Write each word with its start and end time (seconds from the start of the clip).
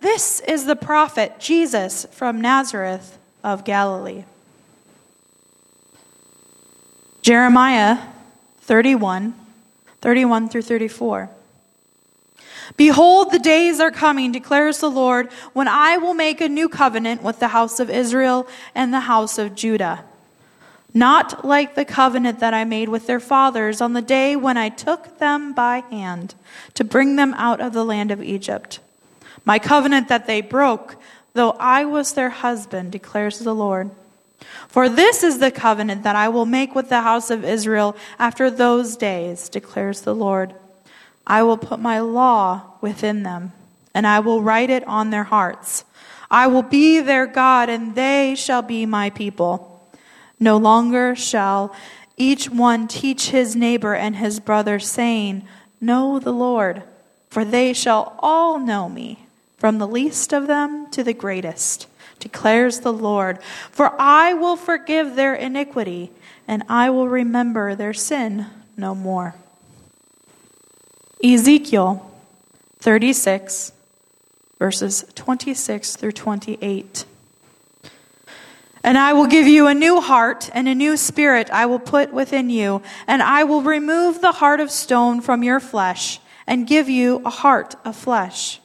this 0.00 0.40
is 0.40 0.64
the 0.64 0.76
prophet 0.76 1.38
Jesus 1.38 2.06
from 2.10 2.40
Nazareth 2.40 3.18
of 3.44 3.64
Galilee. 3.64 4.24
Jeremiah 7.22 7.98
31, 8.62 9.34
31 10.00 10.48
through 10.48 10.62
34. 10.62 11.30
Behold, 12.76 13.30
the 13.30 13.38
days 13.38 13.80
are 13.80 13.90
coming, 13.90 14.32
declares 14.32 14.78
the 14.78 14.90
Lord, 14.90 15.30
when 15.52 15.68
I 15.68 15.98
will 15.98 16.14
make 16.14 16.40
a 16.40 16.48
new 16.48 16.68
covenant 16.68 17.22
with 17.22 17.40
the 17.40 17.48
house 17.48 17.80
of 17.80 17.90
Israel 17.90 18.46
and 18.74 18.94
the 18.94 19.00
house 19.00 19.38
of 19.38 19.54
Judah. 19.54 20.04
Not 20.94 21.44
like 21.44 21.74
the 21.74 21.84
covenant 21.84 22.40
that 22.40 22.54
I 22.54 22.64
made 22.64 22.88
with 22.88 23.06
their 23.06 23.20
fathers 23.20 23.80
on 23.80 23.92
the 23.92 24.02
day 24.02 24.34
when 24.34 24.56
I 24.56 24.68
took 24.68 25.18
them 25.18 25.52
by 25.52 25.80
hand 25.90 26.34
to 26.74 26.84
bring 26.84 27.16
them 27.16 27.34
out 27.34 27.60
of 27.60 27.72
the 27.72 27.84
land 27.84 28.10
of 28.10 28.22
Egypt 28.22 28.80
my 29.44 29.58
covenant 29.58 30.08
that 30.08 30.26
they 30.26 30.40
broke, 30.40 30.96
though 31.34 31.52
I 31.52 31.84
was 31.84 32.12
their 32.12 32.30
husband, 32.30 32.92
declares 32.92 33.38
the 33.38 33.54
Lord. 33.54 33.90
For 34.68 34.88
this 34.88 35.22
is 35.22 35.38
the 35.38 35.50
covenant 35.50 36.02
that 36.04 36.16
I 36.16 36.28
will 36.28 36.46
make 36.46 36.74
with 36.74 36.88
the 36.88 37.02
house 37.02 37.30
of 37.30 37.44
Israel 37.44 37.96
after 38.18 38.50
those 38.50 38.96
days, 38.96 39.48
declares 39.48 40.02
the 40.02 40.14
Lord. 40.14 40.54
I 41.26 41.42
will 41.42 41.56
put 41.56 41.80
my 41.80 42.00
law 42.00 42.62
within 42.80 43.22
them, 43.22 43.52
and 43.94 44.06
I 44.06 44.20
will 44.20 44.42
write 44.42 44.70
it 44.70 44.86
on 44.86 45.10
their 45.10 45.24
hearts. 45.24 45.84
I 46.30 46.46
will 46.46 46.62
be 46.62 47.00
their 47.00 47.26
God, 47.26 47.68
and 47.68 47.94
they 47.94 48.34
shall 48.36 48.62
be 48.62 48.86
my 48.86 49.10
people. 49.10 49.66
No 50.38 50.56
longer 50.56 51.14
shall 51.14 51.74
each 52.16 52.48
one 52.48 52.86
teach 52.86 53.30
his 53.30 53.56
neighbor 53.56 53.94
and 53.94 54.16
his 54.16 54.40
brother, 54.40 54.78
saying, 54.78 55.46
Know 55.80 56.18
the 56.18 56.32
Lord, 56.32 56.82
for 57.28 57.44
they 57.44 57.72
shall 57.72 58.16
all 58.20 58.58
know 58.58 58.88
me 58.88 59.26
from 59.60 59.76
the 59.76 59.86
least 59.86 60.32
of 60.32 60.46
them 60.46 60.90
to 60.90 61.04
the 61.04 61.12
greatest, 61.12 61.86
declares 62.18 62.80
the 62.80 62.92
Lord. 62.92 63.42
For 63.70 63.94
I 64.00 64.32
will 64.32 64.56
forgive 64.56 65.16
their 65.16 65.34
iniquity, 65.34 66.10
and 66.48 66.64
I 66.66 66.88
will 66.88 67.08
remember 67.08 67.74
their 67.74 67.92
sin 67.92 68.46
no 68.78 68.94
more. 68.94 69.34
Ezekiel 71.22 72.10
36, 72.78 73.72
verses 74.58 75.04
26 75.14 75.96
through 75.96 76.12
28. 76.12 77.04
And 78.82 78.96
I 78.96 79.12
will 79.12 79.26
give 79.26 79.46
you 79.46 79.66
a 79.66 79.74
new 79.74 80.00
heart 80.00 80.48
and 80.54 80.66
a 80.66 80.74
new 80.74 80.96
spirit 80.96 81.50
I 81.50 81.66
will 81.66 81.78
put 81.78 82.14
within 82.14 82.48
you, 82.48 82.80
and 83.06 83.22
I 83.22 83.44
will 83.44 83.60
remove 83.60 84.22
the 84.22 84.32
heart 84.32 84.60
of 84.60 84.70
stone 84.70 85.20
from 85.20 85.42
your 85.42 85.60
flesh 85.60 86.18
and 86.46 86.66
give 86.66 86.88
you 86.88 87.20
a 87.26 87.30
heart 87.30 87.76
of 87.84 87.94
flesh. 87.94 88.59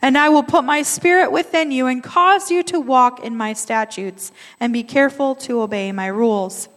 And 0.00 0.16
I 0.16 0.28
will 0.28 0.42
put 0.44 0.64
my 0.64 0.82
spirit 0.82 1.32
within 1.32 1.72
you 1.72 1.86
and 1.86 2.02
cause 2.02 2.50
you 2.50 2.62
to 2.64 2.78
walk 2.78 3.24
in 3.24 3.36
my 3.36 3.52
statutes 3.52 4.30
and 4.60 4.72
be 4.72 4.82
careful 4.82 5.34
to 5.36 5.60
obey 5.60 5.90
my 5.92 6.06
rules. 6.06 6.68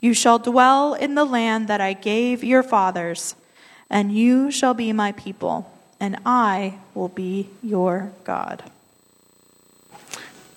You 0.00 0.14
shall 0.14 0.38
dwell 0.38 0.94
in 0.94 1.14
the 1.14 1.24
land 1.24 1.68
that 1.68 1.80
I 1.80 1.92
gave 1.92 2.44
your 2.44 2.62
fathers, 2.62 3.34
and 3.88 4.12
you 4.12 4.50
shall 4.50 4.74
be 4.74 4.92
my 4.92 5.12
people, 5.12 5.70
and 5.98 6.18
I 6.24 6.78
will 6.94 7.08
be 7.08 7.48
your 7.62 8.12
God. 8.24 8.62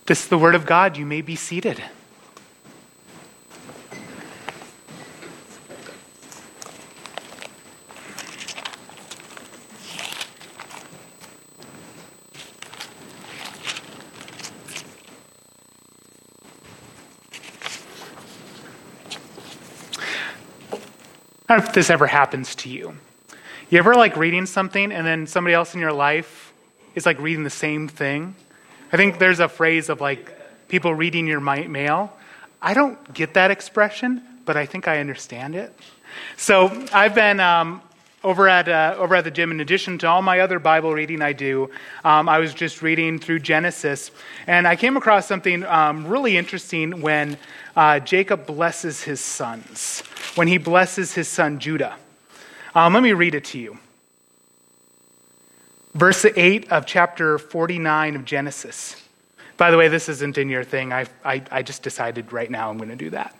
This 0.05 0.23
is 0.23 0.27
the 0.27 0.37
word 0.37 0.55
of 0.55 0.65
God. 0.65 0.97
You 0.97 1.05
may 1.05 1.21
be 1.21 1.35
seated. 1.35 1.81
Know 21.53 21.59
if 21.59 21.71
this 21.71 21.91
ever 21.91 22.07
happens 22.07 22.55
to 22.55 22.69
you. 22.69 22.95
You 23.69 23.77
ever 23.77 23.93
like 23.93 24.17
reading 24.17 24.47
something 24.47 24.91
and 24.91 25.05
then 25.05 25.27
somebody 25.27 25.53
else 25.53 25.75
in 25.75 25.79
your 25.79 25.93
life 25.93 26.51
is 26.95 27.05
like 27.05 27.19
reading 27.19 27.43
the 27.43 27.51
same 27.51 27.87
thing? 27.87 28.33
I 28.91 28.97
think 28.97 29.19
there's 29.19 29.39
a 29.39 29.47
phrase 29.47 29.89
of 29.89 30.01
like 30.01 30.35
people 30.67 30.95
reading 30.95 31.27
your 31.27 31.39
mail. 31.39 32.11
I 32.59 32.73
don't 32.73 33.13
get 33.13 33.35
that 33.35 33.51
expression, 33.51 34.23
but 34.45 34.57
I 34.57 34.65
think 34.65 34.87
I 34.87 34.99
understand 34.99 35.53
it. 35.53 35.71
So 36.37 36.87
I've 36.91 37.13
been 37.13 37.39
um, 37.39 37.83
over 38.23 38.47
at 38.47 38.69
uh, 38.69 38.95
over 38.97 39.15
at 39.15 39.23
the 39.23 39.31
gym. 39.31 39.51
In 39.51 39.59
addition 39.59 39.97
to 39.99 40.07
all 40.07 40.21
my 40.21 40.39
other 40.39 40.59
Bible 40.59 40.93
reading 40.93 41.21
I 41.21 41.33
do, 41.33 41.69
um, 42.03 42.29
I 42.29 42.39
was 42.39 42.53
just 42.53 42.81
reading 42.81 43.19
through 43.19 43.39
Genesis, 43.39 44.11
and 44.47 44.67
I 44.67 44.75
came 44.75 44.97
across 44.97 45.27
something 45.27 45.63
um, 45.65 46.07
really 46.07 46.37
interesting 46.37 47.01
when 47.01 47.37
uh, 47.75 47.99
Jacob 47.99 48.45
blesses 48.45 49.01
his 49.01 49.19
sons, 49.19 50.01
when 50.35 50.47
he 50.47 50.57
blesses 50.57 51.13
his 51.13 51.27
son 51.27 51.59
Judah. 51.59 51.95
Um, 52.75 52.93
let 52.93 53.03
me 53.03 53.13
read 53.13 53.35
it 53.35 53.45
to 53.45 53.59
you. 53.59 53.77
Verse 55.93 56.25
8 56.25 56.71
of 56.71 56.87
chapter 56.87 57.37
49 57.37 58.15
of 58.15 58.25
Genesis. 58.25 58.95
By 59.57 59.69
the 59.69 59.77
way, 59.77 59.87
this 59.89 60.09
isn't 60.09 60.39
in 60.39 60.49
your 60.49 60.63
thing. 60.63 60.91
I, 60.91 61.05
I, 61.23 61.43
I 61.51 61.61
just 61.61 61.83
decided 61.83 62.33
right 62.33 62.49
now 62.49 62.71
I'm 62.71 62.77
going 62.77 62.89
to 62.89 62.95
do 62.95 63.11
that. 63.11 63.35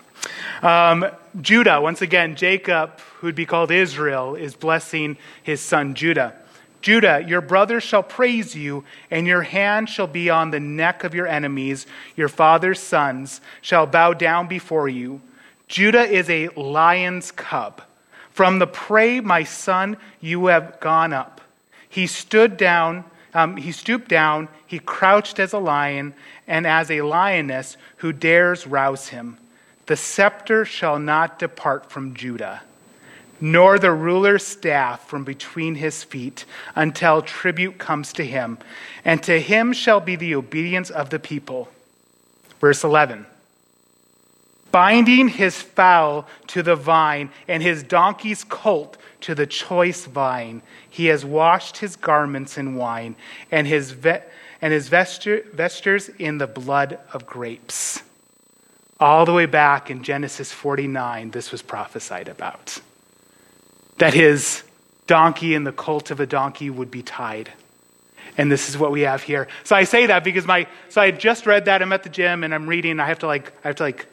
Um, 0.62 1.06
Judah, 1.40 1.80
once 1.80 2.02
again, 2.02 2.36
Jacob, 2.36 3.00
who'd 3.20 3.34
be 3.34 3.46
called 3.46 3.70
Israel, 3.70 4.34
is 4.34 4.54
blessing 4.54 5.16
his 5.42 5.60
son 5.60 5.94
Judah. 5.94 6.34
Judah, 6.80 7.24
your 7.26 7.40
brothers 7.40 7.82
shall 7.82 8.02
praise 8.02 8.54
you, 8.54 8.84
and 9.10 9.26
your 9.26 9.40
hand 9.40 9.88
shall 9.88 10.06
be 10.06 10.28
on 10.28 10.50
the 10.50 10.60
neck 10.60 11.02
of 11.02 11.14
your 11.14 11.26
enemies. 11.26 11.86
Your 12.14 12.28
father's 12.28 12.78
sons 12.78 13.40
shall 13.62 13.86
bow 13.86 14.12
down 14.12 14.48
before 14.48 14.88
you. 14.88 15.22
Judah 15.66 16.04
is 16.04 16.28
a 16.28 16.48
lion's 16.50 17.32
cub. 17.32 17.80
From 18.30 18.58
the 18.58 18.66
prey, 18.66 19.20
my 19.20 19.44
son, 19.44 19.96
you 20.20 20.46
have 20.46 20.78
gone 20.80 21.12
up. 21.12 21.40
He 21.88 22.06
stood 22.06 22.56
down, 22.56 23.04
um, 23.32 23.56
he 23.56 23.72
stooped 23.72 24.08
down, 24.08 24.48
he 24.66 24.78
crouched 24.78 25.38
as 25.38 25.52
a 25.52 25.58
lion, 25.58 26.12
and 26.46 26.66
as 26.66 26.90
a 26.90 27.00
lioness 27.00 27.76
who 27.98 28.12
dares 28.12 28.66
rouse 28.66 29.08
him. 29.08 29.38
The 29.86 29.96
scepter 29.96 30.64
shall 30.64 30.98
not 30.98 31.38
depart 31.38 31.90
from 31.90 32.14
Judah 32.14 32.62
nor 33.40 33.78
the 33.78 33.92
ruler's 33.92 34.46
staff 34.46 35.06
from 35.06 35.24
between 35.24 35.74
his 35.74 36.02
feet 36.02 36.44
until 36.74 37.20
tribute 37.20 37.78
comes 37.78 38.12
to 38.14 38.24
him, 38.24 38.58
and 39.04 39.22
to 39.22 39.40
him 39.40 39.72
shall 39.72 40.00
be 40.00 40.16
the 40.16 40.34
obedience 40.34 40.90
of 40.90 41.10
the 41.10 41.18
people. 41.18 41.68
Verse 42.60 42.84
11 42.84 43.26
Binding 44.70 45.28
his 45.28 45.60
foal 45.60 46.26
to 46.48 46.62
the 46.62 46.74
vine 46.74 47.30
and 47.46 47.62
his 47.62 47.82
donkey's 47.82 48.44
colt 48.44 48.96
to 49.20 49.34
the 49.34 49.46
choice 49.46 50.06
vine, 50.06 50.62
he 50.88 51.06
has 51.06 51.24
washed 51.24 51.76
his 51.76 51.96
garments 51.96 52.56
in 52.58 52.76
wine 52.76 53.14
and 53.50 53.66
his, 53.66 53.90
ve- 53.90 54.22
and 54.60 54.72
his 54.72 54.88
vesture- 54.88 55.44
vestures 55.52 56.08
in 56.18 56.38
the 56.38 56.46
blood 56.46 56.98
of 57.12 57.26
grapes. 57.26 58.02
All 59.04 59.26
the 59.26 59.34
way 59.34 59.44
back 59.44 59.90
in 59.90 60.02
Genesis 60.02 60.50
49, 60.50 61.30
this 61.30 61.52
was 61.52 61.60
prophesied 61.60 62.26
about. 62.26 62.80
That 63.98 64.14
his 64.14 64.62
donkey 65.06 65.54
and 65.54 65.66
the 65.66 65.72
colt 65.72 66.10
of 66.10 66.20
a 66.20 66.26
donkey 66.26 66.70
would 66.70 66.90
be 66.90 67.02
tied. 67.02 67.52
And 68.38 68.50
this 68.50 68.70
is 68.70 68.78
what 68.78 68.92
we 68.92 69.02
have 69.02 69.22
here. 69.22 69.46
So 69.62 69.76
I 69.76 69.84
say 69.84 70.06
that 70.06 70.24
because 70.24 70.46
my 70.46 70.66
so 70.88 71.02
I 71.02 71.10
just 71.10 71.44
read 71.44 71.66
that. 71.66 71.82
I'm 71.82 71.92
at 71.92 72.02
the 72.02 72.08
gym 72.08 72.44
and 72.44 72.54
I'm 72.54 72.66
reading. 72.66 72.98
I 72.98 73.06
have 73.06 73.18
to 73.18 73.26
like 73.26 73.52
I 73.62 73.68
have 73.68 73.76
to 73.76 73.82
like 73.82 74.06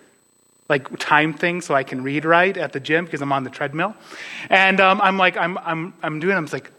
like 0.67 0.99
time 0.99 1.33
things 1.35 1.63
so 1.63 1.73
I 1.73 1.83
can 1.83 2.03
read 2.03 2.25
right 2.25 2.57
at 2.57 2.73
the 2.73 2.81
gym 2.81 3.05
because 3.05 3.21
I'm 3.21 3.31
on 3.31 3.45
the 3.45 3.49
treadmill. 3.49 3.95
And 4.49 4.81
um, 4.81 4.99
I'm 4.99 5.17
like 5.17 5.37
I'm 5.37 5.57
I'm 5.59 5.93
I'm 6.03 6.19
doing. 6.19 6.35
I'm 6.35 6.47
like, 6.47 6.69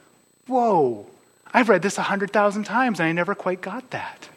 whoa! 0.46 1.06
I've 1.54 1.70
read 1.70 1.80
this 1.80 1.96
a 1.96 2.02
hundred 2.02 2.30
thousand 2.30 2.64
times 2.64 3.00
and 3.00 3.08
I 3.08 3.12
never 3.12 3.34
quite 3.34 3.62
got 3.62 3.88
that. 3.92 4.28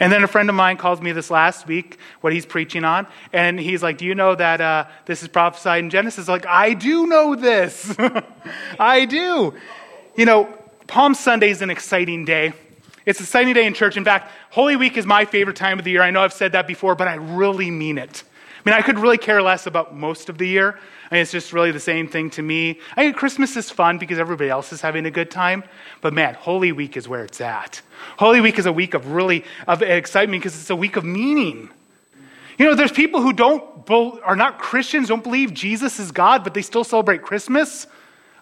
And 0.00 0.12
then 0.12 0.24
a 0.24 0.28
friend 0.28 0.48
of 0.48 0.54
mine 0.54 0.76
called 0.76 1.02
me 1.02 1.12
this 1.12 1.30
last 1.30 1.66
week, 1.66 1.98
what 2.20 2.32
he's 2.32 2.46
preaching 2.46 2.84
on, 2.84 3.06
and 3.32 3.58
he's 3.58 3.82
like, 3.82 3.98
Do 3.98 4.04
you 4.04 4.14
know 4.14 4.34
that 4.34 4.60
uh, 4.60 4.86
this 5.06 5.22
is 5.22 5.28
prophesied 5.28 5.84
in 5.84 5.90
Genesis? 5.90 6.28
Like, 6.28 6.46
I 6.46 6.74
do 6.74 7.06
know 7.06 7.34
this. 7.34 7.94
I 8.78 9.04
do. 9.04 9.54
You 10.16 10.24
know, 10.24 10.44
Palm 10.86 11.14
Sunday 11.14 11.50
is 11.50 11.62
an 11.62 11.70
exciting 11.70 12.24
day. 12.24 12.52
It's 13.04 13.20
an 13.20 13.24
exciting 13.24 13.54
day 13.54 13.66
in 13.66 13.74
church. 13.74 13.96
In 13.96 14.04
fact, 14.04 14.32
Holy 14.50 14.76
Week 14.76 14.96
is 14.96 15.06
my 15.06 15.24
favorite 15.24 15.56
time 15.56 15.78
of 15.78 15.84
the 15.84 15.92
year. 15.92 16.02
I 16.02 16.10
know 16.10 16.22
I've 16.22 16.32
said 16.32 16.52
that 16.52 16.66
before, 16.66 16.94
but 16.94 17.06
I 17.06 17.14
really 17.14 17.70
mean 17.70 17.98
it. 17.98 18.24
I 18.64 18.68
mean, 18.68 18.74
I 18.74 18.82
could 18.82 18.98
really 18.98 19.18
care 19.18 19.40
less 19.42 19.66
about 19.66 19.94
most 19.94 20.28
of 20.28 20.38
the 20.38 20.48
year. 20.48 20.78
I 21.10 21.14
mean, 21.14 21.22
it's 21.22 21.30
just 21.30 21.52
really 21.52 21.70
the 21.70 21.80
same 21.80 22.08
thing 22.08 22.30
to 22.30 22.42
me. 22.42 22.80
I 22.96 23.04
mean, 23.04 23.14
Christmas 23.14 23.56
is 23.56 23.70
fun 23.70 23.98
because 23.98 24.18
everybody 24.18 24.50
else 24.50 24.72
is 24.72 24.80
having 24.80 25.06
a 25.06 25.10
good 25.10 25.30
time. 25.30 25.62
But 26.00 26.12
man, 26.12 26.34
Holy 26.34 26.72
Week 26.72 26.96
is 26.96 27.08
where 27.08 27.24
it's 27.24 27.40
at. 27.40 27.80
Holy 28.18 28.40
Week 28.40 28.58
is 28.58 28.66
a 28.66 28.72
week 28.72 28.94
of 28.94 29.12
really 29.12 29.44
of 29.68 29.82
excitement 29.82 30.42
because 30.42 30.58
it's 30.58 30.70
a 30.70 30.76
week 30.76 30.96
of 30.96 31.04
meaning. 31.04 31.70
You 32.58 32.66
know, 32.66 32.74
there's 32.74 32.92
people 32.92 33.20
who 33.20 33.32
don't 33.32 33.62
are 33.90 34.36
not 34.36 34.58
Christians, 34.58 35.08
don't 35.08 35.22
believe 35.22 35.54
Jesus 35.54 36.00
is 36.00 36.10
God, 36.10 36.42
but 36.42 36.54
they 36.54 36.62
still 36.62 36.84
celebrate 36.84 37.22
Christmas. 37.22 37.86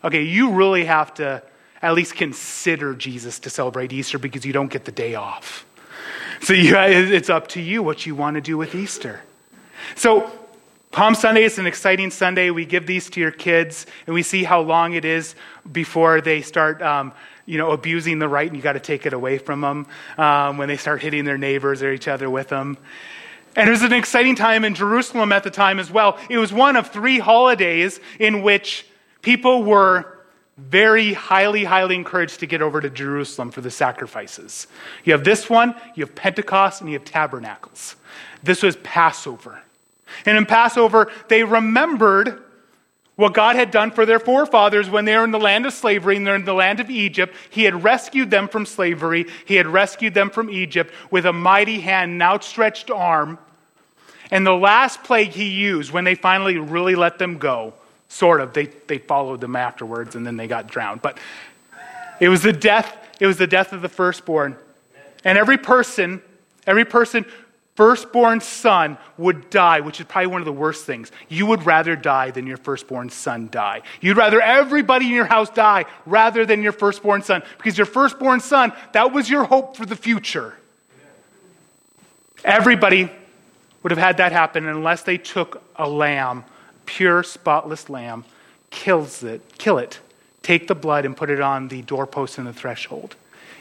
Okay, 0.03 0.23
you 0.23 0.53
really 0.53 0.85
have 0.85 1.13
to 1.15 1.43
at 1.83 1.93
least 1.93 2.15
consider 2.15 2.95
Jesus 2.95 3.39
to 3.41 3.51
celebrate 3.51 3.93
Easter 3.93 4.19
because 4.19 4.47
you 4.47 4.55
don't 4.55 4.71
get 4.71 4.87
the 4.87 4.93
day 4.93 5.17
off. 5.17 5.67
So 6.41 6.53
you, 6.55 6.77
it's 6.77 7.29
up 7.29 7.49
to 7.49 7.61
you 7.61 7.83
what 7.83 8.07
you 8.07 8.15
want 8.15 8.37
to 8.37 8.41
do 8.41 8.57
with 8.57 8.75
Easter. 8.75 9.23
So 9.97 10.31
Palm 10.95 11.17
Sunday 11.17 11.43
is 11.43 11.59
an 11.59 11.67
exciting 11.67 12.13
Sunday. 12.13 12.51
We 12.51 12.65
give 12.65 12.87
these 12.87 13.11
to 13.11 13.21
your 13.21 13.33
kids, 13.33 13.85
and 14.07 14.15
we 14.15 14.23
see 14.23 14.45
how 14.45 14.61
long 14.61 14.93
it 14.93 15.05
is 15.05 15.35
before 15.73 16.21
they 16.21 16.41
start, 16.41 16.81
um, 16.83 17.13
you 17.47 17.59
know, 17.59 17.73
abusing 17.73 18.21
the 18.21 18.29
right, 18.29 18.47
and 18.47 18.57
you 18.57 18.63
got 18.63 18.75
to 18.75 18.81
take 18.81 19.05
it 19.05 19.13
away 19.13 19.39
from 19.39 19.61
them 19.61 19.89
um, 20.19 20.57
when 20.57 20.69
they 20.69 20.77
start 20.77 21.03
hitting 21.03 21.25
their 21.25 21.37
neighbors 21.37 21.83
or 21.83 21.91
each 21.91 22.07
other 22.07 22.31
with 22.31 22.47
them. 22.47 22.79
And 23.57 23.69
it 23.69 23.73
was 23.73 23.83
an 23.83 23.93
exciting 23.93 24.37
time 24.37 24.65
in 24.65 24.77
Jerusalem 24.77 25.33
at 25.33 25.43
the 25.43 25.51
time 25.51 25.81
as 25.81 25.91
well. 25.91 26.17
It 26.31 26.39
was 26.39 26.53
one 26.53 26.77
of 26.77 26.93
three 26.93 27.19
holidays 27.19 27.99
in 28.21 28.43
which 28.43 28.87
people 29.21 29.65
were 29.65 30.21
very 30.59 31.13
highly, 31.13 31.65
highly 31.65 31.97
encouraged 31.97 32.39
to 32.39 32.47
get 32.47 32.63
over 32.63 32.81
to 32.81 32.89
Jerusalem 32.89 33.51
for 33.51 33.63
the 33.63 33.71
sacrifices. 33.73 34.69
You 35.03 35.13
have 35.13 35.25
this 35.25 35.51
one, 35.51 35.75
you 35.97 36.05
have 36.05 36.15
Pentecost, 36.15 36.83
and 36.83 36.89
you 36.89 36.97
have 36.97 37.05
Tabernacles. 37.05 37.97
This 38.45 38.63
was 38.63 38.77
Passover. 38.77 39.64
And 40.27 40.37
in 40.37 40.47
Passover, 40.47 41.11
they 41.29 41.45
remembered 41.45 42.43
what 43.17 43.33
God 43.33 43.57
had 43.57 43.71
done 43.71 43.91
for 43.91 44.05
their 44.05 44.19
forefathers 44.19 44.91
when 44.91 45.05
they 45.05 45.17
were 45.17 45.25
in 45.25 45.31
the 45.31 45.39
land 45.39 45.67
of 45.67 45.73
slavery 45.73 46.17
and 46.17 46.27
they're 46.27 46.35
in 46.35 46.45
the 46.45 46.53
land 46.53 46.81
of 46.81 46.91
Egypt. 46.91 47.35
He 47.51 47.65
had 47.65 47.85
rescued 47.85 48.31
them 48.31 48.49
from 48.49 48.67
slavery, 48.67 49.27
He 49.45 49.55
had 49.55 49.67
rescued 49.67 50.15
them 50.15 50.31
from 50.31 50.51
Egypt 50.51 50.93
with 51.11 51.27
a 51.27 51.33
mighty 51.33 51.81
hand, 51.81 52.13
an 52.13 52.23
outstretched 52.23 52.91
arm. 52.91 53.39
And 54.31 54.47
the 54.47 54.55
last 54.55 55.05
plague 55.05 55.31
He 55.31 55.51
used 55.51 55.93
when 55.93 56.05
they 56.05 56.15
finally 56.15 56.59
really 56.59 56.97
let 56.97 57.19
them 57.19 57.39
go 57.39 57.75
Sort 58.15 58.41
of. 58.41 58.53
They, 58.53 58.67
they 58.67 58.99
followed 58.99 59.41
them 59.41 59.57
afterwards 59.57 60.15
and 60.15 60.25
then 60.25 60.37
they 60.37 60.47
got 60.47 60.69
drowned. 60.69 61.03
But 61.03 61.19
it 62.21 62.29
was 62.29 62.43
the 62.43 62.53
death, 62.53 62.97
it 63.19 63.27
was 63.27 63.39
the 63.39 63.49
death 63.49 63.73
of 63.73 63.83
the 63.83 63.89
firstborn. 63.89 64.57
And 65.25 65.37
every 65.37 65.59
person, 65.59 66.23
every 66.65 66.85
person, 66.85 67.27
firstborn 67.75 68.41
son 68.41 68.99
would 69.19 69.51
die, 69.51 69.81
which 69.81 70.01
is 70.01 70.07
probably 70.07 70.29
one 70.29 70.41
of 70.41 70.47
the 70.47 70.53
worst 70.53 70.85
things. 70.85 71.11
You 71.29 71.47
would 71.47 71.67
rather 71.67 71.97
die 71.97 72.31
than 72.31 72.47
your 72.47 72.57
firstborn 72.57 73.11
son 73.11 73.49
die. 73.51 73.83
You'd 74.01 74.17
rather 74.17 74.41
everybody 74.41 75.07
in 75.07 75.13
your 75.13 75.25
house 75.25 75.51
die 75.51 75.85
rather 76.07 76.47
than 76.47 76.63
your 76.63 76.73
firstborn 76.73 77.23
son. 77.23 77.43
Because 77.57 77.77
your 77.77 77.87
firstborn 77.87 78.41
son, 78.41 78.73
that 78.93 79.13
was 79.13 79.29
your 79.29 79.45
hope 79.45 79.77
for 79.77 79.87
the 79.87 79.97
future. 79.97 80.55
Everybody 82.45 83.11
would 83.83 83.91
have 83.91 83.99
had 83.99 84.19
that 84.19 84.33
happen 84.33 84.67
unless 84.67 85.03
they 85.03 85.19
took 85.19 85.63
a 85.77 85.89
lamb 85.89 86.45
pure, 86.87 87.23
spotless 87.23 87.89
lamb, 87.89 88.25
kills 88.71 89.23
it, 89.23 89.41
kill 89.59 89.79
it, 89.79 90.01
take 90.43 90.67
the 90.67 90.75
blood 90.75 91.05
and 91.05 91.17
put 91.17 91.31
it 91.31 91.41
on 91.41 91.69
the 91.69 91.83
doorpost 91.83 92.39
and 92.39 92.47
the 92.47 92.53
threshold. 92.53 93.17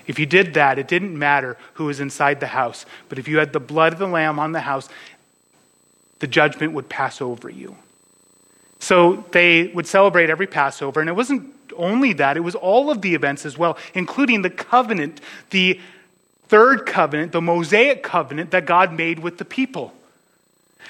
If 0.07 0.19
you 0.19 0.25
did 0.25 0.53
that, 0.55 0.79
it 0.79 0.87
didn't 0.87 1.17
matter 1.17 1.57
who 1.75 1.85
was 1.85 1.99
inside 1.99 2.39
the 2.39 2.47
house, 2.47 2.85
but 3.09 3.19
if 3.19 3.27
you 3.27 3.37
had 3.37 3.53
the 3.53 3.59
blood 3.59 3.93
of 3.93 3.99
the 3.99 4.07
lamb 4.07 4.39
on 4.39 4.51
the 4.51 4.61
house, 4.61 4.89
the 6.19 6.27
judgment 6.27 6.73
would 6.73 6.89
pass 6.89 7.21
over 7.21 7.49
you. 7.49 7.75
So 8.79 9.25
they 9.31 9.67
would 9.67 9.87
celebrate 9.87 10.29
every 10.29 10.47
Passover, 10.47 10.99
and 10.99 11.09
it 11.09 11.13
wasn't 11.13 11.53
only 11.77 12.13
that, 12.13 12.37
it 12.37 12.41
was 12.41 12.55
all 12.55 12.91
of 12.91 13.01
the 13.01 13.15
events 13.15 13.45
as 13.45 13.57
well, 13.57 13.77
including 13.93 14.41
the 14.41 14.49
covenant, 14.49 15.21
the 15.49 15.79
third 16.47 16.85
covenant, 16.85 17.31
the 17.31 17.41
Mosaic 17.41 18.03
covenant 18.03 18.51
that 18.51 18.65
God 18.65 18.93
made 18.93 19.19
with 19.19 19.37
the 19.37 19.45
people. 19.45 19.93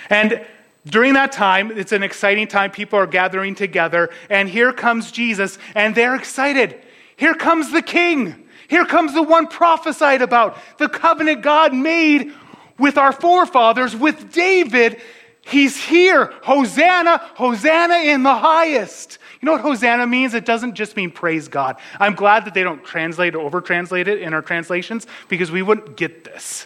And 0.09 0.45
during 0.85 1.13
that 1.13 1.31
time, 1.31 1.71
it's 1.71 1.91
an 1.91 2.03
exciting 2.03 2.47
time. 2.47 2.71
People 2.71 2.99
are 2.99 3.07
gathering 3.07 3.55
together, 3.55 4.09
and 4.29 4.49
here 4.49 4.73
comes 4.73 5.11
Jesus, 5.11 5.57
and 5.75 5.95
they're 5.95 6.15
excited. 6.15 6.77
Here 7.15 7.33
comes 7.33 7.71
the 7.71 7.81
king. 7.81 8.42
Here 8.67 8.85
comes 8.85 9.13
the 9.13 9.23
one 9.23 9.47
prophesied 9.47 10.21
about, 10.21 10.57
the 10.77 10.89
covenant 10.89 11.41
God 11.41 11.73
made 11.73 12.33
with 12.79 12.97
our 12.97 13.11
forefathers, 13.11 13.95
with 13.95 14.31
David. 14.31 15.01
He's 15.41 15.77
here. 15.77 16.33
Hosanna, 16.43 17.17
Hosanna 17.35 17.95
in 17.95 18.23
the 18.23 18.35
highest. 18.35 19.19
You 19.41 19.47
know 19.47 19.53
what 19.53 19.61
Hosanna 19.61 20.07
means? 20.07 20.33
It 20.33 20.45
doesn't 20.45 20.75
just 20.75 20.95
mean 20.95 21.11
praise 21.11 21.49
God. 21.49 21.77
I'm 21.99 22.15
glad 22.15 22.45
that 22.45 22.53
they 22.53 22.63
don't 22.63 22.83
translate 22.83 23.35
or 23.35 23.41
over 23.41 23.59
translate 23.59 24.07
it 24.07 24.21
in 24.21 24.33
our 24.33 24.41
translations 24.41 25.05
because 25.27 25.51
we 25.51 25.61
wouldn't 25.61 25.97
get 25.97 26.23
this. 26.23 26.65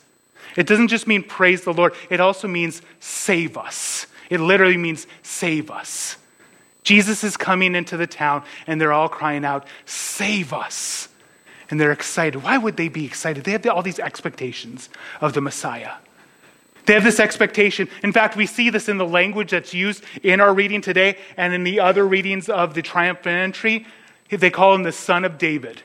It 0.56 0.68
doesn't 0.68 0.90
just 0.90 1.08
mean 1.08 1.24
praise 1.24 1.64
the 1.64 1.74
Lord, 1.74 1.94
it 2.10 2.20
also 2.20 2.48
means 2.48 2.82
save 3.00 3.58
us. 3.58 4.08
It 4.30 4.40
literally 4.40 4.78
means 4.78 5.08
save 5.24 5.72
us. 5.72 6.18
Jesus 6.84 7.24
is 7.24 7.36
coming 7.36 7.76
into 7.76 7.98
the 7.98 8.08
town 8.08 8.44
and 8.66 8.80
they're 8.80 8.94
all 8.94 9.10
crying 9.10 9.44
out, 9.44 9.68
Save 9.86 10.54
us. 10.54 11.10
And 11.70 11.80
they're 11.80 11.92
excited. 11.92 12.44
Why 12.44 12.58
would 12.58 12.78
they 12.78 12.88
be 12.88 13.06
excited? 13.06 13.44
They 13.44 13.52
have 13.52 13.66
all 13.68 13.84
these 13.84 14.00
expectations 14.00 14.90
of 15.20 15.34
the 15.34 15.42
Messiah. 15.42 15.94
They 16.86 16.94
have 16.94 17.04
this 17.04 17.20
expectation. 17.20 17.90
In 18.04 18.14
fact, 18.14 18.38
we 18.38 18.46
see 18.46 18.70
this 18.70 18.88
in 18.88 18.98
the 18.98 19.06
language 19.06 19.52
that's 19.52 19.74
used 19.74 20.04
in 20.24 20.40
our 20.40 20.54
reading 20.54 20.82
today 20.82 21.18
and 21.36 21.54
in 21.54 21.66
the 21.66 21.82
other 21.82 22.08
readings 22.08 22.48
of 22.48 22.74
the 22.74 22.82
triumphant 22.82 23.36
entry. 23.36 23.86
They 24.30 24.50
call 24.50 24.74
him 24.74 24.84
the 24.84 24.94
Son 24.94 25.26
of 25.26 25.38
David. 25.38 25.82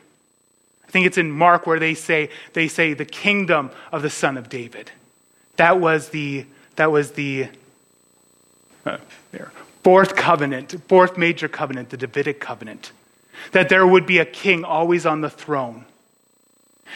I 0.87 0.91
think 0.93 1.07
it's 1.07 1.19
in 1.19 1.31
Mark 1.31 1.67
where 1.67 1.79
they 1.79 1.95
say, 1.95 2.29
they 2.53 2.69
say 2.69 2.93
the 2.93 3.07
kingdom 3.07 3.71
of 3.93 4.03
the 4.03 4.11
son 4.11 4.37
of 4.37 4.51
David. 4.51 4.91
That 5.57 5.81
was 5.81 6.11
the, 6.11 6.45
that 6.77 6.93
was 6.93 7.13
the 7.13 7.49
uh, 8.85 8.99
there, 9.31 9.53
fourth 9.83 10.15
covenant, 10.17 10.75
fourth 10.89 11.17
major 11.17 11.49
covenant, 11.49 11.89
the 11.89 11.97
Davidic 11.97 12.41
covenant. 12.41 12.93
That 13.51 13.69
there 13.69 13.87
would 13.87 14.07
be 14.07 14.19
a 14.19 14.25
king 14.25 14.65
always 14.65 15.05
on 15.05 15.21
the 15.21 15.31
throne. 15.31 15.85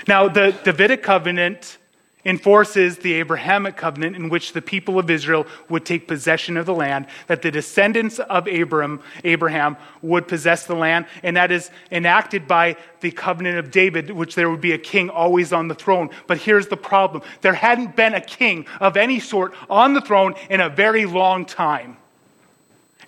Now, 0.06 0.28
the 0.28 0.54
Davidic 0.64 1.02
covenant 1.02 1.78
enforces 2.26 2.98
the 2.98 3.14
Abrahamic 3.14 3.76
covenant 3.76 4.16
in 4.16 4.28
which 4.28 4.52
the 4.52 4.60
people 4.60 4.98
of 4.98 5.08
Israel 5.08 5.46
would 5.68 5.86
take 5.86 6.08
possession 6.08 6.56
of 6.56 6.66
the 6.66 6.74
land, 6.74 7.06
that 7.28 7.40
the 7.40 7.52
descendants 7.52 8.18
of 8.18 8.48
Abraham, 8.48 9.00
Abraham 9.22 9.76
would 10.02 10.26
possess 10.26 10.66
the 10.66 10.74
land, 10.74 11.06
and 11.22 11.36
that 11.36 11.52
is 11.52 11.70
enacted 11.92 12.48
by 12.48 12.76
the 13.00 13.12
covenant 13.12 13.58
of 13.58 13.70
David, 13.70 14.10
which 14.10 14.34
there 14.34 14.50
would 14.50 14.60
be 14.60 14.72
a 14.72 14.78
king 14.78 15.08
always 15.08 15.52
on 15.52 15.68
the 15.68 15.74
throne. 15.74 16.10
But 16.26 16.38
here's 16.38 16.66
the 16.66 16.76
problem 16.76 17.22
there 17.42 17.54
hadn't 17.54 17.94
been 17.94 18.14
a 18.14 18.20
king 18.20 18.66
of 18.80 18.96
any 18.96 19.20
sort 19.20 19.54
on 19.70 19.94
the 19.94 20.00
throne 20.00 20.34
in 20.50 20.60
a 20.60 20.68
very 20.68 21.06
long 21.06 21.46
time. 21.46 21.96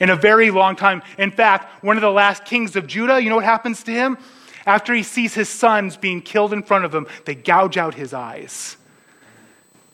In 0.00 0.10
a 0.10 0.16
very 0.16 0.50
long 0.50 0.76
time. 0.76 1.02
In 1.18 1.30
fact, 1.30 1.82
one 1.82 1.96
of 1.96 2.02
the 2.02 2.10
last 2.10 2.44
kings 2.44 2.76
of 2.76 2.86
Judah, 2.86 3.20
you 3.20 3.28
know 3.28 3.36
what 3.36 3.44
happens 3.44 3.82
to 3.84 3.92
him? 3.92 4.18
After 4.66 4.94
he 4.94 5.02
sees 5.02 5.34
his 5.34 5.48
sons 5.48 5.96
being 5.96 6.20
killed 6.20 6.52
in 6.52 6.62
front 6.62 6.84
of 6.84 6.94
him, 6.94 7.06
they 7.24 7.34
gouge 7.34 7.76
out 7.76 7.94
his 7.94 8.12
eyes. 8.12 8.76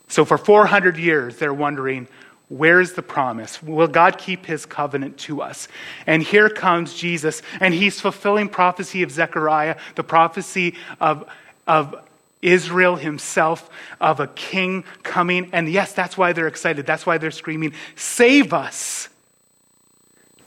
So 0.08 0.24
for 0.24 0.36
400 0.36 0.96
years, 0.96 1.36
they're 1.36 1.54
wondering, 1.54 2.08
Where's 2.48 2.92
the 2.92 3.02
promise? 3.02 3.62
Will 3.62 3.88
God 3.88 4.18
keep 4.18 4.44
his 4.44 4.66
covenant 4.66 5.16
to 5.18 5.40
us? 5.40 5.66
And 6.06 6.22
here 6.22 6.50
comes 6.50 6.94
Jesus, 6.94 7.40
and 7.58 7.72
he's 7.72 8.00
fulfilling 8.00 8.48
prophecy 8.48 9.02
of 9.02 9.10
Zechariah, 9.10 9.76
the 9.94 10.04
prophecy 10.04 10.74
of, 11.00 11.28
of 11.66 11.94
Israel 12.42 12.96
himself, 12.96 13.70
of 14.00 14.20
a 14.20 14.26
king 14.26 14.84
coming. 15.02 15.48
And 15.52 15.68
yes, 15.68 15.94
that's 15.94 16.18
why 16.18 16.32
they're 16.32 16.46
excited. 16.46 16.84
That's 16.84 17.06
why 17.06 17.16
they're 17.16 17.30
screaming, 17.30 17.72
Save 17.96 18.52
us! 18.52 19.08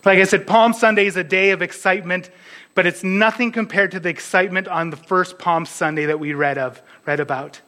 Like 0.07 0.19
I 0.19 0.23
said, 0.23 0.47
Palm 0.47 0.71
Sunday 0.71 1.05
is 1.05 1.17
a 1.17 1.23
day 1.23 1.49
of 1.49 1.61
excitement, 1.61 2.29
but 2.75 2.87
it's 2.87 3.03
nothing 3.03 3.51
compared 3.51 3.91
to 3.91 3.99
the 3.99 4.07
excitement 4.07 4.69
on 4.69 4.89
the 4.89 4.95
first 4.95 5.37
Palm 5.37 5.65
Sunday 5.65 6.05
that 6.05 6.17
we 6.17 6.33
read 6.33 6.57
of, 6.57 6.81
read 7.05 7.19
about. 7.19 7.59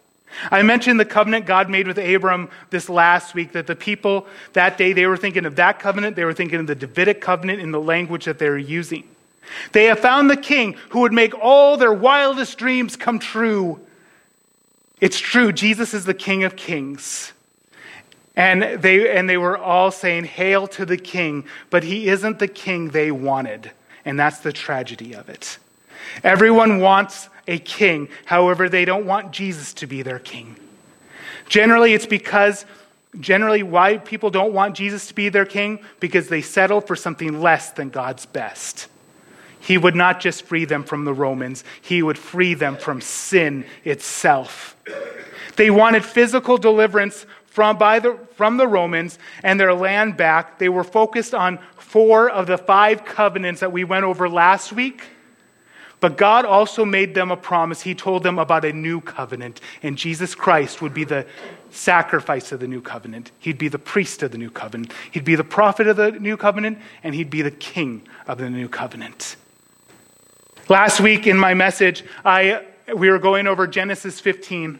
I 0.50 0.62
mentioned 0.62 1.01
the 1.01 1.05
covenant 1.05 1.46
God 1.46 1.69
made 1.69 1.86
with 1.86 1.98
Abram 1.98 2.50
this 2.69 2.88
last 2.88 3.36
week, 3.36 3.51
that 3.51 3.67
the 3.67 3.75
people 3.75 4.25
that 4.53 4.77
day, 4.77 4.93
they 4.93 5.05
were 5.05 5.17
thinking 5.17 5.46
of 5.46 5.58
that 5.58 5.79
covenant, 5.79 6.15
they 6.15 6.24
were 6.24 6.34
thinking 6.34 6.62
of 6.62 6.67
the 6.67 6.75
Davidic 6.75 7.19
covenant 7.19 7.60
in 7.60 7.72
the 7.72 7.81
language 7.81 8.24
that 8.24 8.39
they 8.39 8.48
were 8.48 8.58
using. 8.58 9.03
They 9.74 9.88
have 9.88 10.00
found 10.00 10.29
the 10.29 10.38
king 10.38 10.77
who 10.91 11.01
would 11.01 11.12
make 11.12 11.38
all 11.38 11.75
their 11.75 11.91
wildest 11.91 12.58
dreams 12.58 12.96
come 12.96 13.19
true. 13.19 13.86
It's 15.01 15.19
true, 15.19 15.51
Jesus 15.51 15.93
is 15.93 16.05
the 16.05 16.13
King 16.13 16.46
of 16.46 16.55
Kings. 16.55 17.34
And 18.39 18.81
they, 18.81 19.13
and 19.13 19.29
they 19.29 19.36
were 19.36 19.58
all 19.58 19.91
saying, 19.91 20.24
Hail 20.24 20.65
to 20.67 20.86
the 20.86 20.96
king, 20.96 21.43
but 21.69 21.84
he 21.84 22.08
isn't 22.08 22.39
the 22.39 22.48
king 22.48 22.88
they 22.88 23.12
wanted. 23.12 23.69
And 24.05 24.17
that's 24.17 24.39
the 24.39 24.53
tragedy 24.53 25.13
of 25.13 25.27
it. 25.27 25.58
Everyone 26.24 26.79
wants 26.79 27.27
a 27.50 27.60
king. 27.60 28.08
However, 28.24 28.69
they 28.69 28.86
don't 28.86 29.05
want 29.05 29.34
Jesus 29.34 29.74
to 29.74 29.88
be 29.88 30.03
their 30.03 30.19
king. 30.19 30.55
Generally, 31.50 31.93
it's 31.93 32.05
because, 32.05 32.65
generally, 33.19 33.62
why 33.62 33.98
people 33.98 34.29
don't 34.29 34.53
want 34.53 34.74
Jesus 34.74 35.08
to 35.08 35.13
be 35.13 35.27
their 35.27 35.46
king? 35.46 35.79
Because 36.00 36.29
they 36.29 36.41
settle 36.41 36.79
for 36.79 36.96
something 36.96 37.41
less 37.41 37.72
than 37.72 37.89
God's 37.89 38.25
best. 38.25 38.88
He 39.60 39.77
would 39.77 39.96
not 39.96 40.22
just 40.22 40.43
free 40.43 40.63
them 40.63 40.86
from 40.86 41.03
the 41.03 41.13
Romans, 41.13 41.65
he 41.81 42.01
would 42.01 42.17
free 42.17 42.53
them 42.53 42.77
from 42.77 43.01
sin 43.01 43.65
itself. 43.84 44.77
They 45.58 45.69
wanted 45.69 46.05
physical 46.05 46.58
deliverance 46.58 47.25
from, 47.50 47.77
by 47.77 48.00
the, 48.00 48.18
from 48.36 48.58
the 48.58 48.68
Romans 48.68 49.18
and 49.44 49.60
their 49.60 49.74
land 49.74 50.18
back. 50.18 50.60
They 50.60 50.70
were 50.70 50.84
focused 50.84 51.34
on 51.34 51.60
four 51.77 52.29
of 52.29 52.48
the 52.48 52.58
five 52.58 53.06
covenants 53.06 53.62
that 53.62 53.72
we 53.72 53.84
went 53.84 54.06
over 54.06 54.29
last 54.29 54.72
week. 54.72 55.03
But 56.00 56.18
God 56.18 56.46
also 56.46 56.86
made 56.86 57.13
them 57.13 57.32
a 57.32 57.36
promise. 57.36 57.82
He 57.82 57.94
told 57.94 58.24
them 58.24 58.39
about 58.39 58.63
a 58.63 58.72
new 58.72 59.01
covenant, 59.01 59.60
and 59.84 59.98
Jesus 59.98 60.34
Christ 60.34 60.82
would 60.82 60.94
be 60.94 61.03
the 61.03 61.25
sacrifice 61.72 62.51
of 62.51 62.62
the 62.62 62.68
new 62.68 62.82
covenant. 62.82 63.32
He'd 63.39 63.58
be 63.58 63.68
the 63.68 63.79
priest 63.79 64.24
of 64.24 64.32
the 64.32 64.38
new 64.38 64.50
covenant. 64.50 64.94
He'd 65.12 65.25
be 65.25 65.36
the 65.36 65.44
prophet 65.44 65.88
of 65.88 65.98
the 65.98 66.12
new 66.12 66.38
covenant, 66.38 66.79
and 67.03 67.13
he'd 67.13 67.29
be 67.29 67.41
the 67.41 67.51
king 67.51 68.08
of 68.27 68.38
the 68.38 68.50
new 68.50 68.70
covenant. 68.70 69.36
Last 70.70 71.01
week 71.01 71.27
in 71.27 71.38
my 71.38 71.53
message, 71.53 72.06
I, 72.24 72.65
we 72.96 73.10
were 73.10 73.20
going 73.20 73.48
over 73.48 73.68
Genesis 73.68 74.20
15. 74.20 74.79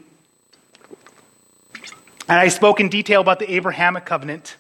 And 2.30 2.38
I 2.38 2.48
spoke 2.50 2.80
in 2.80 2.90
detail 2.90 3.22
about 3.22 3.40
the 3.40 3.52
Abrahamic 3.56 4.06
covenant. 4.06 4.56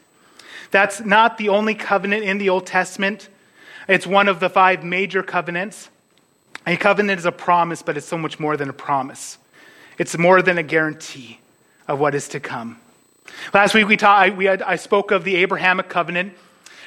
That's 0.72 1.02
not 1.02 1.38
the 1.38 1.50
only 1.50 1.76
covenant 1.76 2.24
in 2.24 2.40
the 2.40 2.50
Old 2.50 2.66
Testament, 2.66 3.30
it's 3.88 4.06
one 4.06 4.28
of 4.28 4.40
the 4.40 4.50
five 4.50 4.84
major 4.84 5.24
covenants. 5.24 5.90
A 6.68 6.78
covenant 6.78 7.20
is 7.20 7.26
a 7.26 7.32
promise, 7.32 7.82
but 7.82 7.98
it's 7.98 8.06
so 8.06 8.20
much 8.20 8.40
more 8.40 8.56
than 8.56 8.70
a 8.70 8.74
promise. 8.74 9.40
It's 9.98 10.16
more 10.16 10.44
than 10.44 10.60
a 10.60 10.64
guarantee 10.64 11.40
of 11.88 12.00
what 12.00 12.14
is 12.14 12.28
to 12.30 12.40
come. 12.40 12.80
Last 13.52 13.74
week 13.74 13.88
we, 13.88 13.98
taught, 13.98 14.20
I, 14.20 14.30
we 14.30 14.46
had, 14.46 14.62
I 14.62 14.76
spoke 14.76 15.10
of 15.10 15.24
the 15.24 15.38
Abrahamic 15.38 15.90
covenant, 15.90 16.34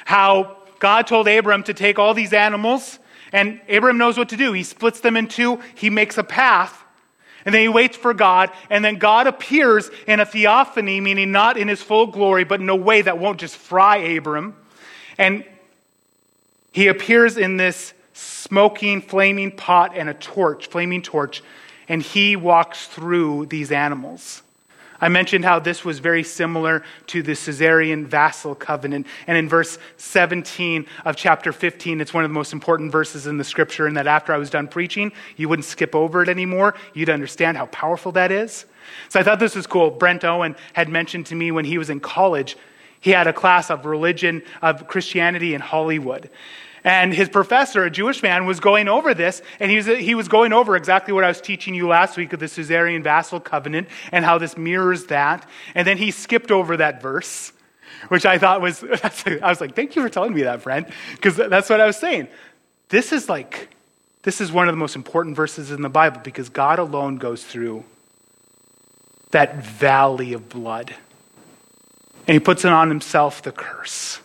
how 0.05 0.57
God 0.79 1.07
told 1.07 1.27
Abram 1.27 1.63
to 1.63 1.73
take 1.73 1.99
all 1.99 2.13
these 2.13 2.31
animals, 2.31 2.99
and 3.33 3.59
Abram 3.69 3.97
knows 3.97 4.17
what 4.17 4.29
to 4.29 4.37
do. 4.37 4.53
He 4.53 4.63
splits 4.63 5.01
them 5.01 5.17
in 5.17 5.27
two, 5.27 5.59
he 5.75 5.89
makes 5.89 6.17
a 6.17 6.23
path, 6.23 6.82
and 7.45 7.53
then 7.53 7.61
he 7.61 7.67
waits 7.67 7.97
for 7.97 8.13
God, 8.13 8.51
and 8.69 8.83
then 8.83 8.95
God 8.95 9.27
appears 9.27 9.89
in 10.07 10.19
a 10.19 10.25
theophany, 10.25 11.01
meaning 11.01 11.31
not 11.31 11.57
in 11.57 11.67
his 11.67 11.81
full 11.81 12.07
glory, 12.07 12.43
but 12.43 12.61
in 12.61 12.69
a 12.69 12.75
way 12.75 13.01
that 13.01 13.17
won't 13.17 13.39
just 13.39 13.55
fry 13.55 13.97
Abram. 13.97 14.55
And 15.17 15.45
he 16.71 16.87
appears 16.87 17.37
in 17.37 17.57
this 17.57 17.93
smoking, 18.13 19.01
flaming 19.01 19.51
pot 19.51 19.93
and 19.95 20.09
a 20.09 20.13
torch, 20.13 20.67
flaming 20.67 21.01
torch, 21.01 21.43
and 21.87 22.01
he 22.01 22.35
walks 22.35 22.87
through 22.87 23.47
these 23.47 23.71
animals. 23.71 24.41
I 25.03 25.09
mentioned 25.09 25.43
how 25.43 25.59
this 25.59 25.83
was 25.83 25.99
very 25.99 26.23
similar 26.23 26.81
to 27.07 27.21
the 27.21 27.35
suzerain 27.35 28.05
vassal 28.05 28.55
covenant. 28.55 29.05
And 29.27 29.37
in 29.37 29.49
verse 29.49 29.77
17 29.97 30.85
of 31.03 31.17
chapter 31.17 31.51
15, 31.51 31.99
it's 31.99 32.13
one 32.13 32.23
of 32.23 32.29
the 32.29 32.33
most 32.33 32.53
important 32.53 32.89
verses 32.89 33.27
in 33.27 33.37
the 33.37 33.43
scripture, 33.43 33.85
and 33.85 33.97
that 33.97 34.07
after 34.07 34.31
I 34.31 34.37
was 34.37 34.49
done 34.49 34.65
preaching, 34.65 35.11
you 35.35 35.49
wouldn't 35.49 35.65
skip 35.65 35.93
over 35.93 36.23
it 36.23 36.29
anymore. 36.29 36.75
You'd 36.93 37.09
understand 37.09 37.57
how 37.57 37.65
powerful 37.65 38.13
that 38.13 38.31
is. 38.31 38.63
So 39.09 39.19
I 39.19 39.23
thought 39.23 39.41
this 39.41 39.57
was 39.57 39.67
cool. 39.67 39.91
Brent 39.91 40.23
Owen 40.23 40.55
had 40.71 40.87
mentioned 40.87 41.25
to 41.25 41.35
me 41.35 41.51
when 41.51 41.65
he 41.65 41.77
was 41.77 41.89
in 41.89 41.99
college, 41.99 42.55
he 43.01 43.11
had 43.11 43.27
a 43.27 43.33
class 43.33 43.69
of 43.69 43.85
religion, 43.85 44.41
of 44.61 44.87
Christianity 44.87 45.53
in 45.53 45.59
Hollywood. 45.59 46.29
And 46.83 47.13
his 47.13 47.29
professor, 47.29 47.83
a 47.83 47.89
Jewish 47.89 48.21
man, 48.21 48.45
was 48.45 48.59
going 48.59 48.87
over 48.87 49.13
this, 49.13 49.41
and 49.59 49.71
he 49.71 49.77
was, 49.77 49.85
he 49.85 50.15
was 50.15 50.27
going 50.27 50.51
over 50.51 50.75
exactly 50.75 51.13
what 51.13 51.23
I 51.23 51.29
was 51.29 51.39
teaching 51.39 51.73
you 51.73 51.87
last 51.87 52.17
week 52.17 52.33
of 52.33 52.39
the 52.39 52.47
suzerain 52.47 53.03
vassal 53.03 53.39
covenant 53.39 53.87
and 54.11 54.25
how 54.25 54.37
this 54.37 54.57
mirrors 54.57 55.05
that. 55.05 55.47
And 55.75 55.87
then 55.87 55.97
he 55.97 56.11
skipped 56.11 56.51
over 56.51 56.77
that 56.77 57.01
verse, 57.01 57.53
which 58.09 58.25
I 58.25 58.37
thought 58.37 58.61
was, 58.61 58.83
I 58.83 59.49
was 59.49 59.61
like, 59.61 59.75
thank 59.75 59.95
you 59.95 60.01
for 60.01 60.09
telling 60.09 60.33
me 60.33 60.43
that, 60.43 60.61
friend, 60.61 60.85
because 61.13 61.37
that's 61.37 61.69
what 61.69 61.79
I 61.79 61.85
was 61.85 61.97
saying. 61.97 62.27
This 62.89 63.13
is 63.13 63.29
like, 63.29 63.69
this 64.23 64.41
is 64.41 64.51
one 64.51 64.67
of 64.67 64.73
the 64.73 64.77
most 64.77 64.95
important 64.95 65.35
verses 65.35 65.71
in 65.71 65.81
the 65.81 65.89
Bible 65.89 66.21
because 66.21 66.49
God 66.49 66.79
alone 66.79 67.17
goes 67.17 67.43
through 67.43 67.85
that 69.31 69.63
valley 69.63 70.33
of 70.33 70.49
blood. 70.49 70.95
And 72.27 72.35
he 72.35 72.39
puts 72.39 72.63
it 72.63 72.71
on 72.71 72.87
himself 72.87 73.41
the 73.41 73.51
curse. 73.51 74.19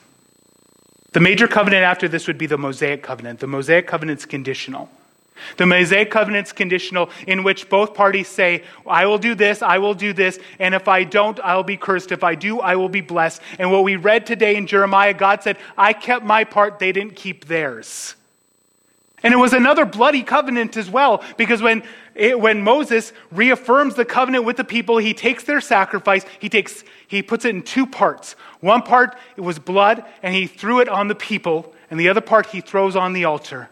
The 1.12 1.20
major 1.20 1.48
covenant 1.48 1.84
after 1.84 2.08
this 2.08 2.26
would 2.26 2.38
be 2.38 2.46
the 2.46 2.58
Mosaic 2.58 3.02
covenant. 3.02 3.40
The 3.40 3.46
Mosaic 3.46 3.86
covenant's 3.86 4.26
conditional. 4.26 4.90
The 5.56 5.66
Mosaic 5.66 6.10
covenant's 6.10 6.52
conditional, 6.52 7.10
in 7.26 7.44
which 7.44 7.68
both 7.68 7.94
parties 7.94 8.28
say, 8.28 8.64
I 8.86 9.06
will 9.06 9.18
do 9.18 9.34
this, 9.34 9.62
I 9.62 9.78
will 9.78 9.94
do 9.94 10.12
this, 10.12 10.38
and 10.58 10.74
if 10.74 10.88
I 10.88 11.04
don't, 11.04 11.38
I'll 11.40 11.62
be 11.62 11.76
cursed. 11.76 12.12
If 12.12 12.24
I 12.24 12.34
do, 12.34 12.60
I 12.60 12.76
will 12.76 12.88
be 12.88 13.00
blessed. 13.00 13.40
And 13.58 13.70
what 13.70 13.84
we 13.84 13.96
read 13.96 14.26
today 14.26 14.56
in 14.56 14.66
Jeremiah, 14.66 15.14
God 15.14 15.42
said, 15.42 15.56
I 15.76 15.92
kept 15.92 16.24
my 16.24 16.44
part, 16.44 16.78
they 16.78 16.92
didn't 16.92 17.16
keep 17.16 17.46
theirs. 17.46 18.14
And 19.22 19.34
it 19.34 19.36
was 19.36 19.52
another 19.52 19.84
bloody 19.84 20.22
covenant 20.22 20.76
as 20.76 20.88
well, 20.90 21.24
because 21.36 21.60
when, 21.60 21.82
it, 22.14 22.38
when 22.38 22.62
Moses 22.62 23.12
reaffirms 23.32 23.94
the 23.94 24.04
covenant 24.04 24.44
with 24.44 24.56
the 24.56 24.64
people, 24.64 24.98
he 24.98 25.14
takes 25.14 25.44
their 25.44 25.60
sacrifice, 25.60 26.24
he, 26.38 26.48
takes, 26.48 26.84
he 27.08 27.22
puts 27.22 27.44
it 27.44 27.54
in 27.54 27.62
two 27.62 27.86
parts. 27.86 28.34
One 28.60 28.82
part, 28.82 29.16
it 29.36 29.40
was 29.40 29.58
blood, 29.58 30.04
and 30.22 30.34
he 30.34 30.46
threw 30.46 30.80
it 30.80 30.88
on 30.88 31.08
the 31.08 31.14
people, 31.14 31.74
and 31.90 31.98
the 31.98 32.08
other 32.10 32.20
part, 32.20 32.46
he 32.46 32.60
throws 32.60 32.94
on 32.94 33.14
the 33.14 33.24
altar. 33.24 33.70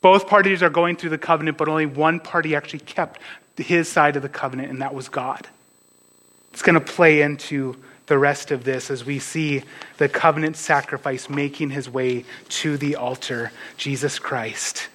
Both 0.00 0.26
parties 0.26 0.62
are 0.62 0.70
going 0.70 0.96
through 0.96 1.10
the 1.10 1.18
covenant, 1.18 1.58
but 1.58 1.68
only 1.68 1.86
one 1.86 2.18
party 2.18 2.56
actually 2.56 2.80
kept 2.80 3.20
his 3.56 3.88
side 3.88 4.16
of 4.16 4.22
the 4.22 4.28
covenant, 4.28 4.70
and 4.70 4.82
that 4.82 4.94
was 4.94 5.08
God. 5.08 5.46
It's 6.52 6.62
going 6.62 6.74
to 6.74 6.80
play 6.80 7.22
into 7.22 7.76
the 8.06 8.18
rest 8.18 8.50
of 8.50 8.64
this 8.64 8.90
as 8.90 9.04
we 9.04 9.18
see 9.18 9.62
the 9.98 10.08
covenant 10.08 10.56
sacrifice 10.56 11.30
making 11.30 11.70
his 11.70 11.88
way 11.88 12.24
to 12.48 12.76
the 12.76 12.96
altar, 12.96 13.52
Jesus 13.76 14.18
Christ. 14.18 14.88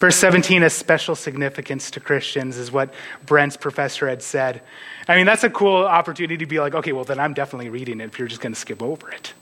Verse 0.00 0.14
17 0.16 0.62
has 0.62 0.74
special 0.74 1.16
significance 1.16 1.90
to 1.90 2.00
Christians, 2.00 2.56
is 2.56 2.70
what 2.70 2.94
Brent's 3.26 3.56
professor 3.56 4.08
had 4.08 4.22
said. 4.22 4.62
I 5.08 5.16
mean, 5.16 5.26
that's 5.26 5.42
a 5.42 5.50
cool 5.50 5.84
opportunity 5.84 6.36
to 6.36 6.46
be 6.46 6.60
like, 6.60 6.74
okay, 6.74 6.92
well, 6.92 7.04
then 7.04 7.18
I'm 7.18 7.34
definitely 7.34 7.68
reading 7.68 8.00
it 8.00 8.04
if 8.04 8.18
you're 8.18 8.28
just 8.28 8.40
going 8.40 8.52
to 8.52 8.58
skip 8.58 8.80
over 8.80 9.10
it. 9.10 9.32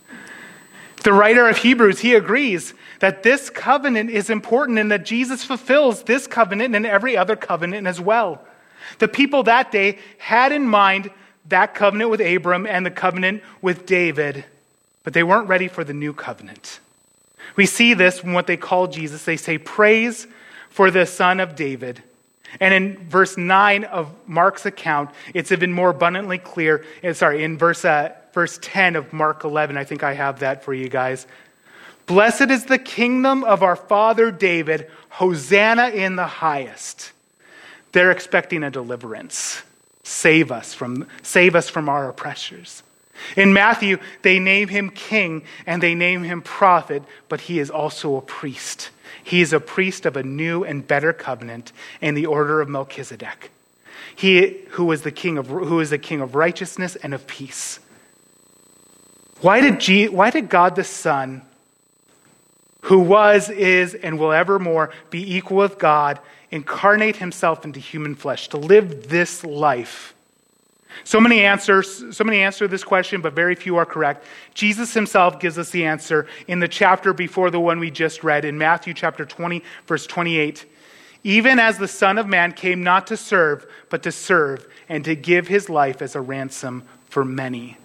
The 1.03 1.13
writer 1.13 1.47
of 1.49 1.59
Hebrews, 1.59 2.01
he 2.01 2.15
agrees 2.15 2.73
that 3.01 3.23
this 3.23 3.51
covenant 3.51 4.11
is 4.11 4.31
important 4.31 4.79
and 4.79 4.91
that 4.91 5.05
Jesus 5.05 5.45
fulfills 5.45 6.03
this 6.05 6.27
covenant 6.27 6.75
and 6.75 6.87
every 6.87 7.17
other 7.17 7.37
covenant 7.37 7.87
as 7.87 8.01
well. 8.01 8.43
The 8.99 9.09
people 9.09 9.43
that 9.45 9.71
day 9.71 9.99
had 10.19 10.53
in 10.53 10.67
mind 10.67 11.11
that 11.49 11.75
covenant 11.75 12.11
with 12.11 12.21
Abram 12.21 12.67
and 12.67 12.85
the 12.85 12.91
covenant 12.91 13.43
with 13.61 13.85
David, 13.85 14.45
but 15.05 15.13
they 15.13 15.23
weren't 15.23 15.49
ready 15.49 15.69
for 15.69 15.85
the 15.85 15.93
new 15.93 16.13
covenant. 16.13 16.81
We 17.57 17.67
see 17.67 17.95
this 17.95 18.23
in 18.23 18.33
what 18.33 18.47
they 18.47 18.57
call 18.57 18.87
Jesus. 18.87 19.25
They 19.25 19.37
say, 19.37 19.59
Praise 19.59 20.27
for 20.77 20.91
the 20.91 21.07
Son 21.07 21.41
of 21.41 21.57
David. 21.57 22.03
And 22.61 22.75
in 22.75 23.09
verse 23.09 23.39
9 23.39 23.85
of 23.85 24.15
Mark's 24.29 24.67
account, 24.67 25.09
it's 25.33 25.51
even 25.51 25.73
more 25.73 25.89
abundantly 25.89 26.37
clear. 26.37 26.85
Eh, 27.03 27.15
sorry, 27.15 27.45
in 27.45 27.57
verse, 27.57 27.83
uh, 27.83 28.13
verse 28.35 28.59
10 28.61 28.95
of 28.95 29.11
Mark 29.11 29.45
11, 29.45 29.79
I 29.79 29.85
think 29.85 30.03
I 30.03 30.13
have 30.13 30.41
that 30.41 30.65
for 30.65 30.75
you 30.75 30.91
guys. 30.91 31.27
Blessed 32.05 32.51
is 32.51 32.67
the 32.67 32.79
kingdom 32.79 33.43
of 33.43 33.63
our 33.63 33.75
father 33.75 34.31
David. 34.31 34.91
Hosanna 35.09 35.89
in 35.89 36.17
the 36.17 36.27
highest. 36.27 37.11
They're 37.93 38.11
expecting 38.11 38.63
a 38.63 38.71
deliverance. 38.71 39.63
Save 40.03 40.53
us 40.53 40.75
from, 40.75 41.09
save 41.23 41.57
us 41.57 41.71
from 41.71 41.89
our 41.89 42.07
oppressors. 42.11 42.83
In 43.35 43.55
Matthew, 43.55 43.97
they 44.21 44.39
name 44.39 44.69
him 44.69 44.91
king 44.91 45.45
and 45.65 45.83
they 45.83 45.95
name 45.95 46.23
him 46.23 46.43
prophet, 46.43 47.03
but 47.31 47.41
he 47.41 47.61
is 47.61 47.71
also 47.71 48.17
a 48.17 48.21
priest. 48.21 48.91
He 49.27 49.41
is 49.41 49.53
a 49.53 49.59
priest 49.59 50.07
of 50.07 50.17
a 50.17 50.23
new 50.23 50.63
and 50.63 50.87
better 50.87 51.13
covenant 51.13 51.73
in 52.01 52.15
the 52.15 52.27
order 52.27 52.61
of 52.61 52.69
Melchizedek. 52.69 53.51
He 54.15 54.61
who 54.71 54.93
is 54.93 55.03
the 55.03 55.11
king 55.11 55.37
of, 55.37 55.49
who 55.49 55.81
is 55.81 55.91
the 55.91 55.99
king 55.99 56.21
of 56.21 56.37
righteousness 56.37 56.95
and 56.95 57.13
of 57.13 57.27
peace. 57.27 57.81
Why 59.41 59.61
did, 59.61 60.13
why 60.13 60.31
did 60.31 60.49
God 60.49 60.77
the 60.77 60.85
Son, 60.85 61.43
who 62.83 63.01
was, 63.01 63.51
is, 63.51 63.95
and 63.95 64.21
will 64.21 64.31
evermore 64.31 64.93
be 65.11 65.35
equal 65.35 65.57
with 65.57 65.77
God, 65.77 66.21
incarnate 66.53 67.17
himself 67.17 67.65
into 67.65 67.81
human 67.81 68.15
flesh 68.15 68.47
to 68.51 68.59
live 68.59 69.09
this 69.09 69.43
life? 69.43 70.15
So 71.05 71.21
many 71.21 71.45
answers, 71.45 72.17
so 72.17 72.25
many 72.25 72.41
answer 72.41 72.67
this 72.69 72.85
question, 72.85 73.21
but 73.21 73.33
very 73.35 73.55
few 73.55 73.77
are 73.77 73.87
correct. 73.87 74.25
Jesus 74.55 74.95
himself 74.95 75.41
gives 75.41 75.59
us 75.59 75.71
the 75.71 75.85
answer 75.85 76.27
in 76.49 76.61
the 76.61 76.69
chapter 76.69 77.13
before 77.13 77.51
the 77.51 77.61
one 77.61 77.79
we 77.79 77.91
just 77.91 78.25
read 78.25 78.45
in 78.45 78.59
Matthew 78.59 78.95
chapter 78.95 79.25
20, 79.25 79.63
verse 79.87 80.07
28. 80.07 80.67
Even 81.25 81.59
as 81.59 81.79
the 81.79 81.89
Son 81.89 82.19
of 82.19 82.27
Man 82.27 82.53
came 82.53 82.83
not 82.83 83.07
to 83.09 83.17
serve, 83.17 83.67
but 83.91 84.03
to 84.05 84.13
serve, 84.13 84.67
and 84.89 85.05
to 85.05 85.17
give 85.17 85.49
his 85.49 85.69
life 85.69 86.01
as 86.01 86.15
a 86.15 86.21
ransom 86.21 86.85
for 87.09 87.25
many. 87.25 87.77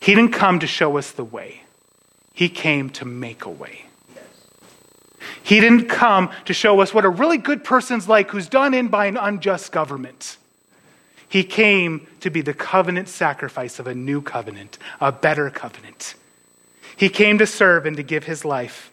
He 0.00 0.14
didn't 0.14 0.32
come 0.32 0.58
to 0.58 0.66
show 0.66 0.98
us 0.98 1.12
the 1.12 1.24
way, 1.24 1.62
He 2.34 2.48
came 2.48 2.90
to 2.90 3.04
make 3.04 3.44
a 3.44 3.50
way. 3.50 3.86
He 5.44 5.60
didn't 5.60 5.88
come 5.88 6.30
to 6.46 6.54
show 6.54 6.80
us 6.80 6.94
what 6.94 7.04
a 7.04 7.08
really 7.08 7.38
good 7.38 7.64
person's 7.64 8.08
like 8.08 8.30
who's 8.30 8.48
done 8.48 8.74
in 8.74 8.88
by 8.88 9.06
an 9.06 9.16
unjust 9.16 9.72
government. 9.72 10.36
He 11.32 11.44
came 11.44 12.06
to 12.20 12.30
be 12.30 12.42
the 12.42 12.52
covenant 12.52 13.08
sacrifice 13.08 13.78
of 13.78 13.86
a 13.86 13.94
new 13.94 14.20
covenant, 14.20 14.78
a 15.00 15.10
better 15.10 15.48
covenant. 15.48 16.14
He 16.96 17.08
came 17.08 17.38
to 17.38 17.46
serve 17.46 17.86
and 17.86 17.96
to 17.96 18.02
give 18.02 18.24
his 18.24 18.44
life. 18.44 18.92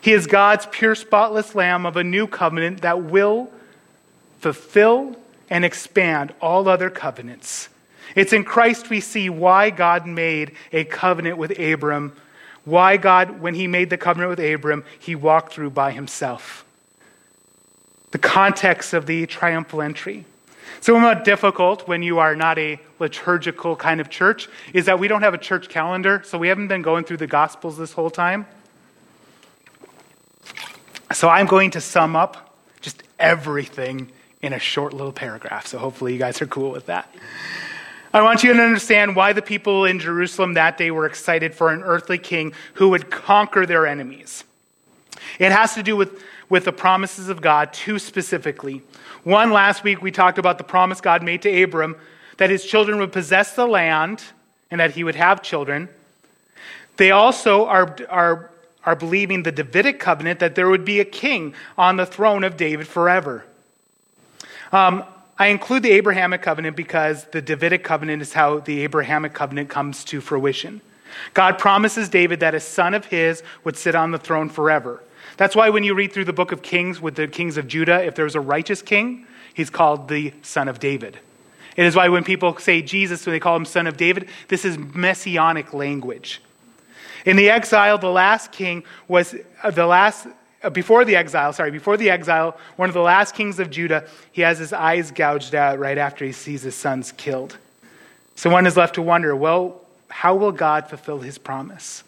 He 0.00 0.12
is 0.12 0.26
God's 0.26 0.66
pure, 0.66 0.96
spotless 0.96 1.54
lamb 1.54 1.86
of 1.86 1.96
a 1.96 2.02
new 2.02 2.26
covenant 2.26 2.82
that 2.82 3.02
will 3.02 3.52
fulfill 4.40 5.16
and 5.48 5.64
expand 5.64 6.34
all 6.40 6.68
other 6.68 6.90
covenants 6.90 7.68
it's 8.14 8.32
in 8.32 8.44
Christ 8.44 8.88
we 8.88 9.00
see 9.00 9.28
why 9.28 9.70
God 9.70 10.06
made 10.06 10.52
a 10.72 10.84
covenant 10.84 11.38
with 11.38 11.58
Abram, 11.58 12.16
why 12.64 12.96
God, 12.96 13.40
when 13.40 13.54
he 13.54 13.66
made 13.66 13.90
the 13.90 13.98
covenant 13.98 14.30
with 14.30 14.40
Abram, 14.40 14.84
he 14.98 15.14
walked 15.14 15.52
through 15.52 15.70
by 15.70 15.92
himself. 15.92 16.64
The 18.12 18.18
context 18.18 18.94
of 18.94 19.06
the 19.06 19.26
triumphal 19.26 19.82
entry. 19.82 20.24
Somewhat 20.80 21.24
difficult 21.24 21.88
when 21.88 22.02
you 22.02 22.18
are 22.18 22.36
not 22.36 22.58
a 22.58 22.78
liturgical 22.98 23.76
kind 23.76 24.00
of 24.00 24.10
church 24.10 24.48
is 24.72 24.86
that 24.86 24.98
we 24.98 25.08
don't 25.08 25.22
have 25.22 25.34
a 25.34 25.38
church 25.38 25.68
calendar, 25.68 26.22
so 26.24 26.38
we 26.38 26.48
haven't 26.48 26.68
been 26.68 26.82
going 26.82 27.04
through 27.04 27.18
the 27.18 27.26
Gospels 27.26 27.76
this 27.76 27.92
whole 27.92 28.10
time. 28.10 28.46
So 31.12 31.28
I'm 31.28 31.46
going 31.46 31.70
to 31.72 31.80
sum 31.80 32.16
up 32.16 32.56
just 32.80 33.02
everything 33.18 34.10
in 34.42 34.52
a 34.52 34.58
short 34.58 34.92
little 34.92 35.12
paragraph. 35.12 35.66
So 35.66 35.78
hopefully 35.78 36.12
you 36.12 36.18
guys 36.18 36.42
are 36.42 36.46
cool 36.46 36.70
with 36.70 36.86
that. 36.86 37.12
I 38.12 38.22
want 38.22 38.42
you 38.42 38.52
to 38.52 38.62
understand 38.62 39.14
why 39.14 39.32
the 39.32 39.42
people 39.42 39.84
in 39.84 39.98
Jerusalem 39.98 40.54
that 40.54 40.78
day 40.78 40.90
were 40.90 41.06
excited 41.06 41.54
for 41.54 41.70
an 41.70 41.82
earthly 41.82 42.18
king 42.18 42.52
who 42.74 42.88
would 42.90 43.10
conquer 43.10 43.66
their 43.66 43.86
enemies. 43.86 44.44
It 45.38 45.52
has 45.52 45.74
to 45.74 45.82
do 45.82 45.96
with, 45.96 46.22
with 46.48 46.64
the 46.64 46.72
promises 46.72 47.28
of 47.28 47.40
God, 47.40 47.72
two 47.72 47.98
specifically. 47.98 48.82
One, 49.24 49.50
last 49.50 49.82
week 49.82 50.02
we 50.02 50.10
talked 50.10 50.38
about 50.38 50.58
the 50.58 50.64
promise 50.64 51.00
God 51.00 51.22
made 51.22 51.42
to 51.42 51.62
Abram 51.62 51.96
that 52.36 52.50
his 52.50 52.64
children 52.64 52.98
would 52.98 53.12
possess 53.12 53.54
the 53.54 53.66
land 53.66 54.22
and 54.70 54.80
that 54.80 54.92
he 54.92 55.04
would 55.04 55.14
have 55.14 55.42
children. 55.42 55.88
They 56.96 57.10
also 57.10 57.66
are, 57.66 57.96
are, 58.08 58.50
are 58.84 58.96
believing 58.96 59.42
the 59.42 59.52
Davidic 59.52 59.98
covenant 59.98 60.40
that 60.40 60.54
there 60.54 60.68
would 60.68 60.84
be 60.84 61.00
a 61.00 61.04
king 61.04 61.54
on 61.76 61.96
the 61.96 62.06
throne 62.06 62.44
of 62.44 62.56
David 62.56 62.86
forever. 62.86 63.44
Um, 64.72 65.04
I 65.38 65.48
include 65.48 65.82
the 65.82 65.92
Abrahamic 65.92 66.40
covenant 66.42 66.76
because 66.76 67.24
the 67.26 67.42
Davidic 67.42 67.84
covenant 67.84 68.22
is 68.22 68.32
how 68.32 68.60
the 68.60 68.80
Abrahamic 68.84 69.34
covenant 69.34 69.68
comes 69.68 70.02
to 70.04 70.20
fruition. 70.20 70.80
God 71.34 71.58
promises 71.58 72.08
David 72.08 72.40
that 72.40 72.54
a 72.54 72.60
son 72.60 72.94
of 72.94 73.06
his 73.06 73.42
would 73.64 73.76
sit 73.76 73.94
on 73.94 74.10
the 74.10 74.18
throne 74.18 74.48
forever. 74.48 75.02
That's 75.36 75.54
why 75.54 75.70
when 75.70 75.84
you 75.84 75.94
read 75.94 76.12
through 76.12 76.24
the 76.24 76.32
book 76.32 76.52
of 76.52 76.62
Kings 76.62 77.00
with 77.00 77.14
the 77.14 77.28
kings 77.28 77.56
of 77.56 77.68
Judah, 77.68 78.04
if 78.04 78.14
there's 78.14 78.34
a 78.34 78.40
righteous 78.40 78.82
king, 78.82 79.26
he's 79.54 79.70
called 79.70 80.08
the 80.08 80.32
son 80.42 80.68
of 80.68 80.78
David. 80.78 81.18
It 81.76 81.84
is 81.84 81.94
why 81.94 82.08
when 82.08 82.24
people 82.24 82.56
say 82.58 82.80
Jesus, 82.80 83.26
when 83.26 83.34
they 83.34 83.40
call 83.40 83.56
him 83.56 83.64
son 83.64 83.86
of 83.86 83.96
David, 83.96 84.28
this 84.48 84.64
is 84.64 84.78
messianic 84.78 85.74
language. 85.74 86.40
In 87.26 87.36
the 87.36 87.50
exile, 87.50 87.98
the 87.98 88.10
last 88.10 88.52
king 88.52 88.84
was 89.08 89.34
uh, 89.62 89.70
the 89.70 89.86
last 89.86 90.26
uh, 90.62 90.70
before 90.70 91.04
the 91.04 91.16
exile, 91.16 91.52
sorry, 91.52 91.70
before 91.70 91.96
the 91.96 92.10
exile, 92.10 92.56
one 92.76 92.88
of 92.88 92.94
the 92.94 93.00
last 93.00 93.34
kings 93.34 93.58
of 93.58 93.70
Judah, 93.70 94.08
he 94.32 94.42
has 94.42 94.58
his 94.58 94.72
eyes 94.72 95.10
gouged 95.10 95.54
out 95.54 95.78
right 95.78 95.98
after 95.98 96.24
he 96.24 96.32
sees 96.32 96.62
his 96.62 96.74
sons 96.74 97.12
killed. 97.12 97.58
So 98.36 98.48
one 98.50 98.66
is 98.66 98.76
left 98.76 98.94
to 98.94 99.02
wonder 99.02 99.36
well, 99.36 99.82
how 100.08 100.34
will 100.34 100.52
God 100.52 100.88
fulfill 100.88 101.18
his 101.18 101.36
promise? 101.36 102.04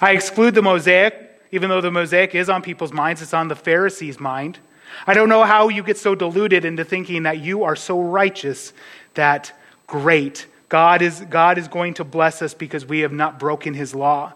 I 0.00 0.12
exclude 0.12 0.54
the 0.54 0.62
Mosaic, 0.62 1.25
even 1.52 1.70
though 1.70 1.80
the 1.80 1.90
Mosaic 1.90 2.34
is 2.34 2.48
on 2.48 2.62
people's 2.62 2.92
minds, 2.92 3.22
it's 3.22 3.34
on 3.34 3.48
the 3.48 3.56
Pharisees' 3.56 4.20
mind. 4.20 4.58
I 5.06 5.14
don't 5.14 5.28
know 5.28 5.44
how 5.44 5.68
you 5.68 5.82
get 5.82 5.98
so 5.98 6.14
deluded 6.14 6.64
into 6.64 6.84
thinking 6.84 7.24
that 7.24 7.38
you 7.38 7.64
are 7.64 7.76
so 7.76 8.00
righteous 8.00 8.72
that 9.14 9.52
great. 9.86 10.46
God 10.68 11.02
is, 11.02 11.20
God 11.28 11.58
is 11.58 11.68
going 11.68 11.94
to 11.94 12.04
bless 12.04 12.42
us 12.42 12.54
because 12.54 12.86
we 12.86 13.00
have 13.00 13.12
not 13.12 13.38
broken 13.38 13.74
his 13.74 13.94
law. 13.94 14.32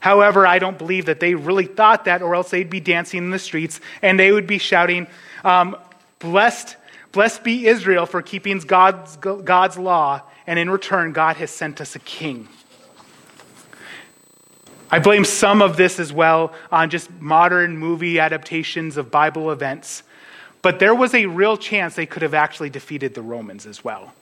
However, 0.00 0.46
I 0.46 0.58
don't 0.58 0.78
believe 0.78 1.06
that 1.06 1.20
they 1.20 1.34
really 1.34 1.66
thought 1.66 2.06
that, 2.06 2.22
or 2.22 2.34
else 2.34 2.50
they'd 2.50 2.68
be 2.68 2.80
dancing 2.80 3.18
in 3.18 3.30
the 3.30 3.38
streets 3.38 3.80
and 4.02 4.18
they 4.18 4.32
would 4.32 4.46
be 4.46 4.58
shouting, 4.58 5.06
um, 5.44 5.76
Blessed, 6.18 6.76
blessed 7.10 7.42
be 7.42 7.66
Israel 7.66 8.06
for 8.06 8.22
keeping 8.22 8.58
God's, 8.58 9.16
God's 9.16 9.76
law, 9.76 10.22
and 10.46 10.58
in 10.58 10.70
return, 10.70 11.12
God 11.12 11.36
has 11.36 11.50
sent 11.50 11.80
us 11.80 11.96
a 11.96 11.98
king. 12.00 12.48
I 14.92 14.98
blame 14.98 15.24
some 15.24 15.62
of 15.62 15.78
this 15.78 15.98
as 15.98 16.12
well 16.12 16.52
on 16.70 16.90
just 16.90 17.10
modern 17.18 17.78
movie 17.78 18.20
adaptations 18.20 18.98
of 18.98 19.10
Bible 19.10 19.50
events. 19.50 20.02
But 20.60 20.80
there 20.80 20.94
was 20.94 21.14
a 21.14 21.24
real 21.24 21.56
chance 21.56 21.94
they 21.94 22.04
could 22.04 22.20
have 22.20 22.34
actually 22.34 22.68
defeated 22.68 23.14
the 23.14 23.22
Romans 23.22 23.64
as 23.64 23.82
well. 23.82 24.12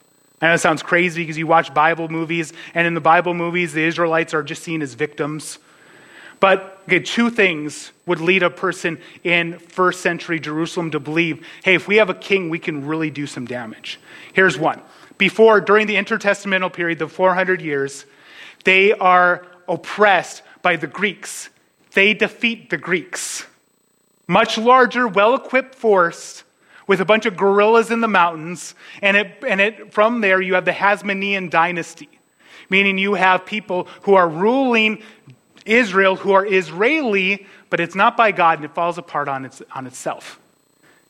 I 0.41 0.47
know 0.47 0.55
it 0.55 0.59
sounds 0.59 0.85
crazy 0.85 1.23
because 1.23 1.37
you 1.37 1.49
watch 1.49 1.75
Bible 1.75 2.09
movies, 2.09 2.53
and 2.73 2.87
in 2.87 2.95
the 2.95 3.01
Bible 3.01 3.35
movies, 3.35 3.73
the 3.73 3.83
Israelites 3.83 4.33
are 4.33 4.45
just 4.45 4.63
seen 4.63 4.81
as 4.81 4.95
victims. 4.95 5.59
But 6.39 6.81
okay, 6.85 7.01
two 7.01 7.31
things 7.31 7.91
would 8.07 8.21
lead 8.21 8.45
a 8.45 8.49
person 8.49 9.01
in 9.25 9.59
first 9.59 10.01
century 10.01 10.39
Jerusalem 10.39 10.93
to 10.93 11.01
believe 11.01 11.45
hey, 11.65 11.75
if 11.75 11.89
we 11.89 11.97
have 11.97 12.11
a 12.11 12.15
king, 12.15 12.49
we 12.49 12.61
can 12.61 12.87
really 12.87 13.11
do 13.11 13.27
some 13.27 13.45
damage. 13.45 13.99
Here's 14.33 14.57
one. 14.57 14.81
Before, 15.19 15.61
during 15.61 15.89
the 15.89 15.97
intertestamental 15.97 16.73
period, 16.73 17.01
the 17.01 17.09
400 17.09 17.61
years, 17.61 18.07
they 18.65 18.93
are 18.93 19.45
oppressed 19.69 20.43
by 20.63 20.77
the 20.77 20.87
Greeks. 20.87 21.51
They 21.95 22.15
defeat 22.15 22.71
the 22.71 22.79
Greeks. 22.79 23.47
Much 24.27 24.57
larger, 24.57 25.09
well 25.09 25.35
equipped 25.35 25.75
force 25.75 26.45
with 26.87 27.01
a 27.01 27.05
bunch 27.05 27.27
of 27.27 27.37
guerrillas 27.37 27.91
in 27.91 28.01
the 28.01 28.09
mountains. 28.09 28.75
And, 29.03 29.17
it, 29.17 29.43
and 29.47 29.61
it, 29.61 29.93
from 29.93 30.21
there, 30.21 30.41
you 30.41 30.55
have 30.55 30.65
the 30.65 30.73
Hasmonean 30.73 31.51
dynasty, 31.51 32.09
meaning 32.69 32.99
you 32.99 33.15
have 33.15 33.45
people 33.45 33.89
who 34.03 34.15
are 34.15 34.29
ruling 34.29 35.03
Israel 35.67 36.17
who 36.17 36.33
are 36.33 36.45
Israeli, 36.45 37.47
but 37.69 37.81
it's 37.81 37.95
not 37.95 38.17
by 38.17 38.33
God 38.33 38.59
and 38.59 38.65
it 38.65 38.75
falls 38.75 38.99
apart 38.99 39.29
on, 39.29 39.45
its, 39.45 39.63
on 39.75 39.87
itself. 39.87 40.41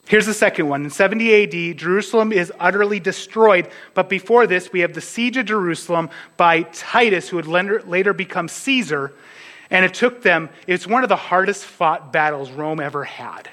Here's 0.07 0.27
the 0.27 0.35
second 0.35 0.69
one. 0.69 0.85
In 0.85 0.91
70 0.91 1.71
AD, 1.71 1.79
Jerusalem 1.79 2.33
is 2.33 2.53
utterly 2.59 2.99
destroyed. 2.99 3.69
But 3.95 4.09
before 4.09 4.47
this, 4.47 4.73
we 4.73 4.81
have 4.81 4.93
the 4.93 5.01
siege 5.01 5.37
of 5.37 5.47
Jerusalem 5.47 6.11
by 6.37 6.63
Titus, 6.63 7.29
who 7.29 7.37
would 7.37 7.47
later 7.47 8.13
become 8.13 8.49
Caesar. 8.49 9.13
And 9.71 9.85
it 9.85 9.95
took 9.95 10.23
them, 10.23 10.49
it's 10.67 10.87
one 10.87 11.03
of 11.03 11.09
the 11.09 11.17
hardest 11.17 11.65
fought 11.65 12.13
battles 12.13 12.51
Rome 12.51 12.81
ever 12.81 13.05
had. 13.05 13.49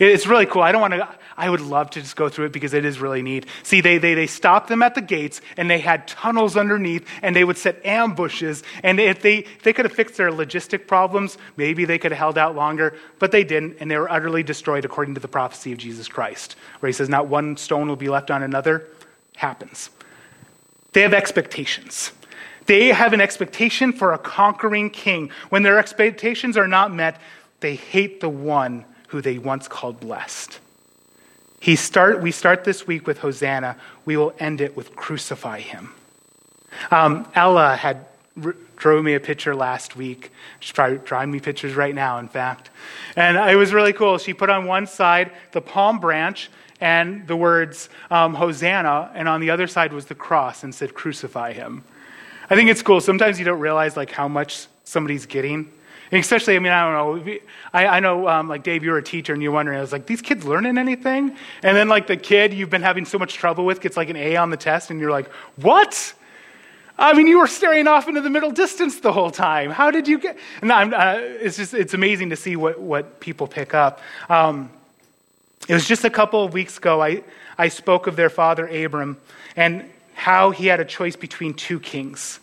It's 0.00 0.26
really 0.26 0.46
cool. 0.46 0.62
I 0.62 0.72
don't 0.72 0.80
want 0.80 0.94
to, 0.94 1.08
I 1.36 1.48
would 1.48 1.60
love 1.60 1.90
to 1.90 2.00
just 2.00 2.16
go 2.16 2.30
through 2.30 2.46
it 2.46 2.52
because 2.52 2.72
it 2.72 2.86
is 2.86 3.00
really 3.00 3.20
neat. 3.20 3.44
See, 3.62 3.82
they, 3.82 3.98
they, 3.98 4.14
they 4.14 4.26
stopped 4.26 4.68
them 4.68 4.82
at 4.82 4.94
the 4.94 5.02
gates 5.02 5.42
and 5.58 5.70
they 5.70 5.78
had 5.78 6.08
tunnels 6.08 6.56
underneath 6.56 7.06
and 7.20 7.36
they 7.36 7.44
would 7.44 7.58
set 7.58 7.84
ambushes. 7.84 8.62
And 8.82 8.98
if 8.98 9.20
they, 9.20 9.38
if 9.38 9.62
they 9.62 9.74
could 9.74 9.84
have 9.84 9.92
fixed 9.92 10.16
their 10.16 10.30
logistic 10.30 10.86
problems, 10.86 11.36
maybe 11.58 11.84
they 11.84 11.98
could 11.98 12.12
have 12.12 12.18
held 12.18 12.38
out 12.38 12.56
longer, 12.56 12.96
but 13.18 13.30
they 13.30 13.44
didn't 13.44 13.76
and 13.78 13.90
they 13.90 13.98
were 13.98 14.10
utterly 14.10 14.42
destroyed 14.42 14.86
according 14.86 15.14
to 15.14 15.20
the 15.20 15.28
prophecy 15.28 15.70
of 15.70 15.78
Jesus 15.78 16.08
Christ, 16.08 16.56
where 16.80 16.88
he 16.88 16.94
says, 16.94 17.10
Not 17.10 17.28
one 17.28 17.58
stone 17.58 17.86
will 17.86 17.96
be 17.96 18.08
left 18.08 18.30
on 18.30 18.42
another. 18.42 18.86
Happens. 19.36 19.90
They 20.92 21.02
have 21.02 21.14
expectations. 21.14 22.12
They 22.66 22.88
have 22.88 23.12
an 23.12 23.20
expectation 23.20 23.92
for 23.92 24.12
a 24.12 24.18
conquering 24.18 24.90
king. 24.90 25.30
When 25.48 25.62
their 25.62 25.78
expectations 25.78 26.56
are 26.56 26.68
not 26.68 26.92
met, 26.92 27.20
they 27.60 27.74
hate 27.74 28.20
the 28.20 28.28
one 28.28 28.84
who 29.08 29.20
they 29.20 29.38
once 29.38 29.68
called 29.68 30.00
blessed. 30.00 30.60
He 31.60 31.76
start, 31.76 32.22
we 32.22 32.30
start 32.30 32.64
this 32.64 32.86
week 32.86 33.06
with 33.06 33.18
Hosanna. 33.18 33.76
We 34.04 34.16
will 34.16 34.32
end 34.38 34.60
it 34.60 34.76
with 34.76 34.96
crucify 34.96 35.60
him. 35.60 35.92
Um, 36.90 37.28
Ella 37.34 37.76
had 37.76 38.06
drove 38.76 39.04
me 39.04 39.14
a 39.14 39.20
picture 39.20 39.54
last 39.54 39.94
week. 39.94 40.32
She's 40.58 40.72
probably 40.72 40.98
drawing 40.98 41.30
me 41.30 41.40
pictures 41.40 41.74
right 41.74 41.94
now, 41.94 42.18
in 42.18 42.28
fact. 42.28 42.70
And 43.14 43.36
it 43.36 43.56
was 43.56 43.72
really 43.72 43.92
cool. 43.92 44.18
She 44.18 44.32
put 44.32 44.50
on 44.50 44.64
one 44.64 44.86
side 44.86 45.32
the 45.52 45.60
palm 45.60 46.00
branch 46.00 46.50
and 46.80 47.26
the 47.26 47.36
words 47.36 47.90
um, 48.10 48.32
Hosanna, 48.34 49.10
and 49.14 49.28
on 49.28 49.40
the 49.40 49.50
other 49.50 49.66
side 49.66 49.92
was 49.92 50.06
the 50.06 50.14
cross 50.14 50.64
and 50.64 50.74
said, 50.74 50.94
Crucify 50.94 51.52
him. 51.52 51.84
I 52.50 52.56
think 52.56 52.68
it's 52.68 52.82
cool. 52.82 53.00
Sometimes 53.00 53.38
you 53.38 53.44
don't 53.44 53.60
realize 53.60 53.96
like 53.96 54.10
how 54.10 54.28
much 54.28 54.66
somebody's 54.84 55.24
getting. 55.24 55.70
And 56.12 56.20
especially, 56.20 56.56
I 56.56 56.58
mean, 56.58 56.72
I 56.72 56.92
don't 56.92 57.24
know. 57.24 57.38
I, 57.72 57.86
I 57.86 58.00
know, 58.00 58.28
um, 58.28 58.48
like 58.48 58.64
Dave, 58.64 58.82
you're 58.82 58.98
a 58.98 59.02
teacher, 59.02 59.32
and 59.32 59.40
you're 59.40 59.52
wondering, 59.52 59.78
I 59.78 59.80
was 59.80 59.92
like, 59.92 60.06
these 60.06 60.20
kids 60.20 60.44
learning 60.44 60.76
anything? 60.76 61.36
And 61.62 61.76
then, 61.76 61.88
like, 61.88 62.08
the 62.08 62.16
kid 62.16 62.52
you've 62.52 62.68
been 62.68 62.82
having 62.82 63.04
so 63.04 63.16
much 63.16 63.34
trouble 63.34 63.64
with 63.64 63.80
gets 63.80 63.96
like 63.96 64.10
an 64.10 64.16
A 64.16 64.34
on 64.34 64.50
the 64.50 64.56
test, 64.56 64.90
and 64.90 64.98
you're 64.98 65.12
like, 65.12 65.28
what? 65.54 66.12
I 66.98 67.14
mean, 67.14 67.28
you 67.28 67.38
were 67.38 67.46
staring 67.46 67.86
off 67.86 68.08
into 68.08 68.20
the 68.20 68.28
middle 68.28 68.50
distance 68.50 68.98
the 69.00 69.12
whole 69.12 69.30
time. 69.30 69.70
How 69.70 69.92
did 69.92 70.08
you 70.08 70.18
get? 70.18 70.36
And 70.60 70.72
uh, 70.72 71.18
it's 71.20 71.56
just 71.56 71.72
it's 71.72 71.94
amazing 71.94 72.30
to 72.30 72.36
see 72.36 72.56
what 72.56 72.78
what 72.78 73.20
people 73.20 73.46
pick 73.46 73.72
up. 73.72 74.00
Um, 74.28 74.68
it 75.66 75.72
was 75.72 75.86
just 75.86 76.04
a 76.04 76.10
couple 76.10 76.44
of 76.44 76.52
weeks 76.52 76.76
ago. 76.76 77.00
I 77.00 77.22
I 77.56 77.68
spoke 77.68 78.06
of 78.06 78.16
their 78.16 78.28
father 78.28 78.66
Abram 78.66 79.16
and 79.56 79.88
how 80.14 80.50
he 80.50 80.66
had 80.66 80.80
a 80.80 80.84
choice 80.84 81.16
between 81.16 81.54
two 81.54 81.80
kings. 81.80 82.40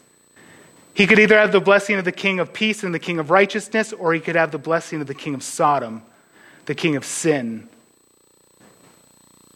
He 0.93 1.05
could 1.05 1.19
either 1.19 1.37
have 1.37 1.51
the 1.51 1.61
blessing 1.61 1.97
of 1.97 2.05
the 2.05 2.11
king 2.11 2.39
of 2.39 2.53
peace 2.53 2.83
and 2.83 2.93
the 2.93 2.99
king 2.99 3.19
of 3.19 3.29
righteousness, 3.29 3.93
or 3.93 4.13
he 4.13 4.19
could 4.19 4.35
have 4.35 4.51
the 4.51 4.57
blessing 4.57 4.99
of 4.99 5.07
the 5.07 5.13
king 5.13 5.35
of 5.35 5.43
Sodom, 5.43 6.01
the 6.65 6.73
king 6.73 6.95
of 6.95 7.05
sin. 7.05 7.69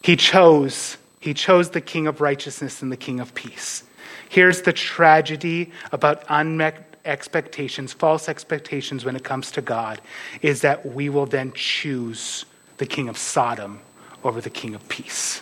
He 0.04 0.16
chose, 0.16 0.98
he 1.20 1.34
chose 1.34 1.72
the 1.72 1.82
king 1.82 2.08
of 2.08 2.22
righteousness 2.22 2.82
and 2.82 2.92
the 2.92 2.98
king 2.98 3.20
of 3.20 3.34
peace. 3.34 3.84
Here's 4.30 4.62
the 4.62 4.74
tragedy 4.74 5.72
about 5.92 6.24
unmet 6.30 6.96
expectations, 7.06 7.92
false 7.92 8.30
expectations 8.30 9.04
when 9.04 9.16
it 9.16 9.24
comes 9.24 9.52
to 9.52 9.62
God, 9.62 10.00
is 10.42 10.62
that 10.62 10.86
we 10.86 11.10
will 11.10 11.26
then 11.26 11.52
choose 11.54 12.46
the 12.78 12.86
king 12.86 13.10
of 13.10 13.18
Sodom 13.18 13.80
over 14.24 14.42
the 14.42 14.50
king 14.50 14.76
of 14.76 14.88
peace. 14.90 15.42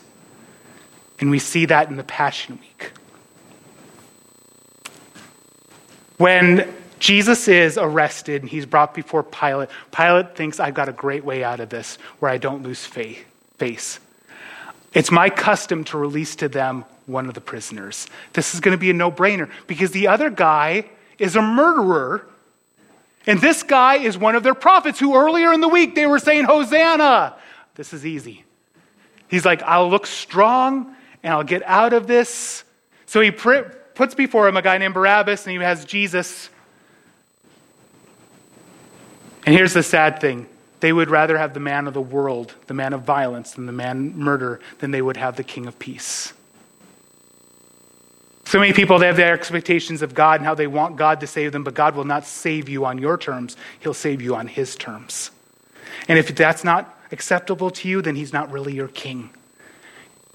And 1.19 1.29
we 1.29 1.39
see 1.39 1.65
that 1.65 1.89
in 1.89 1.97
the 1.97 2.03
Passion 2.03 2.59
Week. 2.59 2.91
When 6.17 6.73
Jesus 6.99 7.47
is 7.47 7.77
arrested 7.77 8.41
and 8.41 8.49
he's 8.49 8.65
brought 8.65 8.93
before 8.93 9.23
Pilate, 9.23 9.69
Pilate 9.91 10.35
thinks, 10.35 10.59
I've 10.59 10.73
got 10.73 10.89
a 10.89 10.93
great 10.93 11.23
way 11.23 11.43
out 11.43 11.59
of 11.59 11.69
this 11.69 11.97
where 12.19 12.29
I 12.29 12.37
don't 12.37 12.63
lose 12.63 12.85
face. 12.85 13.99
It's 14.93 15.11
my 15.11 15.29
custom 15.29 15.83
to 15.85 15.97
release 15.97 16.35
to 16.37 16.49
them 16.49 16.83
one 17.05 17.27
of 17.27 17.33
the 17.33 17.41
prisoners. 17.41 18.07
This 18.33 18.53
is 18.53 18.59
going 18.59 18.73
to 18.73 18.79
be 18.79 18.89
a 18.89 18.93
no 18.93 19.11
brainer 19.11 19.49
because 19.67 19.91
the 19.91 20.07
other 20.07 20.29
guy 20.29 20.85
is 21.17 21.35
a 21.35 21.41
murderer. 21.41 22.27
And 23.27 23.39
this 23.39 23.63
guy 23.63 23.95
is 23.95 24.17
one 24.17 24.35
of 24.35 24.43
their 24.43 24.55
prophets 24.55 24.99
who 24.99 25.15
earlier 25.15 25.53
in 25.53 25.61
the 25.61 25.67
week 25.67 25.95
they 25.95 26.05
were 26.05 26.19
saying, 26.19 26.45
Hosanna. 26.45 27.35
This 27.75 27.93
is 27.93 28.05
easy. 28.05 28.43
He's 29.27 29.45
like, 29.45 29.61
I'll 29.63 29.89
look 29.89 30.07
strong 30.07 30.95
and 31.23 31.33
I'll 31.33 31.43
get 31.43 31.63
out 31.65 31.93
of 31.93 32.07
this. 32.07 32.63
So 33.05 33.21
he 33.21 33.31
puts 33.31 34.15
before 34.15 34.47
him 34.47 34.57
a 34.57 34.61
guy 34.61 34.77
named 34.77 34.93
Barabbas, 34.93 35.45
and 35.45 35.55
he 35.55 35.63
has 35.63 35.85
Jesus. 35.85 36.49
And 39.45 39.55
here's 39.55 39.73
the 39.73 39.83
sad 39.83 40.21
thing 40.21 40.47
they 40.79 40.93
would 40.93 41.09
rather 41.09 41.37
have 41.37 41.53
the 41.53 41.59
man 41.59 41.87
of 41.87 41.93
the 41.93 42.01
world, 42.01 42.53
the 42.67 42.73
man 42.73 42.93
of 42.93 43.01
violence, 43.01 43.53
than 43.53 43.65
the 43.65 43.71
man 43.71 44.17
murder, 44.17 44.59
than 44.79 44.91
they 44.91 45.01
would 45.01 45.17
have 45.17 45.35
the 45.35 45.43
king 45.43 45.65
of 45.65 45.77
peace. 45.77 46.33
So 48.45 48.59
many 48.59 48.73
people 48.73 48.97
they 48.97 49.05
have 49.05 49.17
their 49.17 49.33
expectations 49.33 50.01
of 50.01 50.15
God 50.15 50.39
and 50.39 50.45
how 50.45 50.55
they 50.55 50.65
want 50.65 50.95
God 50.95 51.19
to 51.19 51.27
save 51.27 51.51
them, 51.51 51.63
but 51.63 51.75
God 51.75 51.95
will 51.95 52.05
not 52.05 52.25
save 52.25 52.67
you 52.67 52.85
on 52.85 52.97
your 52.97 53.17
terms. 53.17 53.55
He'll 53.79 53.93
save 53.93 54.21
you 54.21 54.35
on 54.35 54.47
his 54.47 54.75
terms. 54.75 55.29
And 56.07 56.17
if 56.17 56.33
that's 56.33 56.63
not 56.63 56.97
acceptable 57.11 57.69
to 57.69 57.87
you, 57.87 58.01
then 58.01 58.15
he's 58.15 58.33
not 58.33 58.51
really 58.51 58.73
your 58.73 58.87
king. 58.87 59.29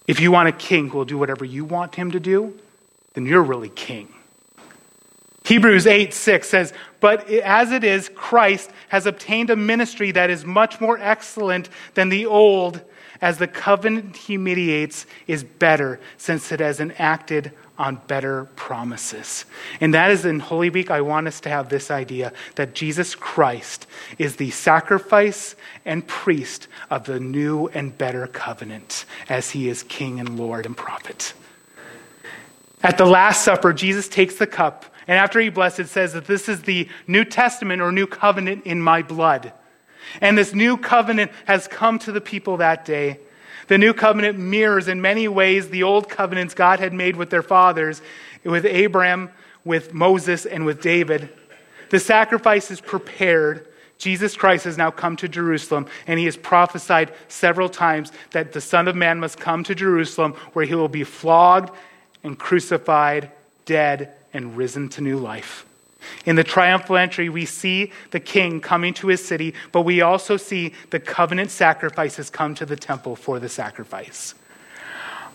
If 0.07 0.21
you 0.21 0.31
want 0.31 0.49
a 0.49 0.53
king 0.53 0.89
who 0.89 0.99
will 0.99 1.05
do 1.05 1.19
whatever 1.19 1.45
you 1.45 1.65
want 1.65 1.95
him 1.95 2.11
to 2.11 2.21
do, 2.21 2.59
then 3.15 3.27
you're 3.27 3.43
really 3.43 3.71
king. 3.71 4.09
Hebrews 5.45 5.87
8 5.87 6.15
6 6.15 6.49
says, 6.49 6.73
But 7.01 7.29
as 7.31 7.71
it 7.71 7.85
is, 7.85 8.11
Christ 8.15 8.71
has 8.89 9.07
obtained 9.07 9.51
a 9.51 9.57
ministry 9.57 10.11
that 10.13 10.31
is 10.31 10.45
much 10.45 10.81
more 10.81 10.99
excellent 10.99 11.69
than 11.95 12.09
the 12.09 12.27
old, 12.27 12.81
as 13.21 13.39
the 13.39 13.47
covenant 13.47 14.17
he 14.17 14.37
mediates 14.39 15.07
is 15.27 15.45
better, 15.45 16.01
since 16.17 16.51
it 16.51 16.61
has 16.61 16.81
enacted 16.81 17.53
on 17.77 18.01
better 18.07 18.45
promises. 18.57 19.45
And 19.81 19.95
that 19.95 20.11
is 20.11 20.25
in 20.25 20.39
Holy 20.39 20.71
Week, 20.71 20.91
I 20.91 21.01
want 21.01 21.27
us 21.27 21.41
to 21.41 21.49
have 21.49 21.69
this 21.69 21.91
idea 21.91 22.33
that 22.55 22.75
Jesus 22.75 23.15
Christ 23.15 23.87
is 24.19 24.37
the 24.37 24.51
sacrifice 24.51 25.57
and 25.85 26.07
priest 26.07 26.69
of 26.91 27.05
the 27.05 27.19
new 27.19 27.67
and 27.69 27.97
better 27.97 28.27
covenant, 28.27 29.05
as 29.29 29.51
he 29.51 29.69
is 29.69 29.83
King 29.83 30.21
and 30.21 30.39
Lord 30.39 30.67
and 30.67 30.77
prophet. 30.77 31.35
At 32.83 32.99
the 32.99 33.07
Last 33.07 33.45
Supper, 33.45 33.73
Jesus 33.73 34.09
takes 34.09 34.37
the 34.37 34.47
cup, 34.47 34.85
and 35.07 35.19
after 35.19 35.41
he 35.41 35.49
blessed, 35.49 35.81
it, 35.81 35.89
says 35.89 36.13
that 36.13 36.27
this 36.27 36.49
is 36.49 36.63
the 36.63 36.89
New 37.07 37.25
Testament 37.25 37.83
or 37.83 37.91
New 37.91 38.07
Covenant 38.07 38.67
in 38.67 38.81
my 38.81 39.03
blood. 39.03 39.53
And 40.21 40.37
this 40.37 40.55
new 40.55 40.77
covenant 40.77 41.33
has 41.47 41.67
come 41.67 41.99
to 42.01 42.13
the 42.13 42.21
people 42.21 42.59
that 42.59 42.85
day. 42.85 43.21
The 43.67 43.79
new 43.79 43.95
covenant 43.95 44.39
mirrors 44.39 44.89
in 44.89 45.01
many 45.01 45.29
ways 45.29 45.69
the 45.69 45.83
old 45.83 46.09
covenants 46.09 46.55
God 46.55 46.81
had 46.81 46.93
made 46.93 47.17
with 47.17 47.31
their 47.31 47.43
fathers, 47.43 48.03
with 48.45 48.67
Abraham, 48.67 49.31
with 49.65 49.95
Moses, 49.95 50.45
and 50.47 50.67
with 50.67 50.83
David. 50.83 51.29
The 51.91 52.01
sacrifice 52.01 52.71
is 52.71 52.81
prepared. 52.81 53.67
Jesus 53.99 54.37
Christ 54.37 54.65
has 54.65 54.77
now 54.77 54.91
come 54.91 55.17
to 55.17 55.29
Jerusalem, 55.29 55.87
and 56.07 56.19
he 56.19 56.27
has 56.27 56.37
prophesied 56.37 57.13
several 57.29 57.69
times 57.69 58.13
that 58.33 58.53
the 58.53 58.61
Son 58.61 58.89
of 58.89 58.97
Man 58.97 59.21
must 59.21 59.39
come 59.39 59.65
to 59.65 59.75
Jerusalem, 59.75 60.33
where 60.53 60.67
he 60.67 60.75
will 60.75 60.89
be 60.89 61.05
flogged 61.05 61.75
and 62.23 62.39
crucified, 62.39 63.31
dead, 63.65 64.15
and 64.33 64.57
risen 64.57 64.89
to 64.91 65.01
new 65.01 65.17
life. 65.19 65.65
In 66.27 66.37
the 66.37 66.45
triumphal 66.45 66.97
entry, 66.97 67.29
we 67.29 67.45
see 67.45 67.93
the 68.11 68.21
king 68.21 68.61
coming 68.61 68.95
to 68.95 69.09
his 69.09 69.25
city, 69.25 69.55
but 69.73 69.83
we 69.83 70.01
also 70.01 70.37
see 70.37 70.73
the 70.91 71.01
covenant 71.01 71.51
sacrifices 71.51 72.31
come 72.31 72.55
to 72.57 72.67
the 72.67 72.77
temple 72.77 73.17
for 73.17 73.39
the 73.39 73.49
sacrifice. 73.49 74.35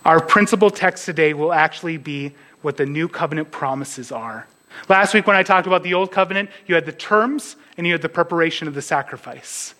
Our 0.05 0.21
principal 0.21 0.69
text 0.69 1.05
today 1.05 1.33
will 1.33 1.53
actually 1.53 1.97
be 1.97 2.33
what 2.61 2.77
the 2.77 2.85
new 2.85 3.07
covenant 3.07 3.51
promises 3.51 4.11
are. 4.11 4.47
Last 4.87 5.13
week, 5.13 5.27
when 5.27 5.35
I 5.35 5.43
talked 5.43 5.67
about 5.67 5.83
the 5.83 5.93
old 5.93 6.11
covenant, 6.11 6.49
you 6.67 6.75
had 6.75 6.85
the 6.85 6.91
terms 6.91 7.55
and 7.77 7.85
you 7.85 7.93
had 7.93 8.01
the 8.01 8.09
preparation 8.09 8.67
of 8.67 8.75
the 8.75 8.81
sacrifice. 8.81 9.75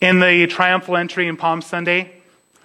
In 0.00 0.20
the 0.20 0.46
triumphal 0.46 0.96
entry 0.96 1.28
in 1.28 1.36
Palm 1.36 1.62
Sunday, 1.62 2.22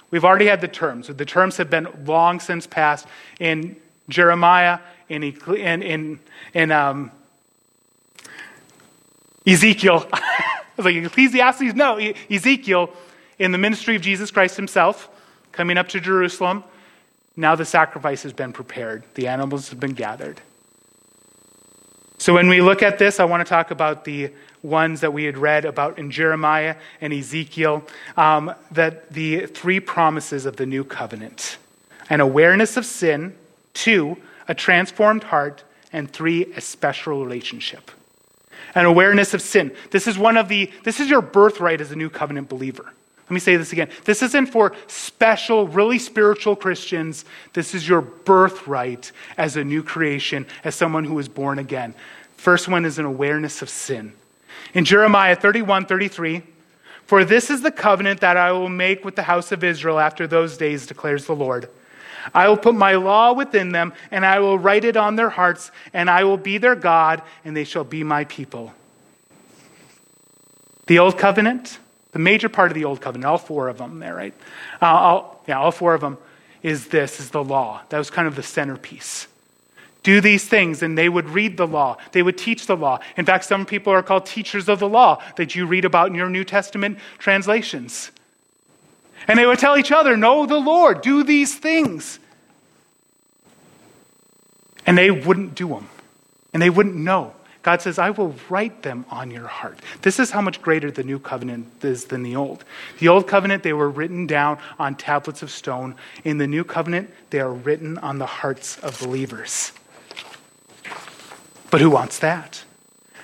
We've 0.10 0.24
already 0.24 0.46
had 0.46 0.62
the 0.62 0.68
terms. 0.68 1.08
The 1.08 1.26
terms 1.26 1.58
have 1.58 1.70
been 1.70 1.88
long 2.06 2.40
since 2.40 2.66
passed 2.66 3.08
in 3.40 3.76
Jeremiah, 4.10 4.80
in, 5.10 5.24
in, 5.24 5.82
in, 5.82 6.20
in 6.54 6.72
um, 6.72 7.12
Ezekiel. 9.46 10.08
I 10.14 10.62
was 10.76 10.86
like, 10.86 10.96
Ecclesiastes? 10.96 11.74
No, 11.74 11.98
Ezekiel, 12.30 12.92
in 13.40 13.52
the 13.52 13.58
ministry 13.58 13.96
of 13.96 14.02
Jesus 14.02 14.32
Christ 14.32 14.56
himself, 14.56 15.10
coming 15.52 15.78
up 15.78 15.90
to 15.90 16.00
Jerusalem. 16.00 16.64
Now 17.36 17.56
the 17.56 17.66
sacrifice 17.66 18.24
has 18.24 18.34
been 18.34 18.52
prepared, 18.52 19.04
the 19.16 19.28
animals 19.28 19.70
have 19.70 19.80
been 19.80 19.94
gathered. 19.94 20.42
So 22.20 22.34
when 22.34 22.48
we 22.50 22.62
look 22.62 22.82
at 22.82 22.98
this, 22.98 23.20
I 23.20 23.26
want 23.26 23.46
to 23.46 23.50
talk 23.50 23.70
about 23.70 24.04
the 24.04 24.32
ones 24.64 25.02
that 25.02 25.14
we 25.14 25.24
had 25.24 25.38
read 25.38 25.66
about 25.66 26.00
in 26.00 26.10
Jeremiah 26.10 26.76
and 27.00 27.14
Ezekiel, 27.14 27.88
um, 28.18 28.54
that 28.72 29.14
the 29.14 29.46
three 29.46 29.80
promises 29.80 30.46
of 30.46 30.58
the 30.58 30.66
new 30.66 30.84
covenant 30.84 31.58
an 32.10 32.22
awareness 32.22 32.78
of 32.78 32.86
sin, 32.86 33.36
two, 33.78 34.18
a 34.48 34.56
transformed 34.56 35.24
heart, 35.24 35.64
and 35.94 36.12
three, 36.12 36.52
a 36.56 36.62
special 36.62 37.24
relationship. 37.24 37.92
An 38.76 38.86
awareness 38.86 39.34
of 39.34 39.42
sin. 39.42 39.74
This 39.92 40.08
is 40.08 40.18
one 40.18 40.36
of 40.36 40.50
the, 40.50 40.72
this 40.84 41.00
is 41.00 41.10
your 41.10 41.22
birthright 41.22 41.80
as 41.80 41.92
a 41.92 41.96
new 41.96 42.10
covenant 42.10 42.50
believer. 42.50 42.92
Let 43.24 43.32
me 43.32 43.40
say 43.40 43.56
this 43.56 43.74
again. 43.74 43.90
This 44.06 44.22
isn't 44.24 44.48
for 44.48 44.74
special, 44.88 45.68
really 45.68 46.00
spiritual 46.00 46.56
Christians. 46.56 47.26
This 47.54 47.76
is 47.76 47.88
your 47.88 48.02
birthright 48.02 49.12
as 49.38 49.58
a 49.58 49.64
new 49.64 49.84
creation, 49.84 50.46
as 50.64 50.76
someone 50.76 51.04
who 51.04 51.20
is 51.20 51.28
born 51.28 51.60
again. 51.60 51.94
First 52.38 52.68
one 52.68 52.86
is 52.86 53.00
an 53.00 53.06
awareness 53.06 53.62
of 53.62 53.70
sin. 53.70 54.14
In 54.74 54.86
Jeremiah 54.86 55.36
31 55.36 55.86
33, 55.86 56.42
for 57.06 57.26
this 57.26 57.50
is 57.50 57.62
the 57.62 57.72
covenant 57.72 58.22
that 58.22 58.38
I 58.38 58.52
will 58.52 58.70
make 58.70 59.06
with 59.06 59.16
the 59.16 59.24
house 59.24 59.52
of 59.52 59.64
Israel 59.64 60.00
after 60.00 60.26
those 60.26 60.58
days, 60.58 60.88
declares 60.88 61.26
the 61.26 61.36
Lord. 61.36 61.70
I 62.34 62.48
will 62.48 62.58
put 62.58 62.76
my 62.76 62.96
law 62.96 63.34
within 63.34 63.72
them, 63.72 63.94
and 64.12 64.26
I 64.26 64.40
will 64.40 64.60
write 64.60 64.86
it 64.86 64.98
on 64.98 65.16
their 65.16 65.30
hearts, 65.30 65.72
and 65.94 66.10
I 66.10 66.24
will 66.24 66.38
be 66.38 66.58
their 66.58 66.76
God, 66.76 67.22
and 67.46 67.56
they 67.56 67.64
shall 67.64 67.84
be 67.84 68.04
my 68.04 68.24
people. 68.26 68.74
The 70.88 71.00
old 71.00 71.18
covenant, 71.18 71.80
the 72.12 72.20
major 72.20 72.50
part 72.50 72.72
of 72.72 72.76
the 72.76 72.86
old 72.86 73.02
covenant, 73.02 73.26
all 73.26 73.38
four 73.38 73.68
of 73.68 73.78
them 73.78 74.00
there, 74.00 74.16
right? 74.16 74.34
Uh, 74.82 74.86
all, 74.86 75.44
yeah, 75.48 75.60
all 75.60 75.72
four 75.72 75.94
of 75.94 76.02
them 76.02 76.18
is 76.64 76.88
this, 76.88 77.20
is 77.20 77.30
the 77.30 77.44
law. 77.44 77.82
That 77.90 77.98
was 77.98 78.10
kind 78.10 78.28
of 78.28 78.36
the 78.36 78.44
centerpiece. 78.44 79.28
Do 80.04 80.22
these 80.22 80.46
things, 80.46 80.84
and 80.84 80.98
they 80.98 81.10
would 81.10 81.30
read 81.30 81.58
the 81.58 81.68
law. 81.68 81.98
They 82.14 82.24
would 82.24 82.38
teach 82.38 82.66
the 82.66 82.78
law. 82.78 83.00
In 83.18 83.26
fact, 83.26 83.44
some 83.44 83.66
people 83.66 83.92
are 83.92 84.02
called 84.02 84.26
teachers 84.26 84.70
of 84.70 84.80
the 84.80 84.88
law 84.88 85.22
that 85.36 85.56
you 85.56 85.66
read 85.66 85.84
about 85.84 86.08
in 86.08 86.16
your 86.16 86.30
New 86.30 86.46
Testament 86.46 87.00
translations. 87.18 88.12
And 89.28 89.38
they 89.38 89.46
would 89.46 89.60
tell 89.60 89.78
each 89.78 89.92
other, 89.92 90.16
Know 90.16 90.46
the 90.46 90.58
Lord, 90.60 91.02
do 91.02 91.24
these 91.24 91.56
things. 91.56 92.20
And 94.86 94.98
they 94.98 95.12
wouldn't 95.12 95.56
do 95.56 95.68
them, 95.68 95.90
and 96.54 96.62
they 96.62 96.70
wouldn't 96.70 96.96
know. 96.96 97.34
God 97.68 97.82
says, 97.82 98.00
I 98.00 98.12
will 98.12 98.34
write 98.48 98.84
them 98.84 99.06
on 99.10 99.30
your 99.30 99.48
heart. 99.48 99.80
This 100.02 100.20
is 100.20 100.32
how 100.32 100.40
much 100.40 100.62
greater 100.62 100.90
the 100.90 101.04
new 101.04 101.20
covenant 101.20 101.84
is 101.84 102.06
than 102.06 102.24
the 102.24 102.38
old. 102.38 102.64
The 103.00 103.10
old 103.10 103.28
covenant, 103.28 103.64
they 103.64 103.74
were 103.74 103.90
written 103.90 104.26
down 104.26 104.60
on 104.80 104.96
tablets 104.96 105.42
of 105.42 105.52
stone. 105.52 105.96
In 106.24 106.38
the 106.38 106.48
new 106.48 106.64
covenant, 106.64 107.10
they 107.30 107.42
are 107.42 107.52
written 107.52 107.98
on 107.98 108.20
the 108.20 108.26
hearts 108.26 108.78
of 108.80 108.98
believers. 109.02 109.74
But 111.70 111.82
who 111.82 111.90
wants 111.90 112.20
that? 112.20 112.64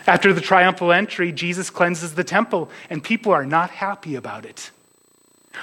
After 0.06 0.34
the 0.34 0.42
triumphal 0.42 0.92
entry, 0.92 1.32
Jesus 1.32 1.70
cleanses 1.70 2.16
the 2.16 2.26
temple, 2.26 2.70
and 2.90 3.02
people 3.02 3.32
are 3.32 3.46
not 3.46 3.70
happy 3.70 4.16
about 4.16 4.44
it. 4.46 4.72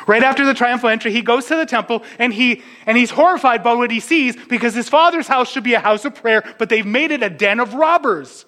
Right 0.07 0.22
after 0.22 0.46
the 0.46 0.55
triumphal 0.55 0.88
entry, 0.88 1.12
he 1.12 1.20
goes 1.20 1.46
to 1.46 1.57
the 1.57 1.66
temple 1.66 2.05
and, 2.18 2.33
he, 2.33 2.62
and 2.87 2.96
he's 2.96 3.11
horrified 3.11 3.62
by 3.62 3.74
what 3.74 3.90
he 3.90 4.00
sees 4.00 4.37
because 4.37 4.74
his 4.74 4.88
father's 4.88 5.26
house 5.26 5.50
should 5.50 5.64
be 5.64 5.74
a 5.74 5.81
house 5.81 6.05
of 6.05 6.14
prayer, 6.14 6.44
but 6.59 6.68
they've 6.68 6.87
made 6.87 7.11
it 7.11 7.22
a 7.22 7.31
den 7.31 7.61
of 7.61 7.74
robbers. 7.74 8.46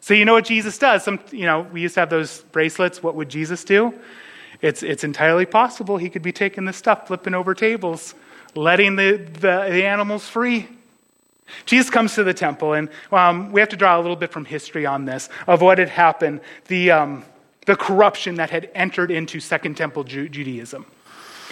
So 0.00 0.14
you 0.14 0.24
know 0.24 0.32
what 0.32 0.46
Jesus 0.46 0.78
does? 0.78 1.04
Some, 1.04 1.20
you 1.30 1.46
know, 1.46 1.62
we 1.62 1.82
used 1.82 1.94
to 1.94 2.00
have 2.00 2.10
those 2.10 2.40
bracelets. 2.52 3.02
What 3.02 3.14
would 3.14 3.28
Jesus 3.28 3.64
do? 3.64 3.94
It's, 4.60 4.82
it's 4.82 5.04
entirely 5.04 5.46
possible 5.46 5.96
he 5.96 6.08
could 6.08 6.22
be 6.22 6.32
taking 6.32 6.64
this 6.64 6.76
stuff, 6.76 7.06
flipping 7.06 7.34
over 7.34 7.54
tables, 7.54 8.14
letting 8.54 8.96
the, 8.96 9.16
the, 9.16 9.40
the 9.40 9.86
animals 9.86 10.28
free. 10.28 10.68
Jesus 11.66 11.90
comes 11.90 12.14
to 12.14 12.24
the 12.24 12.32
temple, 12.32 12.72
and 12.72 12.88
um, 13.10 13.52
we 13.52 13.60
have 13.60 13.68
to 13.70 13.76
draw 13.76 13.98
a 13.98 14.00
little 14.00 14.16
bit 14.16 14.32
from 14.32 14.44
history 14.44 14.86
on 14.86 15.04
this 15.04 15.28
of 15.46 15.60
what 15.60 15.78
had 15.78 15.88
happened. 15.88 16.40
The, 16.68 16.92
um, 16.92 17.24
the 17.66 17.76
corruption 17.76 18.36
that 18.36 18.50
had 18.50 18.70
entered 18.74 19.10
into 19.10 19.40
Second 19.40 19.76
Temple 19.76 20.04
Ju- 20.04 20.28
Judaism. 20.28 20.86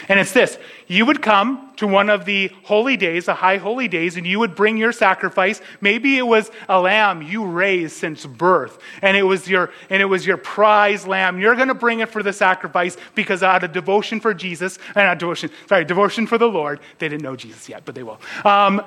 And 0.08 0.18
it's 0.18 0.32
this 0.32 0.58
you 0.86 1.06
would 1.06 1.22
come 1.22 1.72
to 1.76 1.86
one 1.86 2.10
of 2.10 2.24
the 2.24 2.50
holy 2.64 2.96
days, 2.96 3.26
the 3.26 3.34
high 3.34 3.58
holy 3.58 3.88
days, 3.88 4.16
and 4.16 4.26
you 4.26 4.38
would 4.38 4.54
bring 4.54 4.76
your 4.76 4.92
sacrifice. 4.92 5.60
Maybe 5.80 6.18
it 6.18 6.26
was 6.26 6.50
a 6.68 6.80
lamb 6.80 7.22
you 7.22 7.44
raised 7.44 7.96
since 7.96 8.26
birth, 8.26 8.78
and 9.02 9.16
it 9.16 9.22
was 9.22 9.48
your, 9.48 9.70
and 9.88 10.02
it 10.02 10.06
was 10.06 10.26
your 10.26 10.36
prize 10.36 11.06
lamb. 11.06 11.38
You're 11.38 11.54
going 11.54 11.68
to 11.68 11.74
bring 11.74 12.00
it 12.00 12.08
for 12.08 12.22
the 12.22 12.32
sacrifice 12.32 12.96
because 13.14 13.42
out 13.42 13.62
of 13.62 13.72
devotion 13.72 14.20
for 14.20 14.34
Jesus, 14.34 14.78
and 14.88 15.06
not 15.06 15.18
devotion, 15.18 15.50
sorry, 15.68 15.84
devotion 15.84 16.26
for 16.26 16.38
the 16.38 16.48
Lord. 16.48 16.80
They 16.98 17.08
didn't 17.08 17.22
know 17.22 17.36
Jesus 17.36 17.68
yet, 17.68 17.84
but 17.84 17.94
they 17.94 18.02
will. 18.02 18.20
Um, 18.44 18.82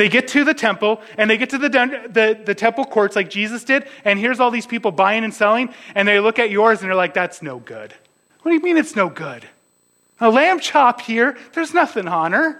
they 0.00 0.08
get 0.08 0.28
to 0.28 0.44
the 0.44 0.54
temple 0.54 1.02
and 1.18 1.28
they 1.28 1.36
get 1.36 1.50
to 1.50 1.58
the, 1.58 1.68
the, 1.68 2.40
the, 2.42 2.54
temple 2.54 2.86
courts 2.86 3.16
like 3.16 3.28
Jesus 3.28 3.64
did, 3.64 3.86
and 4.02 4.18
here's 4.18 4.40
all 4.40 4.50
these 4.50 4.66
people 4.66 4.90
buying 4.90 5.24
and 5.24 5.34
selling, 5.34 5.74
and 5.94 6.08
they 6.08 6.20
look 6.20 6.38
at 6.38 6.48
yours 6.48 6.80
and 6.80 6.88
they're 6.88 6.96
like, 6.96 7.12
that's 7.12 7.42
no 7.42 7.58
good. 7.58 7.92
What 8.40 8.50
do 8.50 8.54
you 8.54 8.62
mean 8.62 8.78
it's 8.78 8.96
no 8.96 9.10
good? 9.10 9.46
A 10.18 10.30
lamb 10.30 10.58
chop 10.58 11.02
here, 11.02 11.36
there's 11.52 11.74
nothing 11.74 12.08
on 12.08 12.32
her. 12.32 12.46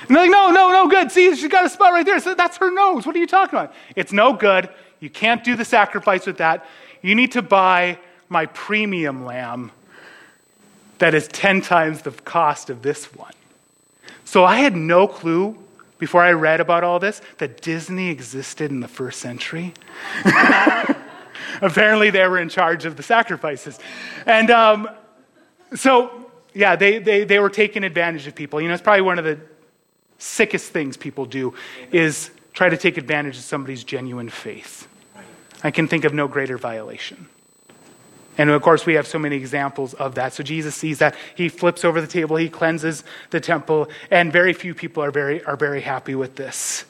and 0.00 0.08
they're 0.08 0.22
like, 0.22 0.32
no, 0.32 0.50
no, 0.50 0.72
no, 0.72 0.88
good. 0.88 1.12
See, 1.12 1.32
she's 1.36 1.46
got 1.46 1.64
a 1.64 1.68
spot 1.68 1.92
right 1.92 2.04
there. 2.04 2.18
So 2.18 2.34
that's 2.34 2.56
her 2.56 2.72
nose. 2.72 3.06
What 3.06 3.14
are 3.14 3.20
you 3.20 3.28
talking 3.28 3.56
about? 3.56 3.72
It's 3.94 4.12
no 4.12 4.32
good. 4.32 4.68
You 4.98 5.10
can't 5.10 5.44
do 5.44 5.54
the 5.54 5.64
sacrifice 5.64 6.26
with 6.26 6.38
that. 6.38 6.66
You 7.02 7.14
need 7.14 7.30
to 7.32 7.42
buy 7.42 8.00
my 8.28 8.46
premium 8.46 9.24
lamb 9.24 9.70
that 10.98 11.14
is 11.14 11.28
10 11.28 11.60
times 11.60 12.02
the 12.02 12.10
cost 12.10 12.68
of 12.68 12.82
this 12.82 13.14
one. 13.14 13.30
So 14.24 14.44
I 14.44 14.56
had 14.56 14.74
no 14.74 15.06
clue 15.06 15.58
before 15.98 16.22
I 16.22 16.32
read 16.32 16.60
about 16.60 16.84
all 16.84 16.98
this 16.98 17.22
that 17.38 17.60
Disney 17.60 18.10
existed 18.10 18.70
in 18.70 18.80
the 18.80 18.88
first 18.88 19.20
century. 19.20 19.72
Apparently, 21.60 22.10
they 22.10 22.26
were 22.26 22.38
in 22.38 22.48
charge 22.48 22.84
of 22.84 22.96
the 22.96 23.02
sacrifices. 23.02 23.78
And 24.26 24.50
um, 24.50 24.88
so, 25.74 26.30
yeah, 26.52 26.76
they, 26.76 26.98
they, 26.98 27.24
they 27.24 27.38
were 27.38 27.50
taking 27.50 27.84
advantage 27.84 28.26
of 28.26 28.34
people. 28.34 28.60
You 28.60 28.68
know, 28.68 28.74
it's 28.74 28.82
probably 28.82 29.02
one 29.02 29.18
of 29.18 29.24
the 29.24 29.38
sickest 30.18 30.72
things 30.72 30.96
people 30.96 31.26
do 31.26 31.54
is 31.92 32.30
try 32.52 32.68
to 32.68 32.76
take 32.76 32.96
advantage 32.96 33.36
of 33.36 33.42
somebody's 33.42 33.84
genuine 33.84 34.28
faith. 34.28 34.88
I 35.62 35.70
can 35.70 35.88
think 35.88 36.04
of 36.04 36.12
no 36.12 36.28
greater 36.28 36.58
violation. 36.58 37.28
And 38.36 38.50
of 38.50 38.62
course, 38.62 38.84
we 38.84 38.94
have 38.94 39.06
so 39.06 39.18
many 39.18 39.36
examples 39.36 39.94
of 39.94 40.16
that. 40.16 40.32
So 40.32 40.42
Jesus 40.42 40.74
sees 40.74 40.98
that. 40.98 41.14
He 41.36 41.48
flips 41.48 41.84
over 41.84 42.00
the 42.00 42.06
table, 42.06 42.36
he 42.36 42.48
cleanses 42.48 43.04
the 43.30 43.40
temple, 43.40 43.88
and 44.10 44.32
very 44.32 44.52
few 44.52 44.74
people 44.74 45.02
are 45.02 45.10
very, 45.10 45.44
are 45.44 45.56
very 45.56 45.80
happy 45.80 46.14
with 46.14 46.34
this. 46.34 46.84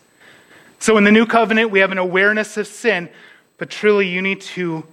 So 0.78 0.96
in 0.96 1.04
the 1.04 1.12
new 1.12 1.26
covenant, 1.26 1.70
we 1.70 1.80
have 1.80 1.92
an 1.92 1.98
awareness 1.98 2.56
of 2.56 2.66
sin, 2.66 3.08
but 3.58 3.70
truly 3.70 4.08
you 4.08 4.22
need 4.22 4.40
to 4.42 4.84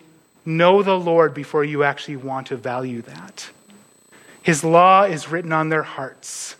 know 0.46 0.84
the 0.84 0.98
Lord 0.98 1.34
before 1.34 1.64
you 1.64 1.84
actually 1.84 2.18
want 2.18 2.48
to 2.48 2.58
value 2.58 3.02
that. 3.04 3.50
His 4.42 4.64
law 4.64 5.04
is 5.04 5.30
written 5.30 5.54
on 5.54 5.70
their 5.70 5.84
hearts. 5.84 6.56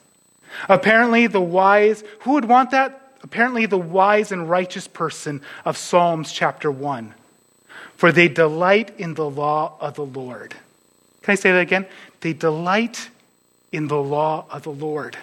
Apparently, 0.70 1.28
the 1.28 1.42
wise, 1.42 2.04
who 2.20 2.34
would 2.34 2.46
want 2.46 2.72
that? 2.72 3.16
Apparently, 3.24 3.66
the 3.66 3.78
wise 3.78 4.32
and 4.32 4.50
righteous 4.50 4.88
person 4.88 5.42
of 5.66 5.78
Psalms 5.78 6.32
chapter 6.32 6.72
1 6.72 7.16
for 8.02 8.12
they 8.12 8.28
delight 8.28 9.00
in 9.00 9.14
the 9.14 9.30
law 9.30 9.76
of 9.80 9.94
the 9.94 10.04
Lord. 10.04 10.56
Can 11.22 11.34
I 11.34 11.36
say 11.36 11.52
that 11.52 11.60
again? 11.60 11.86
They 12.22 12.34
delight 12.34 13.12
in 13.72 13.88
the 13.88 14.02
law 14.02 14.46
of 14.50 14.64
the 14.64 14.72
Lord. 14.72 15.20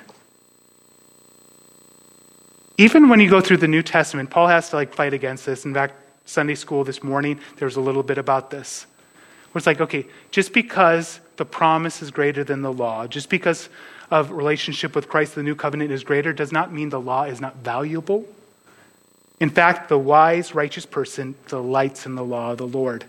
Even 2.77 3.09
when 3.09 3.19
you 3.19 3.29
go 3.29 3.41
through 3.41 3.57
the 3.57 3.67
New 3.67 3.83
Testament, 3.83 4.31
Paul 4.31 4.47
has 4.47 4.71
to 4.71 4.77
like 4.77 4.95
fight 4.95 5.13
against 5.13 5.45
this. 5.45 5.65
In 5.65 5.75
fact, 5.75 5.97
Sunday 6.25 6.55
school 6.55 6.85
this 6.85 7.03
morning, 7.03 7.41
there 7.57 7.67
was 7.67 7.75
a 7.75 7.81
little 7.81 8.05
bit 8.05 8.17
about 8.17 8.49
this. 8.49 8.87
Where 9.51 9.59
it's 9.59 9.67
like, 9.67 9.81
okay, 9.81 10.07
just 10.31 10.53
because 10.53 11.19
the 11.35 11.45
promise 11.45 12.01
is 12.01 12.13
greater 12.13 12.45
than 12.45 12.63
the 12.63 12.73
law, 12.73 13.09
just 13.09 13.29
because 13.29 13.71
of 14.13 14.31
relationship 14.31 14.95
with 14.95 15.09
Christ, 15.09 15.35
the 15.35 15.43
new 15.43 15.57
covenant 15.57 15.91
is 15.91 16.05
greater, 16.05 16.33
does 16.33 16.53
not 16.53 16.73
mean 16.73 16.91
the 16.91 17.01
law 17.01 17.25
is 17.25 17.41
not 17.41 17.57
valuable. 17.57 18.25
In 19.41 19.51
fact, 19.51 19.89
the 19.89 19.99
wise, 19.99 20.55
righteous 20.55 20.87
person 20.87 21.35
delights 21.47 22.07
in 22.07 22.15
the 22.15 22.25
law 22.25 22.53
of 22.53 22.59
the 22.59 22.67
Lord. 22.67 23.05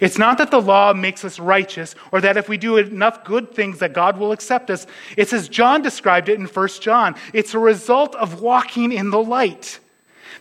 It's 0.00 0.18
not 0.18 0.38
that 0.38 0.50
the 0.50 0.60
law 0.60 0.92
makes 0.92 1.24
us 1.24 1.38
righteous 1.38 1.94
or 2.12 2.20
that 2.20 2.36
if 2.36 2.48
we 2.48 2.58
do 2.58 2.76
enough 2.76 3.24
good 3.24 3.54
things 3.54 3.78
that 3.78 3.94
God 3.94 4.18
will 4.18 4.32
accept 4.32 4.70
us. 4.70 4.86
It's 5.16 5.32
as 5.32 5.48
John 5.48 5.80
described 5.80 6.28
it 6.28 6.38
in 6.38 6.46
1 6.46 6.68
John. 6.80 7.14
It's 7.32 7.54
a 7.54 7.58
result 7.58 8.14
of 8.16 8.42
walking 8.42 8.92
in 8.92 9.10
the 9.10 9.22
light. 9.22 9.78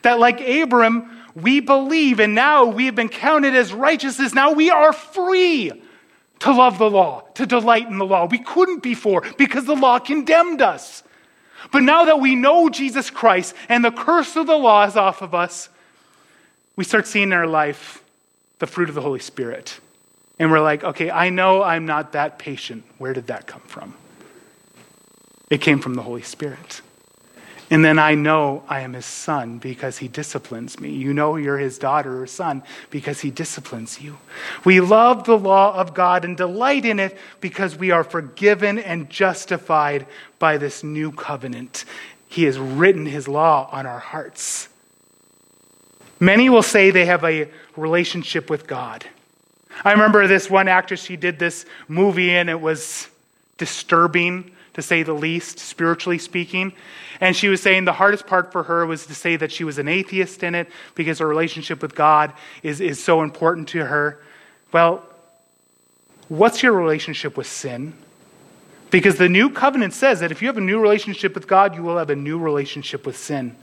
That, 0.02 0.20
like 0.20 0.42
Abram, 0.42 1.24
we 1.36 1.60
believe 1.62 2.20
and 2.20 2.36
now 2.36 2.66
we 2.66 2.86
have 2.86 2.96
been 2.96 3.10
counted 3.10 3.56
as 3.56 3.74
righteousness. 3.74 4.34
Now 4.34 4.52
we 4.52 4.70
are 4.70 4.94
free 4.94 5.72
to 6.40 6.52
love 6.52 6.78
the 6.78 6.90
law, 6.90 7.22
to 7.36 7.46
delight 7.46 7.88
in 7.88 7.98
the 7.98 8.06
law. 8.06 8.26
We 8.26 8.40
couldn't 8.40 8.82
before 8.82 9.24
because 9.38 9.66
the 9.66 9.76
law 9.76 10.00
condemned 10.00 10.62
us. 10.62 11.04
But 11.72 11.84
now 11.84 12.06
that 12.06 12.20
we 12.20 12.36
know 12.36 12.70
Jesus 12.70 13.10
Christ 13.10 13.54
and 13.68 13.84
the 13.84 13.92
curse 13.92 14.36
of 14.36 14.48
the 14.48 14.56
law 14.56 14.86
is 14.86 14.96
off 14.96 15.22
of 15.22 15.36
us, 15.36 15.70
we 16.76 16.84
start 16.84 17.08
seeing 17.08 17.30
in 17.30 17.34
our 17.34 17.48
life 17.48 18.04
the 18.60 18.68
fruit 18.68 18.90
of 18.90 18.96
the 18.96 19.02
Holy 19.02 19.20
Spirit. 19.20 19.80
And 20.38 20.52
we're 20.52 20.62
like, 20.62 20.84
okay, 20.84 21.12
I 21.12 21.30
know 21.30 21.62
I'm 21.62 21.86
not 21.86 22.14
that 22.14 22.40
patient. 22.40 22.86
Where 22.98 23.14
did 23.14 23.28
that 23.28 23.46
come 23.48 23.62
from? 23.62 23.94
It 25.50 25.62
came 25.62 25.80
from 25.80 25.96
the 25.96 26.02
Holy 26.02 26.22
Spirit. 26.22 26.82
And 27.72 27.86
then 27.86 28.00
I 28.00 28.16
know 28.16 28.64
I 28.68 28.82
am 28.82 28.94
his 28.94 29.06
son 29.06 29.60
because 29.60 30.00
he 30.00 30.08
disciplines 30.08 30.80
me. 30.80 30.90
You 30.90 31.14
know 31.14 31.36
you're 31.36 31.60
his 31.60 31.78
daughter 31.78 32.22
or 32.22 32.26
son 32.26 32.64
because 32.90 33.20
he 33.20 33.30
disciplines 33.30 34.02
you. 34.02 34.18
We 34.66 34.82
love 34.82 35.26
the 35.26 35.38
law 35.38 35.76
of 35.76 35.94
God 35.94 36.26
and 36.26 36.36
delight 36.36 36.84
in 36.84 37.00
it 37.00 37.16
because 37.42 37.76
we 37.76 37.92
are 37.92 38.04
forgiven 38.04 38.80
and 38.80 39.10
justified 39.10 40.08
by 40.40 40.58
this 40.58 40.84
new 40.84 41.12
covenant. 41.12 41.86
He 42.28 42.44
has 42.46 42.58
written 42.58 43.06
his 43.06 43.28
law 43.28 43.70
on 43.72 43.86
our 43.86 44.00
hearts. 44.00 44.68
Many 46.20 46.50
will 46.50 46.64
say 46.64 46.90
they 46.90 47.06
have 47.06 47.24
a 47.24 47.50
relationship 47.76 48.50
with 48.50 48.66
God. 48.66 49.06
I 49.86 49.92
remember 49.92 50.28
this 50.28 50.50
one 50.50 50.68
actress, 50.68 51.04
she 51.04 51.16
did 51.16 51.38
this 51.38 51.66
movie 51.88 52.32
and 52.32 52.50
it 52.50 52.60
was 52.60 53.08
disturbing 53.58 54.52
to 54.74 54.82
say 54.82 55.04
the 55.04 55.14
least, 55.14 55.60
spiritually 55.60 56.18
speaking. 56.18 56.74
And 57.22 57.36
she 57.36 57.48
was 57.48 57.62
saying 57.62 57.86
the 57.86 57.94
hardest 57.94 58.28
part 58.28 58.52
for 58.52 58.64
her 58.64 58.86
was 58.86 59.06
to 59.08 59.16
say 59.16 59.36
that 59.36 59.52
she 59.52 59.64
was 59.64 59.78
an 59.78 59.88
atheist 59.88 60.44
in 60.44 60.56
it 60.56 60.70
because 60.96 61.20
her 61.20 61.28
relationship 61.28 61.82
with 61.82 61.96
God 61.96 62.34
is, 62.64 62.82
is 62.82 63.04
so 63.04 63.22
important 63.22 63.70
to 63.70 63.86
her. 63.86 64.22
Well, 64.72 65.04
what's 66.28 66.64
your 66.64 66.74
relationship 66.74 67.36
with 67.36 67.48
sin? 67.48 67.94
Because 68.92 69.18
the 69.18 69.30
new 69.30 69.50
covenant 69.50 69.94
says 69.94 70.20
that 70.22 70.32
if 70.32 70.42
you 70.42 70.48
have 70.48 70.58
a 70.58 70.62
new 70.62 70.80
relationship 70.80 71.36
with 71.36 71.48
God, 71.48 71.76
you 71.76 71.84
will 71.84 71.98
have 71.98 72.10
a 72.10 72.16
new 72.16 72.40
relationship 72.40 73.06
with 73.06 73.18
sin. 73.18 73.56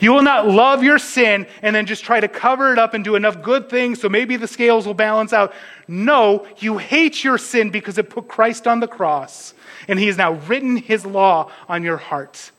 You 0.00 0.12
will 0.12 0.22
not 0.22 0.46
love 0.46 0.82
your 0.82 0.98
sin 0.98 1.46
and 1.62 1.74
then 1.74 1.86
just 1.86 2.04
try 2.04 2.20
to 2.20 2.28
cover 2.28 2.72
it 2.72 2.78
up 2.78 2.94
and 2.94 3.04
do 3.04 3.14
enough 3.14 3.42
good 3.42 3.70
things 3.70 4.00
so 4.00 4.08
maybe 4.08 4.36
the 4.36 4.48
scales 4.48 4.86
will 4.86 4.94
balance 4.94 5.32
out. 5.32 5.52
No, 5.86 6.46
you 6.58 6.78
hate 6.78 7.22
your 7.22 7.38
sin 7.38 7.70
because 7.70 7.96
it 7.98 8.10
put 8.10 8.28
Christ 8.28 8.66
on 8.66 8.80
the 8.80 8.88
cross 8.88 9.54
and 9.88 9.98
he 9.98 10.06
has 10.06 10.16
now 10.16 10.32
written 10.32 10.76
his 10.76 11.04
law 11.04 11.50
on 11.68 11.82
your 11.82 11.96
hearts. 11.96 12.52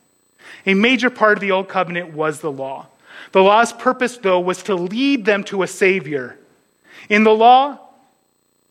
A 0.64 0.74
major 0.74 1.10
part 1.10 1.36
of 1.36 1.40
the 1.40 1.52
old 1.52 1.68
covenant 1.68 2.12
was 2.12 2.40
the 2.40 2.50
law. 2.50 2.86
The 3.32 3.42
law's 3.42 3.72
purpose, 3.72 4.16
though, 4.16 4.40
was 4.40 4.62
to 4.64 4.74
lead 4.74 5.24
them 5.24 5.44
to 5.44 5.62
a 5.62 5.66
savior. 5.66 6.38
In 7.08 7.24
the 7.24 7.34
law, 7.34 7.78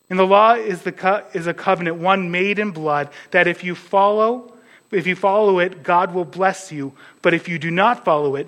in 0.10 0.18
the 0.18 0.26
law 0.26 0.54
is, 0.54 0.82
the 0.84 0.92
co- 0.92 1.24
is 1.34 1.48
a 1.48 1.54
covenant, 1.54 1.98
one 1.98 2.32
made 2.32 2.60
in 2.60 2.72
blood, 2.72 3.10
that 3.32 3.48
if 3.48 3.64
you 3.64 3.76
follow, 3.76 4.54
if 4.92 5.08
you 5.08 5.16
follow 5.16 5.60
it, 5.60 5.84
God 5.84 6.14
will 6.14 6.26
bless 6.26 6.72
you. 6.72 6.94
But 7.22 7.34
if 7.34 7.48
you 7.48 7.58
do 7.58 7.72
not 7.72 8.06
follow 8.06 8.36
it, 8.36 8.48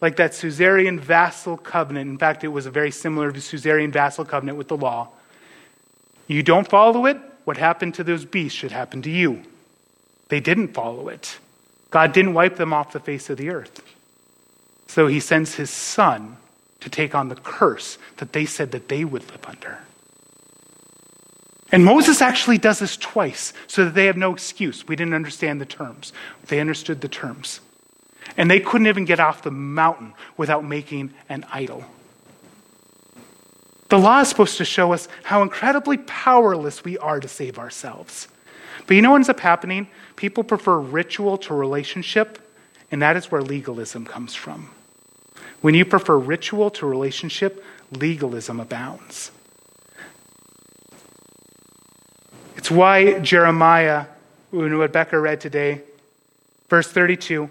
like 0.00 0.16
that 0.16 0.34
suzerain 0.34 0.98
vassal 0.98 1.56
covenant, 1.56 2.10
in 2.10 2.18
fact, 2.18 2.44
it 2.44 2.48
was 2.48 2.66
a 2.66 2.70
very 2.70 2.90
similar 2.90 3.38
suzerain 3.38 3.90
vassal 3.90 4.24
covenant 4.24 4.58
with 4.58 4.68
the 4.68 4.76
law. 4.76 5.08
You 6.26 6.42
don't 6.42 6.68
follow 6.68 7.06
it, 7.06 7.18
what 7.44 7.56
happened 7.56 7.94
to 7.94 8.04
those 8.04 8.24
beasts 8.24 8.58
should 8.58 8.72
happen 8.72 9.02
to 9.02 9.10
you. 9.10 9.42
They 10.28 10.40
didn't 10.40 10.68
follow 10.74 11.08
it. 11.08 11.38
God 11.90 12.12
didn't 12.12 12.34
wipe 12.34 12.56
them 12.56 12.72
off 12.72 12.92
the 12.92 13.00
face 13.00 13.30
of 13.30 13.36
the 13.36 13.50
earth. 13.50 13.82
So 14.88 15.06
he 15.06 15.20
sends 15.20 15.54
his 15.54 15.70
son 15.70 16.36
to 16.80 16.90
take 16.90 17.14
on 17.14 17.28
the 17.28 17.36
curse 17.36 17.98
that 18.16 18.32
they 18.32 18.44
said 18.46 18.72
that 18.72 18.88
they 18.88 19.04
would 19.04 19.28
live 19.30 19.46
under. 19.46 19.78
And 21.72 21.84
Moses 21.84 22.20
actually 22.20 22.58
does 22.58 22.78
this 22.78 22.96
twice 22.96 23.52
so 23.66 23.84
that 23.84 23.94
they 23.94 24.06
have 24.06 24.16
no 24.16 24.32
excuse. 24.32 24.86
We 24.86 24.96
didn't 24.96 25.14
understand 25.14 25.60
the 25.60 25.66
terms, 25.66 26.12
they 26.46 26.60
understood 26.60 27.00
the 27.00 27.08
terms. 27.08 27.60
And 28.36 28.50
they 28.50 28.60
couldn't 28.60 28.86
even 28.86 29.04
get 29.04 29.20
off 29.20 29.42
the 29.42 29.50
mountain 29.50 30.14
without 30.36 30.64
making 30.64 31.12
an 31.28 31.44
idol. 31.52 31.84
The 33.94 34.00
law 34.00 34.18
is 34.18 34.28
supposed 34.28 34.56
to 34.56 34.64
show 34.64 34.92
us 34.92 35.06
how 35.22 35.42
incredibly 35.42 35.98
powerless 35.98 36.82
we 36.82 36.98
are 36.98 37.20
to 37.20 37.28
save 37.28 37.60
ourselves. 37.60 38.26
But 38.88 38.96
you 38.96 39.02
know 39.02 39.10
what 39.10 39.18
ends 39.18 39.28
up 39.28 39.38
happening? 39.38 39.86
People 40.16 40.42
prefer 40.42 40.80
ritual 40.80 41.38
to 41.38 41.54
relationship, 41.54 42.40
and 42.90 43.00
that 43.02 43.16
is 43.16 43.30
where 43.30 43.40
legalism 43.40 44.04
comes 44.04 44.34
from. 44.34 44.70
When 45.60 45.76
you 45.76 45.84
prefer 45.84 46.18
ritual 46.18 46.70
to 46.70 46.86
relationship, 46.86 47.64
legalism 47.92 48.58
abounds. 48.58 49.30
It's 52.56 52.72
why 52.72 53.20
Jeremiah, 53.20 54.06
what 54.50 54.92
Becca 54.92 55.20
read 55.20 55.40
today, 55.40 55.82
verse 56.68 56.88
32, 56.88 57.48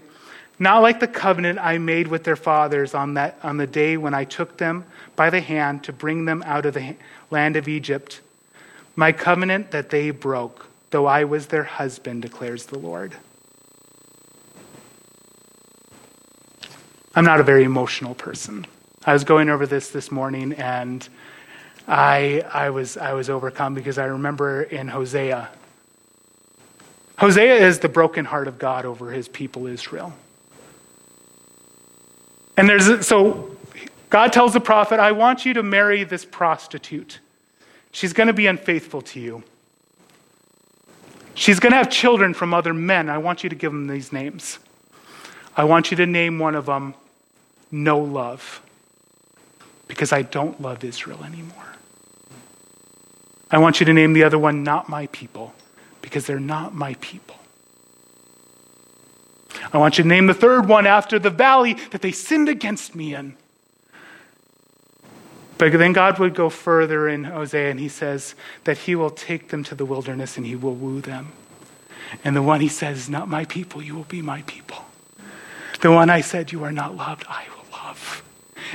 not 0.58 0.82
like 0.82 1.00
the 1.00 1.08
covenant 1.08 1.58
I 1.58 1.78
made 1.78 2.06
with 2.06 2.22
their 2.22 2.36
fathers 2.36 2.92
on, 2.92 3.14
that, 3.14 3.38
on 3.42 3.56
the 3.56 3.66
day 3.66 3.96
when 3.96 4.12
I 4.12 4.24
took 4.24 4.58
them 4.58 4.84
by 5.16 5.30
the 5.30 5.40
hand 5.40 5.84
to 5.84 5.92
bring 5.92 6.24
them 6.24 6.42
out 6.46 6.66
of 6.66 6.74
the 6.74 6.96
land 7.30 7.56
of 7.56 7.68
Egypt, 7.68 8.20
my 8.96 9.12
covenant 9.12 9.70
that 9.70 9.90
they 9.90 10.10
broke, 10.10 10.66
though 10.90 11.06
I 11.06 11.24
was 11.24 11.46
their 11.46 11.64
husband, 11.64 12.22
declares 12.22 12.66
the 12.66 12.78
Lord. 12.78 13.14
I'm 17.14 17.24
not 17.24 17.40
a 17.40 17.44
very 17.44 17.64
emotional 17.64 18.14
person. 18.14 18.66
I 19.06 19.12
was 19.12 19.24
going 19.24 19.48
over 19.48 19.66
this 19.66 19.90
this 19.90 20.10
morning 20.10 20.54
and 20.54 21.08
I, 21.86 22.42
I, 22.52 22.70
was, 22.70 22.96
I 22.96 23.12
was 23.12 23.28
overcome 23.28 23.74
because 23.74 23.98
I 23.98 24.06
remember 24.06 24.62
in 24.62 24.88
Hosea. 24.88 25.48
Hosea 27.18 27.54
is 27.54 27.78
the 27.78 27.88
broken 27.88 28.24
heart 28.24 28.48
of 28.48 28.58
God 28.58 28.84
over 28.84 29.10
his 29.12 29.28
people 29.28 29.66
Israel. 29.66 30.12
And 32.56 32.68
there's 32.68 33.06
so 33.06 33.53
God 34.14 34.32
tells 34.32 34.52
the 34.52 34.60
prophet, 34.60 35.00
I 35.00 35.10
want 35.10 35.44
you 35.44 35.54
to 35.54 35.62
marry 35.64 36.04
this 36.04 36.24
prostitute. 36.24 37.18
She's 37.90 38.12
going 38.12 38.28
to 38.28 38.32
be 38.32 38.46
unfaithful 38.46 39.02
to 39.02 39.18
you. 39.18 39.42
She's 41.34 41.58
going 41.58 41.72
to 41.72 41.76
have 41.76 41.90
children 41.90 42.32
from 42.32 42.54
other 42.54 42.72
men. 42.72 43.10
I 43.10 43.18
want 43.18 43.42
you 43.42 43.50
to 43.50 43.56
give 43.56 43.72
them 43.72 43.88
these 43.88 44.12
names. 44.12 44.60
I 45.56 45.64
want 45.64 45.90
you 45.90 45.96
to 45.96 46.06
name 46.06 46.38
one 46.38 46.54
of 46.54 46.66
them 46.66 46.94
No 47.72 47.98
Love, 47.98 48.62
because 49.88 50.12
I 50.12 50.22
don't 50.22 50.62
love 50.62 50.84
Israel 50.84 51.24
anymore. 51.24 51.72
I 53.50 53.58
want 53.58 53.80
you 53.80 53.86
to 53.86 53.92
name 53.92 54.12
the 54.12 54.22
other 54.22 54.38
one 54.38 54.62
Not 54.62 54.88
My 54.88 55.08
People, 55.08 55.54
because 56.02 56.24
they're 56.24 56.38
not 56.38 56.72
my 56.72 56.94
people. 57.00 57.34
I 59.72 59.78
want 59.78 59.98
you 59.98 60.04
to 60.04 60.08
name 60.08 60.28
the 60.28 60.34
third 60.34 60.68
one 60.68 60.86
after 60.86 61.18
the 61.18 61.30
valley 61.30 61.74
that 61.90 62.00
they 62.00 62.12
sinned 62.12 62.48
against 62.48 62.94
me 62.94 63.16
in. 63.16 63.36
But 65.56 65.72
then 65.72 65.92
God 65.92 66.18
would 66.18 66.34
go 66.34 66.50
further 66.50 67.08
in 67.08 67.24
Hosea 67.24 67.70
and 67.70 67.78
he 67.78 67.88
says 67.88 68.34
that 68.64 68.78
he 68.78 68.94
will 68.94 69.10
take 69.10 69.48
them 69.48 69.62
to 69.64 69.74
the 69.74 69.84
wilderness 69.84 70.36
and 70.36 70.46
he 70.46 70.56
will 70.56 70.74
woo 70.74 71.00
them. 71.00 71.32
And 72.24 72.34
the 72.34 72.42
one 72.42 72.60
he 72.60 72.68
says, 72.68 73.08
Not 73.08 73.28
my 73.28 73.44
people, 73.44 73.82
you 73.82 73.94
will 73.94 74.04
be 74.04 74.22
my 74.22 74.42
people. 74.42 74.84
The 75.80 75.90
one 75.90 76.10
I 76.10 76.20
said, 76.20 76.52
You 76.52 76.64
are 76.64 76.72
not 76.72 76.96
loved, 76.96 77.24
I 77.28 77.44
will 77.56 77.66
love. 77.72 78.22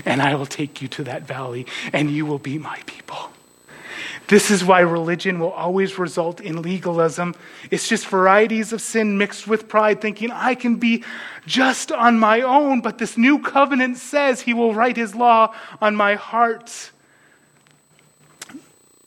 And 0.06 0.22
I 0.22 0.36
will 0.36 0.46
take 0.46 0.82
you 0.82 0.88
to 0.90 1.04
that 1.06 1.24
valley 1.24 1.66
and 1.92 2.10
you 2.12 2.26
will 2.26 2.40
be 2.40 2.58
my 2.58 2.80
people. 2.86 3.32
This 4.30 4.52
is 4.52 4.64
why 4.64 4.82
religion 4.82 5.40
will 5.40 5.50
always 5.50 5.98
result 5.98 6.40
in 6.40 6.62
legalism. 6.62 7.34
It's 7.72 7.90
just 7.90 8.06
varieties 8.06 8.72
of 8.72 8.80
sin 8.80 9.18
mixed 9.18 9.48
with 9.48 9.68
pride, 9.68 10.02
thinking 10.02 10.30
I 10.32 10.54
can 10.54 10.76
be 10.76 11.04
just 11.48 11.92
on 11.92 12.20
my 12.20 12.42
own, 12.42 12.82
but 12.82 13.00
this 13.00 13.18
new 13.18 13.40
covenant 13.40 13.98
says 13.98 14.40
he 14.40 14.54
will 14.54 14.76
write 14.76 14.98
his 14.98 15.16
law 15.16 15.56
on 15.82 15.96
my 15.96 16.14
heart. 16.14 16.92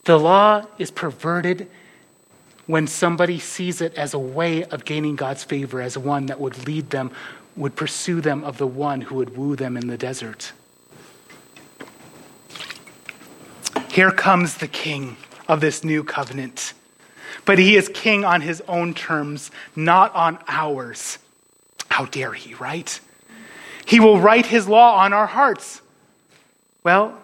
The 0.05 0.19
law 0.19 0.67
is 0.79 0.91
perverted 0.91 1.71
when 2.67 2.89
somebody 2.89 3.39
sees 3.39 3.81
it 3.81 3.95
as 3.95 4.15
a 4.15 4.19
way 4.19 4.65
of 4.65 4.85
gaining 4.85 5.15
God's 5.15 5.45
favor, 5.45 5.81
as 5.81 5.97
one 5.97 6.27
that 6.27 6.41
would 6.41 6.67
lead 6.67 6.91
them, 6.91 7.13
would 7.57 7.77
pursue 7.77 8.21
them 8.21 8.43
of 8.43 8.59
the 8.59 8.67
one 8.67 9.01
who 9.01 9.15
would 9.17 9.37
woo 9.37 9.55
them 9.55 9.77
in 9.77 9.87
the 9.87 9.99
desert. 9.99 10.53
Here 13.91 14.11
comes 14.11 14.57
the 14.57 14.69
king 14.69 15.17
of 15.49 15.61
this 15.61 15.85
new 15.85 16.05
covenant. 16.05 16.73
But 17.45 17.59
he 17.59 17.77
is 17.77 17.89
king 17.89 18.25
on 18.25 18.41
his 18.41 18.63
own 18.69 18.95
terms, 18.95 19.51
not 19.75 20.15
on 20.15 20.39
ours. 20.49 21.19
How 21.89 22.07
dare 22.07 22.33
he, 22.33 22.55
right? 22.55 23.01
He 23.87 24.01
will 24.01 24.21
write 24.21 24.47
his 24.47 24.69
law 24.69 24.97
on 24.97 25.13
our 25.13 25.27
hearts. 25.27 25.83
Well, 26.85 27.19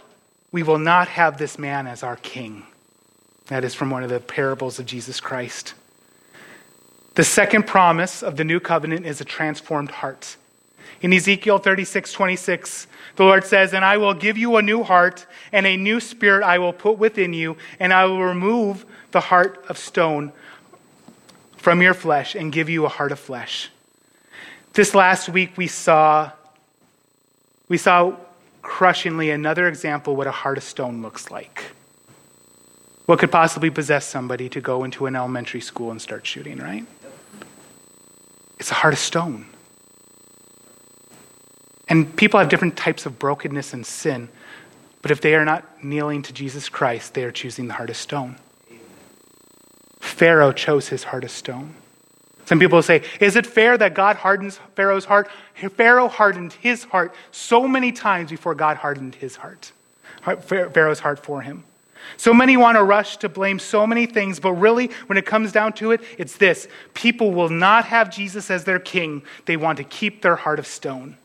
we 0.53 0.63
will 0.63 0.79
not 0.79 1.09
have 1.09 1.39
this 1.39 1.59
man 1.59 1.87
as 1.87 2.03
our 2.03 2.17
king. 2.17 2.65
That 3.47 3.65
is 3.65 3.75
from 3.75 3.91
one 3.91 4.03
of 4.03 4.11
the 4.11 4.21
parables 4.21 4.79
of 4.79 4.87
Jesus 4.87 5.21
Christ. 5.21 5.75
The 7.15 7.25
second 7.25 7.67
promise 7.67 8.23
of 8.23 8.37
the 8.37 8.45
new 8.45 8.61
covenant 8.61 9.07
is 9.07 9.21
a 9.21 9.25
transformed 9.25 9.91
heart. 9.91 10.37
In 11.01 11.13
Ezekiel 11.13 11.59
36, 11.59 12.13
26, 12.13 12.87
the 13.17 13.25
Lord 13.25 13.45
says, 13.45 13.73
And 13.73 13.85
I 13.85 13.99
will 13.99 14.15
give 14.15 14.37
you 14.37 14.57
a 14.57 14.63
new 14.63 14.83
heart, 14.83 15.27
and 15.53 15.67
a 15.67 15.77
new 15.77 16.01
spirit 16.01 16.45
I 16.45 16.59
will 16.59 16.73
put 16.73 16.99
within 16.99 17.33
you, 17.33 17.57
and 17.79 17.93
I 17.93 18.05
will 18.07 18.23
remove 18.23 18.85
the 19.13 19.21
heart 19.21 19.65
of 19.69 19.79
stone 19.79 20.33
from 21.57 21.83
your 21.83 21.95
flesh 21.95 22.35
and 22.35 22.53
give 22.53 22.69
you 22.69 22.85
a 22.85 22.89
heart 22.89 23.13
of 23.13 23.19
flesh. 23.19 23.71
This 24.73 24.95
last 24.95 25.29
week 25.29 25.57
we 25.57 25.67
saw 25.67 26.31
we 27.69 27.77
saw 27.77 28.17
crushingly 28.63 29.31
another 29.31 29.69
example 29.69 30.17
what 30.17 30.27
a 30.27 30.31
heart 30.31 30.57
of 30.57 30.65
stone 30.65 31.03
looks 31.03 31.31
like. 31.31 31.65
What 33.07 33.19
could 33.19 33.33
possibly 33.33 33.71
possess 33.71 34.07
somebody 34.07 34.49
to 34.51 34.61
go 34.61 34.85
into 34.85 35.07
an 35.07 35.17
elementary 35.17 35.61
school 35.61 35.91
and 35.91 36.01
start 36.01 36.27
shooting, 36.27 36.59
right? 36.59 36.87
It's 38.59 38.71
a 38.71 38.75
heart 38.75 38.95
of 38.95 39.01
stone. 39.01 39.47
And 41.89 42.15
people 42.17 42.39
have 42.39 42.49
different 42.49 42.77
types 42.77 43.07
of 43.07 43.19
brokenness 43.19 43.73
and 43.73 43.85
sin, 43.85 44.29
but 45.01 45.11
if 45.11 45.21
they 45.21 45.35
are 45.35 45.45
not 45.45 45.83
kneeling 45.83 46.23
to 46.23 46.33
Jesus 46.33 46.69
Christ, 46.69 47.15
they 47.15 47.25
are 47.25 47.33
choosing 47.33 47.69
the 47.69 47.83
of 47.83 47.97
stone. 47.97 48.37
Pharaoh 50.01 50.53
chose 50.53 50.89
his 50.89 51.05
heart 51.05 51.25
of 51.25 51.31
stone. 51.31 51.75
Some 52.45 52.59
people 52.59 52.83
say, 52.83 53.03
Is 53.21 53.37
it 53.37 53.47
fair 53.47 53.77
that 53.79 53.95
God 53.95 54.17
hardens 54.17 54.59
Pharaoh's 54.75 55.05
heart? 55.05 55.29
Pharaoh 55.77 56.09
hardened 56.09 56.55
his 56.55 56.85
heart 56.85 57.15
so 57.31 57.69
many 57.69 57.93
times 57.93 58.31
before 58.31 58.55
God 58.55 58.77
hardened 58.79 59.15
his 59.15 59.37
heart, 59.37 59.73
Pharaoh's 60.23 61.01
heart 61.01 61.25
for 61.25 61.43
him. 61.43 61.65
So 62.17 62.33
many 62.33 62.57
want 62.57 62.77
to 62.77 62.83
rush 62.83 63.19
to 63.19 63.29
blame 63.29 63.59
so 63.59 63.87
many 63.87 64.07
things, 64.07 64.41
but 64.41 64.53
really, 64.53 64.91
when 65.07 65.19
it 65.19 65.27
comes 65.27 65.53
down 65.53 65.75
to 65.75 65.91
it, 65.91 66.01
it's 66.17 66.37
this 66.37 66.69
people 66.95 67.33
will 67.33 67.51
not 67.51 67.85
have 67.85 68.11
Jesus 68.11 68.51
as 68.51 68.65
their 68.65 68.79
king, 68.79 69.23
they 69.47 69.57
want 69.57 69.77
to 69.79 69.85
keep 69.85 70.23
their 70.23 70.37
heart 70.37 70.59
of 70.59 70.67
stone. 70.67 71.17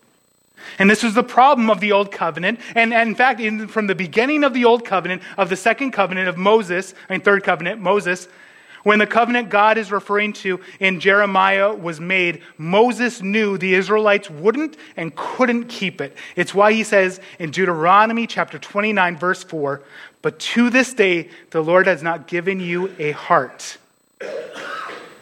And 0.79 0.89
this 0.89 1.03
was 1.03 1.13
the 1.13 1.23
problem 1.23 1.69
of 1.69 1.79
the 1.79 1.91
Old 1.91 2.11
Covenant. 2.11 2.59
And, 2.75 2.93
and 2.93 3.09
in 3.09 3.15
fact, 3.15 3.39
in, 3.39 3.67
from 3.67 3.87
the 3.87 3.95
beginning 3.95 4.43
of 4.43 4.53
the 4.53 4.65
Old 4.65 4.85
Covenant, 4.85 5.21
of 5.37 5.49
the 5.49 5.55
second 5.55 5.91
covenant 5.91 6.27
of 6.27 6.37
Moses, 6.37 6.93
I 7.09 7.13
mean, 7.13 7.21
third 7.21 7.43
covenant, 7.43 7.81
Moses, 7.81 8.27
When 8.83 8.99
the 8.99 9.07
covenant 9.07 9.49
God 9.49 9.77
is 9.77 9.91
referring 9.91 10.33
to 10.33 10.59
in 10.79 10.99
Jeremiah 10.99 11.73
was 11.73 12.01
made, 12.01 12.41
Moses 12.57 13.21
knew 13.21 13.57
the 13.57 13.75
Israelites 13.75 14.29
wouldn't 14.29 14.75
and 14.97 15.15
couldn't 15.15 15.65
keep 15.65 16.01
it. 16.01 16.15
It's 16.35 16.53
why 16.53 16.73
he 16.73 16.83
says 16.83 17.21
in 17.39 17.51
Deuteronomy 17.51 18.27
chapter 18.27 18.59
29, 18.59 19.17
verse 19.17 19.43
4 19.43 19.81
But 20.21 20.37
to 20.39 20.69
this 20.69 20.93
day, 20.93 21.29
the 21.51 21.63
Lord 21.63 21.87
has 21.87 22.03
not 22.03 22.27
given 22.27 22.59
you 22.59 22.93
a 22.99 23.11
heart 23.11 23.77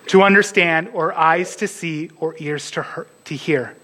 to 0.07 0.23
understand, 0.23 0.89
or 0.93 1.17
eyes 1.17 1.55
to 1.55 1.67
see, 1.67 2.09
or 2.17 2.35
ears 2.39 2.69
to, 2.71 2.83
hear, 2.83 3.07
to 3.25 3.35
hear. 3.35 3.75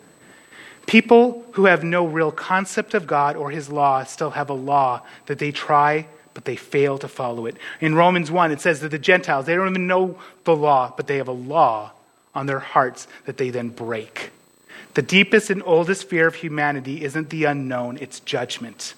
People 0.88 1.46
who 1.52 1.66
have 1.66 1.84
no 1.84 2.08
real 2.08 2.32
concept 2.32 2.94
of 2.94 3.06
God 3.06 3.36
or 3.36 3.52
his 3.52 3.70
law 3.70 4.04
still 4.04 4.32
have 4.32 4.50
a 4.50 4.54
law 4.54 5.04
that 5.28 5.38
they 5.38 5.52
try 5.52 6.08
but 6.38 6.46
they 6.46 6.56
fail 6.56 7.00
to 7.00 7.08
follow 7.08 7.48
it. 7.48 7.58
In 7.82 7.96
Romans 7.96 8.30
1, 8.30 8.52
it 8.52 8.62
says 8.62 8.82
that 8.82 8.92
the 8.92 9.00
Gentiles, 9.00 9.48
they 9.48 9.56
don't 9.56 9.72
even 9.72 9.88
know 9.88 10.20
the 10.44 10.56
law, 10.56 10.94
but 10.96 11.08
they 11.08 11.18
have 11.18 11.28
a 11.28 11.32
law 11.32 11.92
on 12.36 12.46
their 12.46 12.60
hearts 12.60 13.08
that 13.26 13.38
they 13.38 13.50
then 13.50 13.70
break. 13.70 14.30
The 14.94 15.02
deepest 15.02 15.50
and 15.50 15.64
oldest 15.66 16.08
fear 16.08 16.28
of 16.28 16.36
humanity 16.36 17.04
isn't 17.04 17.32
the 17.32 17.46
unknown, 17.46 17.98
it's 18.00 18.20
judgment. 18.20 18.94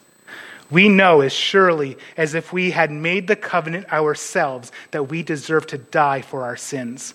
We 0.70 0.90
know 0.90 1.22
as 1.22 1.32
surely 1.32 1.98
as 2.18 2.34
if 2.34 2.52
we 2.52 2.72
had 2.72 2.92
made 2.92 3.28
the 3.28 3.38
covenant 3.38 3.90
ourselves 3.94 4.74
that 4.92 5.04
we 5.08 5.24
deserve 5.24 5.66
to 5.68 5.78
die 5.78 6.22
for 6.22 6.44
our 6.44 6.58
sins. 6.58 7.14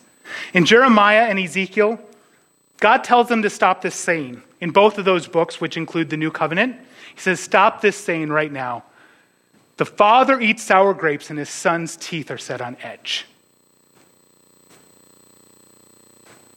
In 0.54 0.64
Jeremiah 0.64 1.26
and 1.28 1.38
Ezekiel, 1.38 2.00
God 2.84 3.02
tells 3.02 3.28
them 3.28 3.40
to 3.40 3.48
stop 3.48 3.80
this 3.80 3.94
saying. 3.94 4.42
In 4.60 4.70
both 4.70 4.98
of 4.98 5.06
those 5.06 5.26
books, 5.26 5.58
which 5.58 5.78
include 5.78 6.10
the 6.10 6.18
new 6.18 6.30
covenant, 6.30 6.76
He 7.14 7.18
says, 7.18 7.40
Stop 7.40 7.80
this 7.80 7.96
saying 7.96 8.28
right 8.28 8.52
now. 8.52 8.84
The 9.78 9.86
father 9.86 10.38
eats 10.38 10.64
sour 10.64 10.92
grapes 10.92 11.30
and 11.30 11.38
his 11.38 11.48
son's 11.48 11.96
teeth 11.96 12.30
are 12.30 12.36
set 12.36 12.60
on 12.60 12.76
edge. 12.82 13.24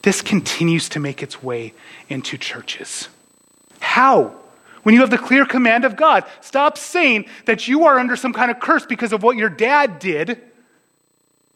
This 0.02 0.20
continues 0.20 0.90
to 0.90 1.00
make 1.00 1.22
its 1.22 1.42
way 1.42 1.72
into 2.10 2.36
churches. 2.36 3.08
How? 3.80 4.34
When 4.82 4.94
you 4.94 5.00
have 5.00 5.08
the 5.08 5.16
clear 5.16 5.46
command 5.46 5.86
of 5.86 5.96
God, 5.96 6.26
stop 6.42 6.76
saying 6.76 7.24
that 7.46 7.68
you 7.68 7.86
are 7.86 7.98
under 7.98 8.16
some 8.16 8.34
kind 8.34 8.50
of 8.50 8.60
curse 8.60 8.84
because 8.84 9.14
of 9.14 9.22
what 9.22 9.38
your 9.38 9.48
dad 9.48 9.98
did. 9.98 10.42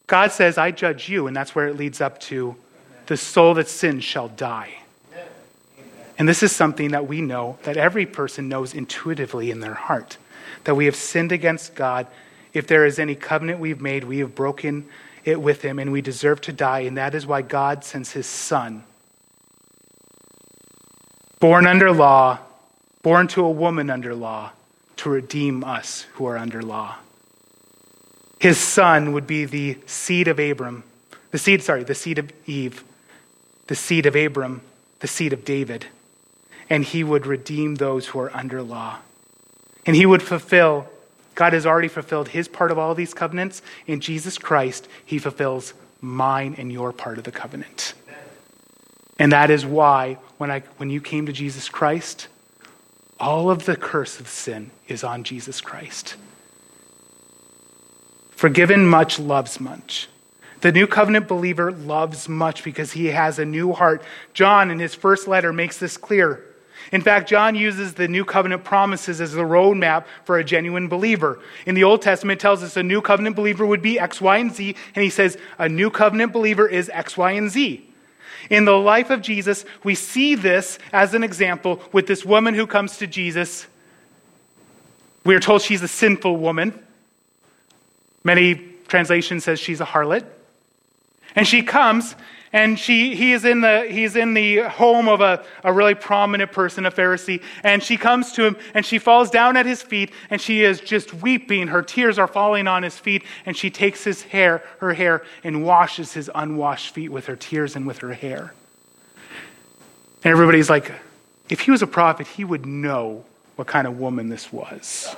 God 0.07 0.33
says, 0.33 0.57
I 0.57 0.71
judge 0.71 1.11
you, 1.11 1.27
and 1.27 1.37
that's 1.37 1.55
where 1.55 1.69
it 1.69 1.77
leads 1.77 2.01
up 2.01 2.19
to 2.21 2.57
the 3.07 3.17
soul 3.17 3.55
that 3.55 3.69
sins 3.69 4.05
shall 4.05 4.29
die. 4.29 4.75
And 6.19 6.29
this 6.29 6.43
is 6.43 6.53
something 6.53 6.91
that 6.93 7.09
we 7.09 7.21
know 7.21 7.59
that 7.63 7.77
every 7.77 8.07
person 8.07 8.49
knows 8.49 8.75
intuitively 8.75 9.51
in 9.51 9.61
their 9.61 9.75
heart 9.75 10.19
that 10.65 10.75
we 10.75 10.85
have 10.85 10.97
sinned 10.97 11.33
against 11.33 11.75
God. 11.75 12.07
If 12.53 12.67
there 12.67 12.85
is 12.85 12.99
any 12.99 13.15
covenant 13.15 13.59
we've 13.59 13.81
made, 13.81 14.05
we 14.05 14.19
have 14.19 14.35
broken 14.35 14.87
it 15.25 15.41
with 15.41 15.63
him, 15.63 15.79
and 15.79 15.93
we 15.93 16.01
deserve 16.01 16.41
to 16.43 16.53
die. 16.53 16.81
And 16.81 16.97
that 16.97 17.15
is 17.15 17.27
why 17.27 17.43
God 17.43 17.85
sends 17.85 18.13
his 18.13 18.27
son, 18.27 18.85
born 21.41 21.67
under 21.67 21.91
law, 21.91 22.39
born 23.03 23.27
to 23.29 23.45
a 23.45 23.51
woman 23.51 23.91
under 23.91 24.15
law, 24.15 24.53
to 24.99 25.11
redeem 25.11 25.65
us 25.65 26.07
who 26.15 26.27
are 26.27 26.37
under 26.37 26.63
law. 26.63 26.97
His 28.39 28.59
son 28.59 29.13
would 29.13 29.27
be 29.27 29.45
the 29.45 29.79
seed 29.87 30.29
of 30.29 30.39
Abram, 30.39 30.85
the 31.31 31.39
seed, 31.39 31.63
sorry, 31.63 31.85
the 31.85 31.95
seed 31.95 32.19
of 32.19 32.31
Eve, 32.47 32.85
the 33.73 33.77
seed 33.77 34.05
of 34.05 34.15
Abram, 34.15 34.61
the 35.01 35.07
seed 35.07 35.33
of 35.33 35.47
David. 35.47 35.87
And 36.69 36.85
he 36.85 37.03
would 37.03 37.27
redeem 37.27 37.77
those 37.77 38.09
who 38.09 38.19
are 38.19 38.37
under 38.37 38.63
law. 38.63 38.99
And 39.87 39.97
he 39.97 40.05
would 40.05 40.23
fulfill, 40.23 40.91
God 41.35 41.55
has 41.55 41.65
already 41.65 41.89
fulfilled 41.89 42.29
his 42.29 42.49
part 42.49 42.71
of 42.71 42.79
all 42.79 42.95
these 42.95 43.15
covenants. 43.15 43.63
In 43.87 44.03
Jesus 44.03 44.37
Christ, 44.37 44.89
he 45.07 45.19
fulfills 45.19 45.73
mine 46.03 46.55
and 46.59 46.71
your 46.71 46.93
part 46.93 47.17
of 47.17 47.25
the 47.25 47.33
covenant. 47.33 47.95
And 49.19 49.33
that 49.33 49.49
is 49.49 49.65
why 49.65 50.19
when, 50.37 50.51
I, 50.51 50.61
when 50.77 50.91
you 50.91 51.01
came 51.01 51.25
to 51.25 51.33
Jesus 51.33 51.71
Christ, 51.71 52.29
all 53.19 53.51
of 53.51 53.65
the 53.65 53.75
curse 53.75 54.21
of 54.21 54.29
sin 54.29 54.71
is 54.87 55.03
on 55.03 55.25
Jesus 55.25 55.63
Christ. 55.63 56.17
Forgiven 58.33 58.87
much, 58.87 59.19
loves 59.19 59.61
much. 59.61 60.11
The 60.63 60.73
new 60.73 60.87
covenant 60.87 61.27
believer 61.27 61.73
loves 61.73 62.29
much 62.29 62.63
because 62.63 62.93
he 62.93 63.07
has 63.07 63.39
a 63.39 63.45
new 63.45 63.73
heart. 63.73 64.03
John, 64.33 64.71
in 64.71 64.79
his 64.79 64.95
first 64.95 65.27
letter, 65.27 65.53
makes 65.53 65.79
this 65.79 65.97
clear. 65.97 66.45
In 66.93 67.01
fact, 67.01 67.29
John 67.29 67.57
uses 67.57 67.95
the 67.95 68.07
new 68.07 68.25
covenant 68.25 68.63
promises 68.63 69.21
as 69.21 69.33
the 69.33 69.43
roadmap 69.43 70.05
for 70.25 70.39
a 70.39 70.45
genuine 70.45 70.89
believer. 70.89 71.41
In 71.67 71.75
the 71.75 71.83
Old 71.83 72.01
Testament, 72.01 72.39
it 72.39 72.43
tells 72.43 72.63
us 72.63 72.77
a 72.77 72.83
new 72.83 73.01
covenant 73.01 73.35
believer 73.35 73.67
would 73.67 73.83
be 73.83 73.99
X, 73.99 74.21
Y, 74.21 74.37
and 74.37 74.55
Z, 74.55 74.77
and 74.95 75.03
he 75.03 75.11
says 75.11 75.37
a 75.59 75.69
new 75.69 75.91
covenant 75.91 76.33
believer 76.33 76.69
is 76.69 76.89
X, 76.91 77.17
Y, 77.17 77.33
and 77.33 77.51
Z. 77.51 77.89
In 78.49 78.65
the 78.65 78.73
life 78.73 79.11
of 79.11 79.21
Jesus, 79.21 79.65
we 79.83 79.97
see 79.97 80.37
this 80.37 80.79
as 80.93 81.15
an 81.15 81.25
example 81.25 81.81
with 81.93 82.07
this 82.07 82.25
woman 82.25 82.55
who 82.55 82.69
comes 82.69 82.99
to 82.99 83.09
Jesus. 83.09 83.67
We 85.25 85.35
are 85.35 85.41
told 85.41 85.63
she's 85.63 85.83
a 85.83 85.89
sinful 85.89 86.37
woman. 86.37 86.79
Many 88.23 88.55
translations 88.87 89.43
says 89.43 89.59
she's 89.59 89.81
a 89.81 89.87
harlot. 89.87 90.25
And 91.35 91.47
she 91.47 91.63
comes 91.63 92.15
and 92.53 92.79
she, 92.79 93.15
he 93.15 93.33
is 93.33 93.47
in 93.47 93.63
the, 93.63 93.87
he's 93.89 94.15
in 94.15 94.35
the 94.35 94.59
home 94.59 95.09
of 95.09 95.23
a, 95.23 95.43
a 95.65 95.73
really 95.73 95.95
prominent 95.95 96.53
person, 96.53 96.85
a 96.85 96.91
Pharisee. 96.91 97.43
And 97.63 97.83
she 97.83 97.97
comes 97.97 98.33
to 98.33 98.45
him 98.45 98.57
and 98.75 98.85
she 98.85 98.99
falls 98.99 99.31
down 99.31 99.57
at 99.57 99.65
his 99.65 99.81
feet 99.81 100.13
and 100.29 100.39
she 100.39 100.63
is 100.63 100.81
just 100.81 101.15
weeping. 101.15 101.69
Her 101.69 101.83
tears 101.83 102.19
are 102.19 102.27
falling 102.27 102.69
on 102.69 102.83
his 102.83 102.99
feet. 102.99 103.25
And 103.47 103.57
she 103.57 103.71
takes 103.71 104.05
his 104.05 104.23
hair, 104.23 104.63
her 104.81 104.93
hair, 104.93 105.25
and 105.43 105.65
washes 105.65 106.13
his 106.13 106.31
unwashed 106.35 106.93
feet 106.95 107.11
with 107.11 107.27
her 107.27 107.37
tears 107.37 107.75
and 107.75 107.87
with 107.87 107.99
her 107.99 108.13
hair. 108.13 108.53
And 110.25 110.31
everybody's 110.31 110.69
like, 110.69 110.93
if 111.49 111.61
he 111.61 111.71
was 111.71 111.81
a 111.81 111.87
prophet, 111.87 112.27
he 112.27 112.45
would 112.45 112.67
know 112.67 113.25
what 113.57 113.67
kind 113.67 113.87
of 113.87 113.99
woman 113.99 114.29
this 114.29 114.53
was. 114.53 115.17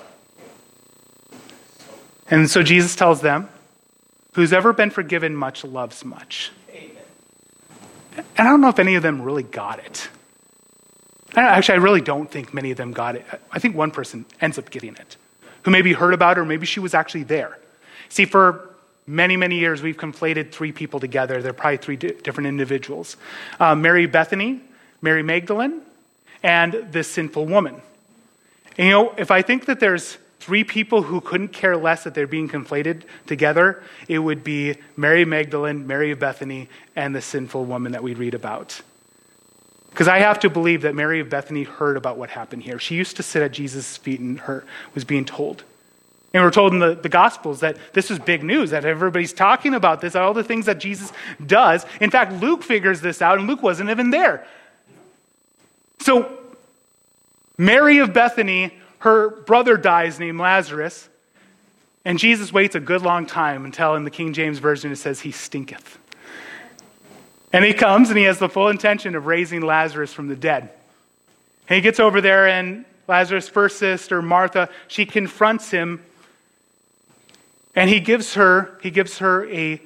And 2.31 2.49
so 2.49 2.63
Jesus 2.63 2.97
tells 2.97 3.21
them, 3.21 3.49
Who's 4.35 4.53
ever 4.53 4.73
been 4.73 4.91
forgiven 4.91 5.35
much 5.35 5.65
loves 5.65 6.05
much. 6.05 6.51
And 8.17 8.23
I 8.39 8.45
don't 8.45 8.61
know 8.61 8.69
if 8.69 8.79
any 8.79 8.95
of 8.95 9.03
them 9.03 9.23
really 9.23 9.43
got 9.43 9.79
it. 9.79 10.09
Actually, 11.37 11.79
I 11.79 11.83
really 11.83 12.01
don't 12.01 12.31
think 12.31 12.55
many 12.55 12.71
of 12.71 12.77
them 12.77 12.93
got 12.93 13.17
it. 13.17 13.25
I 13.51 13.59
think 13.59 13.77
one 13.77 13.91
person 13.91 14.25
ends 14.41 14.59
up 14.59 14.71
getting 14.71 14.95
it, 14.95 15.17
who 15.63 15.71
maybe 15.71 15.93
heard 15.93 16.15
about 16.15 16.37
it 16.37 16.41
or 16.41 16.45
maybe 16.45 16.67
she 16.67 16.79
was 16.81 16.95
actually 16.95 17.25
there. 17.25 17.59
See, 18.09 18.25
for 18.25 18.71
many, 19.07 19.37
many 19.37 19.59
years, 19.59 19.83
we've 19.83 19.97
conflated 19.97 20.53
three 20.53 20.71
people 20.71 21.01
together. 21.01 21.43
They're 21.43 21.53
probably 21.53 21.79
three 21.79 21.97
di- 21.97 22.13
different 22.23 22.47
individuals 22.47 23.17
uh, 23.59 23.75
Mary 23.75 24.07
Bethany, 24.07 24.61
Mary 25.03 25.23
Magdalene, 25.23 25.83
and 26.43 26.73
this 26.91 27.09
sinful 27.09 27.47
woman. 27.47 27.81
And 28.79 28.87
you 28.87 28.93
know, 28.93 29.15
if 29.17 29.31
I 29.31 29.43
think 29.43 29.67
that 29.67 29.81
there's 29.81 30.19
three 30.45 30.63
people 30.63 31.01
who 31.01 31.23
couldn't 31.23 31.55
care 31.55 31.75
less 31.75 32.05
that 32.05 32.13
they're 32.13 32.27
being 32.27 32.51
conflated 32.51 33.05
together, 33.27 33.83
it 34.09 34.19
would 34.19 34.45
be 34.45 34.77
Mary 34.95 35.25
Magdalene, 35.25 35.87
Mary 35.87 36.11
of 36.11 36.19
Bethany, 36.19 36.69
and 36.95 37.15
the 37.15 37.23
sinful 37.23 37.65
woman 37.65 37.93
that 37.93 38.03
we 38.03 38.13
read 38.13 38.35
about. 38.35 38.83
Because 39.89 40.07
I 40.07 40.19
have 40.19 40.41
to 40.41 40.51
believe 40.51 40.83
that 40.83 40.95
Mary 40.95 41.21
of 41.21 41.31
Bethany 41.31 41.63
heard 41.63 41.97
about 41.97 42.19
what 42.19 42.29
happened 42.29 42.63
here. 42.63 42.79
She 42.79 42.95
used 42.95 43.17
to 43.17 43.23
sit 43.23 43.43
at 43.43 43.53
Jesus' 43.53 43.97
feet 43.97 44.21
and 44.21 44.39
her 44.41 44.67
was 44.95 45.07
being 45.07 45.25
told. 45.25 45.65
And 46.35 46.43
we're 46.43 46.51
told 46.51 46.75
in 46.75 46.79
the, 46.79 46.95
the 46.95 47.09
Gospels 47.09 47.61
that 47.61 47.79
this 47.95 48.11
is 48.11 48.19
big 48.19 48.43
news, 48.43 48.71
that 48.71 48.85
everybody's 48.85 49.33
talking 49.33 49.73
about 49.73 50.03
this, 50.03 50.15
all 50.15 50.35
the 50.35 50.45
things 50.45 50.67
that 50.67 50.79
Jesus 50.79 51.11
does. 51.47 51.87
In 52.03 52.11
fact, 52.11 52.33
Luke 52.35 52.63
figures 52.63 53.01
this 53.01 53.23
out, 53.23 53.39
and 53.39 53.49
Luke 53.49 53.63
wasn't 53.63 53.89
even 53.89 54.11
there. 54.11 54.47
So, 56.01 56.39
Mary 57.57 57.99
of 57.99 58.13
Bethany 58.13 58.75
her 59.05 59.29
brother 59.29 59.77
dies 59.77 60.19
named 60.19 60.41
Lazarus, 60.41 61.11
and 62.07 62.19
Jesus 62.19 62.55
waits 62.55 62.75
a 62.75 62.81
good 62.81 63.03
long 63.03 63.27
time 63.27 63.67
until 63.67 63.97
in 63.97 64.05
the 64.05 64.11
King 64.11 64.33
James 64.33 64.61
Version 64.61 64.91
it 64.91 64.97
says 64.97 65.21
he 65.21 65.31
stinketh. 65.31 65.99
And 67.53 67.67
he 67.67 67.75
comes 67.75 68.09
and 68.09 68.17
he 68.17 68.25
has 68.25 68.39
the 68.39 68.49
full 68.49 68.71
intention 68.71 69.15
of 69.15 69.27
raising 69.27 69.61
Lazarus 69.61 70.15
from 70.15 70.29
the 70.29 70.35
dead. 70.35 70.71
And 71.69 71.77
he 71.77 71.83
gets 71.83 72.01
over 72.01 72.23
there, 72.23 72.49
and 72.49 72.87
Lazarus' 73.07 73.47
first 73.47 73.79
sister, 73.79 74.23
Martha, 74.23 74.71
she 74.89 75.05
confronts 75.05 75.71
him. 75.71 76.03
And 77.75 77.91
he 77.91 78.01
gives 78.01 78.33
her, 78.35 78.79
he 78.83 78.91
gives 78.91 79.19
her 79.19 79.47
a 79.51 79.83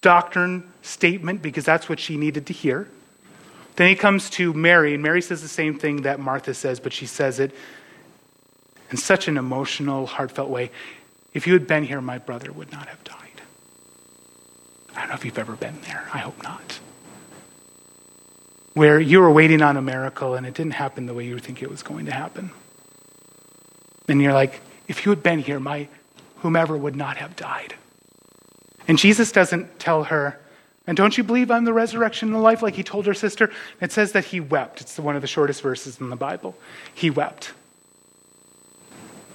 doctrine 0.00 0.68
statement 0.82 1.42
because 1.42 1.64
that's 1.64 1.88
what 1.88 2.00
she 2.00 2.16
needed 2.16 2.46
to 2.46 2.52
hear. 2.52 2.88
Then 3.76 3.88
he 3.88 3.94
comes 3.94 4.30
to 4.30 4.52
Mary, 4.52 4.94
and 4.94 5.02
Mary 5.02 5.22
says 5.22 5.42
the 5.42 5.48
same 5.48 5.78
thing 5.78 6.02
that 6.02 6.18
Martha 6.18 6.54
says, 6.54 6.80
but 6.80 6.92
she 6.92 7.06
says 7.06 7.38
it 7.38 7.54
in 8.90 8.96
such 8.96 9.28
an 9.28 9.36
emotional, 9.36 10.06
heartfelt 10.06 10.50
way. 10.50 10.70
If 11.34 11.46
you 11.46 11.52
had 11.52 11.66
been 11.66 11.84
here, 11.84 12.00
my 12.00 12.18
brother 12.18 12.52
would 12.52 12.72
not 12.72 12.88
have 12.88 13.02
died. 13.04 13.42
I 14.94 15.00
don't 15.00 15.08
know 15.08 15.14
if 15.14 15.24
you've 15.24 15.38
ever 15.38 15.56
been 15.56 15.78
there. 15.82 16.08
I 16.12 16.18
hope 16.18 16.42
not. 16.42 16.80
Where 18.74 18.98
you 19.00 19.20
were 19.20 19.30
waiting 19.30 19.62
on 19.62 19.76
a 19.76 19.82
miracle 19.82 20.34
and 20.34 20.46
it 20.46 20.54
didn't 20.54 20.74
happen 20.74 21.06
the 21.06 21.14
way 21.14 21.24
you 21.24 21.38
think 21.38 21.62
it 21.62 21.70
was 21.70 21.82
going 21.82 22.06
to 22.06 22.12
happen. 22.12 22.50
And 24.08 24.22
you're 24.22 24.32
like, 24.32 24.60
if 24.88 25.04
you 25.04 25.10
had 25.10 25.22
been 25.22 25.40
here, 25.40 25.60
my 25.60 25.88
whomever 26.36 26.76
would 26.76 26.96
not 26.96 27.16
have 27.16 27.36
died. 27.36 27.74
And 28.88 28.98
Jesus 28.98 29.32
doesn't 29.32 29.78
tell 29.78 30.04
her, 30.04 30.38
and 30.86 30.96
don't 30.96 31.18
you 31.18 31.24
believe 31.24 31.50
I'm 31.50 31.64
the 31.64 31.72
resurrection 31.72 32.28
and 32.28 32.36
the 32.36 32.40
life, 32.40 32.62
like 32.62 32.74
he 32.74 32.84
told 32.84 33.06
her 33.06 33.14
sister? 33.14 33.50
It 33.80 33.90
says 33.90 34.12
that 34.12 34.26
he 34.26 34.38
wept. 34.38 34.80
It's 34.80 34.98
one 34.98 35.16
of 35.16 35.22
the 35.22 35.28
shortest 35.28 35.60
verses 35.60 36.00
in 36.00 36.08
the 36.10 36.16
Bible. 36.16 36.56
He 36.94 37.10
wept. 37.10 37.52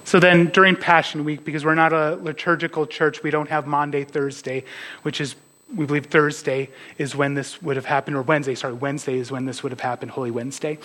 So 0.04 0.18
then 0.18 0.46
during 0.46 0.76
Passion 0.76 1.24
Week, 1.24 1.44
because 1.44 1.64
we're 1.64 1.74
not 1.74 1.92
a 1.92 2.16
liturgical 2.16 2.86
church, 2.86 3.22
we 3.22 3.30
don't 3.30 3.48
have 3.48 3.66
Maundy 3.66 4.04
Thursday, 4.04 4.64
which 5.02 5.20
is, 5.20 5.36
we 5.74 5.86
believe 5.86 6.06
Thursday 6.06 6.70
is 6.98 7.14
when 7.14 7.34
this 7.34 7.62
would 7.62 7.76
have 7.76 7.86
happened, 7.86 8.16
or 8.16 8.22
Wednesday, 8.22 8.54
sorry, 8.54 8.74
Wednesday 8.74 9.18
is 9.18 9.30
when 9.30 9.46
this 9.46 9.62
would 9.62 9.72
have 9.72 9.80
happened, 9.80 10.10
Holy 10.10 10.30
Wednesday. 10.30 10.78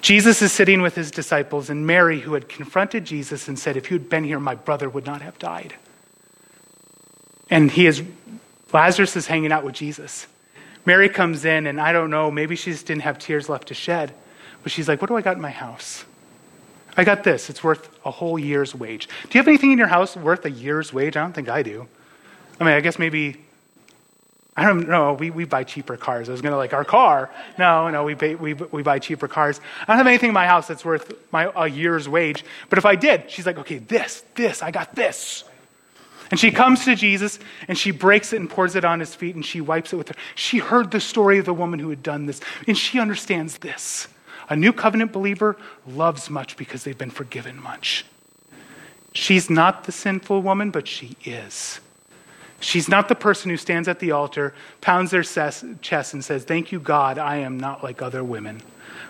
Jesus 0.00 0.42
is 0.42 0.50
sitting 0.50 0.82
with 0.82 0.96
his 0.96 1.12
disciples, 1.12 1.70
and 1.70 1.86
Mary, 1.86 2.20
who 2.20 2.34
had 2.34 2.48
confronted 2.48 3.04
Jesus 3.04 3.46
and 3.46 3.56
said, 3.56 3.76
If 3.76 3.90
you 3.90 3.98
had 3.98 4.08
been 4.08 4.24
here, 4.24 4.40
my 4.40 4.56
brother 4.56 4.90
would 4.90 5.06
not 5.06 5.22
have 5.22 5.38
died. 5.38 5.76
And 7.48 7.70
he 7.70 7.86
is, 7.86 8.02
Lazarus 8.72 9.14
is 9.14 9.28
hanging 9.28 9.52
out 9.52 9.64
with 9.64 9.74
Jesus. 9.74 10.26
Mary 10.84 11.08
comes 11.08 11.44
in, 11.44 11.68
and 11.68 11.80
I 11.80 11.92
don't 11.92 12.10
know, 12.10 12.32
maybe 12.32 12.56
she 12.56 12.72
just 12.72 12.86
didn't 12.86 13.02
have 13.02 13.20
tears 13.20 13.48
left 13.48 13.68
to 13.68 13.74
shed, 13.74 14.12
but 14.64 14.72
she's 14.72 14.88
like, 14.88 15.00
What 15.00 15.06
do 15.06 15.16
I 15.16 15.22
got 15.22 15.36
in 15.36 15.42
my 15.42 15.50
house? 15.50 16.04
I 16.96 17.04
got 17.04 17.24
this. 17.24 17.48
It's 17.48 17.64
worth 17.64 17.88
a 18.04 18.10
whole 18.10 18.38
year's 18.38 18.74
wage. 18.74 19.08
Do 19.08 19.28
you 19.30 19.40
have 19.40 19.48
anything 19.48 19.72
in 19.72 19.78
your 19.78 19.86
house 19.86 20.16
worth 20.16 20.44
a 20.44 20.50
year's 20.50 20.92
wage? 20.92 21.16
I 21.16 21.22
don't 21.22 21.32
think 21.32 21.48
I 21.48 21.62
do. 21.62 21.86
I 22.60 22.64
mean, 22.64 22.74
I 22.74 22.80
guess 22.80 22.98
maybe, 22.98 23.40
I 24.56 24.66
don't 24.66 24.86
know, 24.86 25.14
we, 25.14 25.30
we 25.30 25.44
buy 25.44 25.64
cheaper 25.64 25.96
cars. 25.96 26.28
I 26.28 26.32
was 26.32 26.42
going 26.42 26.52
to 26.52 26.58
like, 26.58 26.74
our 26.74 26.84
car. 26.84 27.30
No, 27.58 27.88
no, 27.88 28.04
we, 28.04 28.14
pay, 28.14 28.34
we, 28.34 28.52
we 28.52 28.82
buy 28.82 28.98
cheaper 28.98 29.26
cars. 29.26 29.60
I 29.80 29.86
don't 29.86 29.96
have 29.96 30.06
anything 30.06 30.28
in 30.28 30.34
my 30.34 30.46
house 30.46 30.68
that's 30.68 30.84
worth 30.84 31.14
my, 31.32 31.50
a 31.56 31.66
year's 31.66 32.08
wage. 32.08 32.44
But 32.68 32.78
if 32.78 32.84
I 32.84 32.94
did, 32.94 33.30
she's 33.30 33.46
like, 33.46 33.58
okay, 33.58 33.78
this, 33.78 34.22
this, 34.34 34.62
I 34.62 34.70
got 34.70 34.94
this. 34.94 35.44
And 36.30 36.40
she 36.40 36.50
comes 36.50 36.84
to 36.86 36.94
Jesus 36.94 37.38
and 37.68 37.76
she 37.76 37.90
breaks 37.90 38.32
it 38.32 38.40
and 38.40 38.48
pours 38.48 38.74
it 38.74 38.84
on 38.86 39.00
his 39.00 39.14
feet 39.14 39.34
and 39.34 39.44
she 39.44 39.60
wipes 39.60 39.92
it 39.92 39.96
with 39.96 40.08
her. 40.08 40.14
She 40.34 40.58
heard 40.58 40.90
the 40.90 41.00
story 41.00 41.38
of 41.38 41.44
the 41.44 41.52
woman 41.52 41.78
who 41.78 41.90
had 41.90 42.02
done 42.02 42.24
this 42.26 42.40
and 42.66 42.76
she 42.76 42.98
understands 42.98 43.58
this. 43.58 44.08
A 44.52 44.56
new 44.56 44.74
covenant 44.74 45.12
believer 45.12 45.56
loves 45.86 46.28
much 46.28 46.58
because 46.58 46.84
they've 46.84 46.98
been 46.98 47.10
forgiven 47.10 47.58
much. 47.58 48.04
She's 49.14 49.48
not 49.48 49.84
the 49.84 49.92
sinful 49.92 50.42
woman, 50.42 50.70
but 50.70 50.86
she 50.86 51.16
is. 51.24 51.80
She's 52.60 52.86
not 52.86 53.08
the 53.08 53.14
person 53.14 53.48
who 53.48 53.56
stands 53.56 53.88
at 53.88 53.98
the 53.98 54.10
altar, 54.10 54.52
pounds 54.82 55.10
their 55.10 55.22
chest, 55.22 55.62
and 56.12 56.22
says, 56.22 56.44
Thank 56.44 56.70
you, 56.70 56.80
God, 56.80 57.16
I 57.16 57.36
am 57.36 57.58
not 57.58 57.82
like 57.82 58.02
other 58.02 58.22
women, 58.22 58.60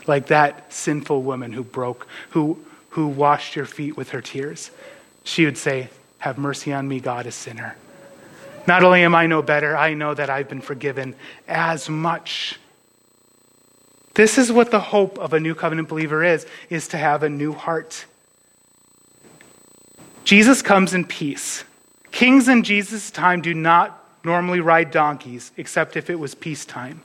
like 0.07 0.29
that 0.29 0.73
sinful 0.73 1.23
woman 1.23 1.53
who 1.53 1.65
broke, 1.65 2.07
who, 2.31 2.65
who 2.91 3.09
washed 3.09 3.57
your 3.57 3.67
feet 3.67 3.97
with 3.97 4.11
her 4.11 4.21
tears. 4.21 4.71
She 5.25 5.45
would 5.45 5.59
say, 5.59 5.89
Have 6.19 6.39
mercy 6.39 6.73
on 6.73 6.87
me, 6.87 7.01
God, 7.01 7.27
a 7.27 7.33
sinner. 7.33 7.75
Not 8.69 8.85
only 8.85 9.03
am 9.03 9.17
I 9.17 9.27
no 9.27 9.43
better, 9.43 9.77
I 9.77 9.95
know 9.95 10.15
that 10.15 10.31
I've 10.31 10.49
been 10.49 10.61
forgiven 10.61 11.17
as 11.49 11.89
much 11.89 12.61
this 14.15 14.39
is 14.39 14.53
what 14.53 14.71
the 14.71 14.81
hope 14.81 15.19
of 15.19 15.33
a 15.33 15.41
new 15.41 15.55
covenant 15.55 15.89
believer 15.89 16.23
is, 16.23 16.47
is 16.69 16.89
to 16.89 16.99
have 16.99 17.23
a 17.23 17.29
new 17.29 17.53
heart. 17.53 18.05
Jesus 20.25 20.63
comes 20.63 20.95
in 20.95 21.05
peace. 21.05 21.65
Kings 22.11 22.49
in 22.49 22.63
Jesus' 22.63 23.11
time 23.11 23.41
do 23.41 23.55
not 23.55 23.99
normally 24.25 24.61
ride 24.61 24.91
donkeys, 24.91 25.51
except 25.57 25.97
if 25.97 26.11
it 26.11 26.19
was 26.19 26.35
peacetime. 26.35 27.01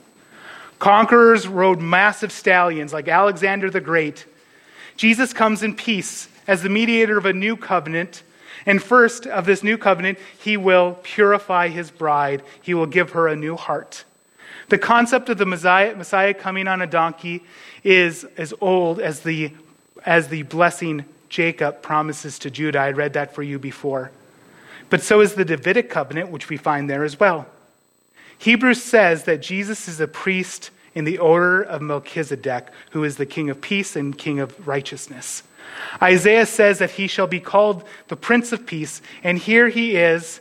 Conquerors 0.79 1.47
rode 1.47 1.81
massive 1.81 2.31
stallions 2.31 2.93
like 2.93 3.07
Alexander 3.07 3.69
the 3.69 3.81
Great. 3.81 4.25
Jesus 4.95 5.33
comes 5.33 5.63
in 5.63 5.75
peace 5.75 6.27
as 6.45 6.61
the 6.61 6.69
mediator 6.69 7.17
of 7.17 7.25
a 7.25 7.33
new 7.33 7.57
covenant. 7.57 8.21
And 8.65 8.83
first 8.83 9.25
of 9.25 9.45
this 9.45 9.63
new 9.63 9.77
covenant, 9.77 10.19
he 10.39 10.57
will 10.57 10.99
purify 11.01 11.69
his 11.69 11.89
bride, 11.89 12.43
he 12.61 12.73
will 12.73 12.85
give 12.85 13.11
her 13.11 13.27
a 13.27 13.35
new 13.35 13.55
heart. 13.55 14.03
The 14.69 14.77
concept 14.77 15.29
of 15.29 15.37
the 15.37 15.45
Messiah, 15.45 15.95
Messiah 15.95 16.33
coming 16.33 16.67
on 16.67 16.81
a 16.81 16.87
donkey 16.87 17.43
is 17.83 18.25
as 18.37 18.53
old 18.59 18.99
as 18.99 19.21
the, 19.21 19.51
as 20.05 20.27
the 20.27 20.43
blessing 20.43 21.05
Jacob 21.29 21.81
promises 21.81 22.39
to 22.39 22.51
Judah. 22.51 22.79
I 22.79 22.91
read 22.91 23.13
that 23.13 23.33
for 23.33 23.43
you 23.43 23.59
before. 23.59 24.11
But 24.89 25.01
so 25.01 25.21
is 25.21 25.33
the 25.33 25.45
Davidic 25.45 25.89
covenant, 25.89 26.31
which 26.31 26.49
we 26.49 26.57
find 26.57 26.89
there 26.89 27.03
as 27.03 27.19
well. 27.19 27.47
Hebrews 28.37 28.83
says 28.83 29.23
that 29.23 29.41
Jesus 29.41 29.87
is 29.87 29.99
a 29.99 30.07
priest 30.07 30.69
in 30.93 31.05
the 31.05 31.17
order 31.17 31.61
of 31.61 31.81
Melchizedek, 31.81 32.67
who 32.91 33.03
is 33.03 33.17
the 33.17 33.25
king 33.25 33.49
of 33.49 33.61
peace 33.61 33.95
and 33.95 34.17
king 34.17 34.39
of 34.39 34.67
righteousness. 34.67 35.43
Isaiah 36.01 36.45
says 36.45 36.79
that 36.79 36.91
he 36.91 37.07
shall 37.07 37.27
be 37.27 37.39
called 37.39 37.83
the 38.07 38.15
Prince 38.15 38.51
of 38.51 38.65
Peace, 38.65 39.01
and 39.23 39.37
here 39.37 39.69
he 39.69 39.95
is. 39.95 40.39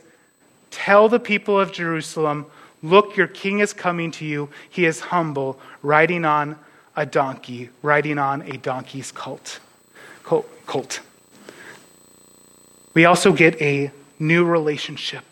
Tell 0.71 1.09
the 1.09 1.19
people 1.19 1.59
of 1.59 1.71
Jerusalem, 1.71 2.45
Look, 2.87 3.17
your 3.17 3.27
king 3.27 3.59
is 3.59 3.73
coming 3.73 4.11
to 4.11 4.25
you. 4.25 4.47
He 4.69 4.85
is 4.85 5.01
humble, 5.01 5.59
riding 5.81 6.23
on 6.23 6.57
a 6.95 7.05
donkey, 7.05 7.69
riding 7.81 8.17
on 8.17 8.43
a 8.43 8.57
donkey's 8.57 9.11
colt. 9.11 9.59
colt. 10.23 11.01
We 12.93 13.03
also 13.03 13.33
get 13.33 13.61
a 13.61 13.91
new 14.19 14.45
relationship. 14.45 15.23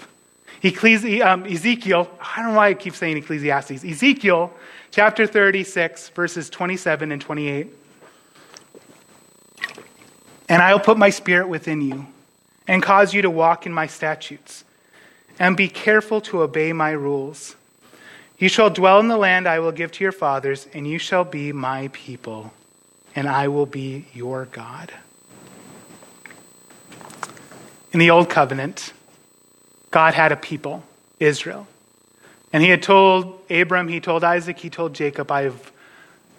Ecclesi- 0.62 1.26
um, 1.26 1.46
Ezekiel, 1.46 2.10
I 2.20 2.42
don't 2.42 2.52
know 2.52 2.58
why 2.58 2.68
I 2.70 2.74
keep 2.74 2.94
saying 2.94 3.18
Ecclesiastes. 3.18 3.86
Ezekiel 3.86 4.52
chapter 4.92 5.26
36, 5.26 6.10
verses 6.10 6.50
27 6.50 7.12
and 7.14 7.22
28. 7.22 7.68
And 10.50 10.62
I'll 10.62 10.80
put 10.80 10.98
my 10.98 11.10
spirit 11.10 11.48
within 11.48 11.82
you 11.82 12.06
and 12.68 12.84
cause 12.84 13.14
you 13.14 13.22
to 13.22 13.30
walk 13.30 13.66
in 13.66 13.72
my 13.72 13.88
statutes 13.88 14.66
and 15.40 15.58
be 15.58 15.68
careful 15.68 16.22
to 16.22 16.42
obey 16.42 16.74
my 16.74 16.92
rules. 16.92 17.56
You 18.38 18.50
shall 18.50 18.70
dwell 18.70 19.00
in 19.00 19.08
the 19.08 19.18
land 19.18 19.48
I 19.48 19.60
will 19.60 19.72
give 19.72 19.92
to 19.94 20.04
your 20.04 20.12
fathers, 20.12 20.68
and 20.74 20.88
you 20.88 20.98
shall 20.98 21.24
be 21.24 21.52
my 21.52 21.90
people, 21.94 22.54
and 23.16 23.28
I 23.28 23.48
will 23.48 23.66
be 23.66 24.08
your 24.14 24.46
God. 24.46 24.92
In 27.92 28.00
the 28.00 28.10
Old 28.10 28.30
Covenant, 28.30 28.94
God 29.92 30.14
had 30.14 30.34
a 30.34 30.36
people, 30.36 30.84
Israel. 31.20 31.68
And 32.52 32.62
he 32.62 32.70
had 32.70 32.84
told 32.84 33.40
Abram, 33.50 33.88
he 33.88 34.02
told 34.02 34.24
Isaac, 34.24 34.60
he 34.60 34.70
told 34.70 34.94
Jacob, 34.94 35.32
I 35.32 35.44
have 35.44 35.72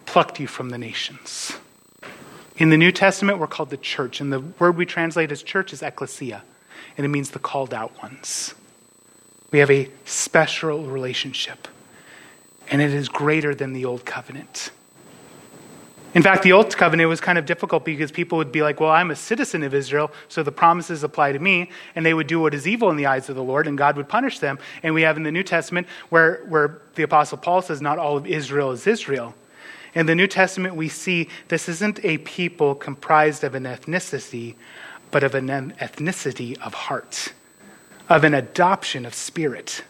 plucked 0.05 0.39
you 0.39 0.47
from 0.47 0.71
the 0.71 0.79
nations. 0.79 1.53
In 2.59 2.71
the 2.71 2.77
New 2.77 2.93
Testament, 2.93 3.39
we're 3.39 3.47
called 3.47 3.71
the 3.71 3.77
church, 3.77 4.21
and 4.21 4.33
the 4.33 4.41
word 4.41 4.77
we 4.77 4.87
translate 4.87 5.33
as 5.33 5.43
church 5.43 5.73
is 5.73 5.83
ecclesia, 5.83 6.43
and 6.97 7.05
it 7.05 7.09
means 7.09 7.31
the 7.31 7.39
called 7.39 7.75
out 7.75 8.03
ones. 8.03 8.55
We 9.51 9.61
have 9.61 9.71
a 9.71 9.91
special 10.05 10.85
relationship, 10.85 11.69
and 12.69 12.83
it 12.83 12.93
is 12.93 13.09
greater 13.09 13.55
than 13.55 13.73
the 13.73 13.85
old 13.85 14.05
covenant. 14.05 14.71
In 16.17 16.23
fact, 16.23 16.45
the 16.45 16.53
Old 16.53 16.75
Covenant 16.75 17.11
was 17.11 17.21
kind 17.21 17.37
of 17.37 17.45
difficult 17.45 17.85
because 17.85 18.11
people 18.11 18.39
would 18.39 18.51
be 18.51 18.63
like, 18.63 18.81
Well, 18.81 18.91
I'm 18.91 19.11
a 19.11 19.17
citizen 19.17 19.63
of 19.63 19.75
Israel, 19.75 20.11
so 20.29 20.43
the 20.43 20.51
promises 20.51 21.05
apply 21.05 21.33
to 21.33 21.39
me. 21.39 21.71
And 21.95 22.07
they 22.07 22.15
would 22.15 22.27
do 22.27 22.41
what 22.41 22.55
is 22.55 22.67
evil 22.67 22.89
in 22.89 22.97
the 22.97 23.05
eyes 23.05 23.29
of 23.29 23.37
the 23.37 23.43
Lord, 23.43 23.67
and 23.67 23.77
God 23.77 23.99
would 23.99 24.09
punish 24.09 24.39
them. 24.39 24.59
And 24.83 24.95
we 24.95 25.03
have 25.03 25.19
in 25.19 25.25
the 25.25 25.31
New 25.31 25.43
Testament 25.43 25.87
where, 26.09 26.43
where 26.49 26.81
the 26.95 27.03
Apostle 27.03 27.37
Paul 27.37 27.61
says, 27.61 27.83
Not 27.83 27.99
all 27.99 28.17
of 28.17 28.27
Israel 28.27 28.71
is 28.71 28.87
Israel. 28.87 29.35
In 29.95 30.07
the 30.07 30.15
New 30.15 30.27
Testament, 30.27 30.75
we 30.75 30.89
see 30.89 31.29
this 31.49 31.69
isn't 31.69 32.03
a 32.03 32.17
people 32.17 32.75
comprised 32.75 33.45
of 33.45 33.55
an 33.55 33.65
ethnicity, 33.65 34.55
but 35.11 35.23
of 35.23 35.35
an 35.35 35.49
ethnicity 35.49 36.59
of 36.63 36.73
heart 36.73 37.35
of 38.09 38.25
an 38.25 38.35
adoption 38.35 39.07
of 39.07 39.15
spirit. 39.15 39.83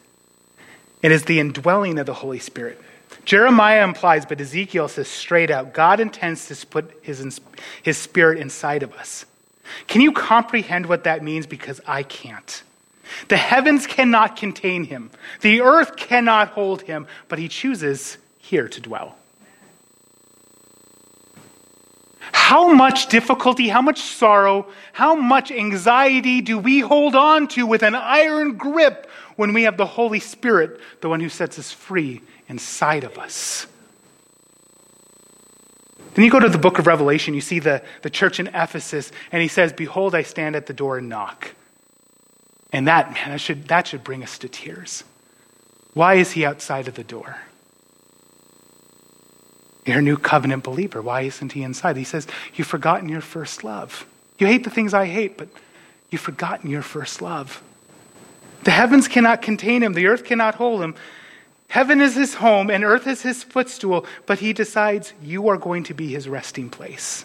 It 1.02 1.12
is 1.12 1.24
the 1.24 1.40
indwelling 1.40 1.98
of 1.98 2.06
the 2.06 2.14
Holy 2.14 2.38
Spirit. 2.38 2.80
Jeremiah 3.24 3.84
implies, 3.84 4.24
but 4.24 4.40
Ezekiel 4.40 4.88
says 4.88 5.08
straight 5.08 5.50
out 5.50 5.74
God 5.74 6.00
intends 6.00 6.46
to 6.48 6.66
put 6.66 6.98
his, 7.02 7.40
his 7.82 7.98
spirit 7.98 8.38
inside 8.38 8.82
of 8.82 8.92
us. 8.94 9.26
Can 9.88 10.00
you 10.00 10.12
comprehend 10.12 10.86
what 10.86 11.04
that 11.04 11.22
means? 11.24 11.46
Because 11.46 11.80
I 11.86 12.04
can't. 12.04 12.62
The 13.28 13.36
heavens 13.36 13.86
cannot 13.86 14.36
contain 14.36 14.84
him, 14.84 15.10
the 15.40 15.60
earth 15.60 15.96
cannot 15.96 16.48
hold 16.48 16.82
him, 16.82 17.06
but 17.28 17.38
he 17.38 17.48
chooses 17.48 18.18
here 18.38 18.68
to 18.68 18.80
dwell. 18.80 19.16
How 22.36 22.72
much 22.72 23.08
difficulty, 23.08 23.66
how 23.66 23.80
much 23.80 24.00
sorrow, 24.02 24.66
how 24.92 25.14
much 25.16 25.50
anxiety 25.50 26.42
do 26.42 26.58
we 26.58 26.78
hold 26.78 27.16
on 27.16 27.48
to 27.48 27.66
with 27.66 27.82
an 27.82 27.94
iron 27.94 28.56
grip 28.56 29.10
when 29.36 29.54
we 29.54 29.62
have 29.62 29.78
the 29.78 29.86
Holy 29.86 30.20
Spirit, 30.20 30.78
the 31.00 31.08
one 31.08 31.18
who 31.18 31.30
sets 31.30 31.58
us 31.58 31.72
free 31.72 32.20
inside 32.46 33.04
of 33.04 33.18
us? 33.18 33.66
Then 36.14 36.24
you 36.26 36.30
go 36.30 36.38
to 36.38 36.50
the 36.50 36.58
book 36.58 36.78
of 36.78 36.86
Revelation, 36.86 37.32
you 37.32 37.40
see 37.40 37.58
the, 37.58 37.82
the 38.02 38.10
church 38.10 38.38
in 38.38 38.48
Ephesus, 38.48 39.10
and 39.32 39.40
he 39.40 39.48
says, 39.48 39.72
Behold, 39.72 40.14
I 40.14 40.22
stand 40.22 40.54
at 40.54 40.66
the 40.66 40.74
door 40.74 40.98
and 40.98 41.08
knock. 41.08 41.54
And 42.70 42.86
that, 42.86 43.12
man, 43.12 43.30
that 43.30 43.40
should, 43.40 43.66
that 43.68 43.88
should 43.88 44.04
bring 44.04 44.22
us 44.22 44.36
to 44.38 44.48
tears. 44.48 45.04
Why 45.94 46.14
is 46.14 46.32
he 46.32 46.44
outside 46.44 46.86
of 46.86 46.94
the 46.94 47.02
door? 47.02 47.38
You're 49.86 50.00
a 50.00 50.02
new 50.02 50.16
covenant 50.16 50.64
believer. 50.64 51.00
Why 51.00 51.22
isn't 51.22 51.52
he 51.52 51.62
inside? 51.62 51.96
He 51.96 52.04
says, 52.04 52.26
You've 52.54 52.66
forgotten 52.66 53.08
your 53.08 53.20
first 53.20 53.62
love. 53.62 54.04
You 54.38 54.46
hate 54.46 54.64
the 54.64 54.70
things 54.70 54.92
I 54.92 55.06
hate, 55.06 55.38
but 55.38 55.48
you've 56.10 56.20
forgotten 56.20 56.68
your 56.68 56.82
first 56.82 57.22
love. 57.22 57.62
The 58.64 58.72
heavens 58.72 59.06
cannot 59.06 59.42
contain 59.42 59.82
him, 59.82 59.92
the 59.92 60.08
earth 60.08 60.24
cannot 60.24 60.56
hold 60.56 60.82
him. 60.82 60.96
Heaven 61.68 62.00
is 62.00 62.14
his 62.14 62.34
home 62.34 62.70
and 62.70 62.84
earth 62.84 63.06
is 63.06 63.22
his 63.22 63.42
footstool, 63.42 64.06
but 64.26 64.38
he 64.38 64.52
decides 64.52 65.12
you 65.22 65.48
are 65.48 65.56
going 65.56 65.84
to 65.84 65.94
be 65.94 66.08
his 66.08 66.28
resting 66.28 66.68
place. 66.68 67.24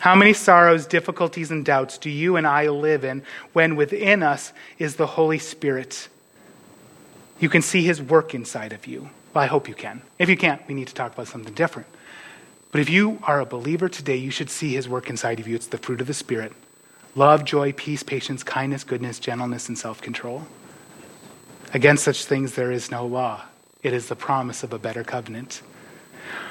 How 0.00 0.14
many 0.14 0.32
sorrows, 0.32 0.86
difficulties, 0.86 1.50
and 1.50 1.64
doubts 1.64 1.98
do 1.98 2.08
you 2.08 2.36
and 2.36 2.46
I 2.46 2.68
live 2.68 3.04
in 3.04 3.22
when 3.52 3.74
within 3.74 4.22
us 4.22 4.52
is 4.78 4.96
the 4.96 5.06
Holy 5.06 5.38
Spirit? 5.38 6.08
You 7.40 7.48
can 7.48 7.62
see 7.62 7.82
his 7.82 8.00
work 8.00 8.34
inside 8.34 8.72
of 8.72 8.86
you. 8.86 9.10
Well, 9.38 9.44
I 9.44 9.46
hope 9.46 9.68
you 9.68 9.74
can. 9.76 10.02
If 10.18 10.28
you 10.28 10.36
can't, 10.36 10.60
we 10.66 10.74
need 10.74 10.88
to 10.88 10.94
talk 10.94 11.14
about 11.14 11.28
something 11.28 11.54
different. 11.54 11.86
But 12.72 12.80
if 12.80 12.90
you 12.90 13.20
are 13.22 13.38
a 13.38 13.46
believer 13.46 13.88
today, 13.88 14.16
you 14.16 14.32
should 14.32 14.50
see 14.50 14.72
his 14.74 14.88
work 14.88 15.08
inside 15.08 15.38
of 15.38 15.46
you. 15.46 15.54
It's 15.54 15.68
the 15.68 15.78
fruit 15.78 16.00
of 16.00 16.08
the 16.08 16.12
Spirit 16.12 16.52
love, 17.14 17.44
joy, 17.44 17.72
peace, 17.72 18.02
patience, 18.02 18.42
kindness, 18.42 18.82
goodness, 18.82 19.20
gentleness, 19.20 19.68
and 19.68 19.78
self 19.78 20.02
control. 20.02 20.42
Against 21.72 22.02
such 22.02 22.24
things 22.24 22.54
there 22.54 22.72
is 22.72 22.90
no 22.90 23.06
law. 23.06 23.44
It 23.84 23.92
is 23.92 24.08
the 24.08 24.16
promise 24.16 24.64
of 24.64 24.72
a 24.72 24.78
better 24.80 25.04
covenant. 25.04 25.62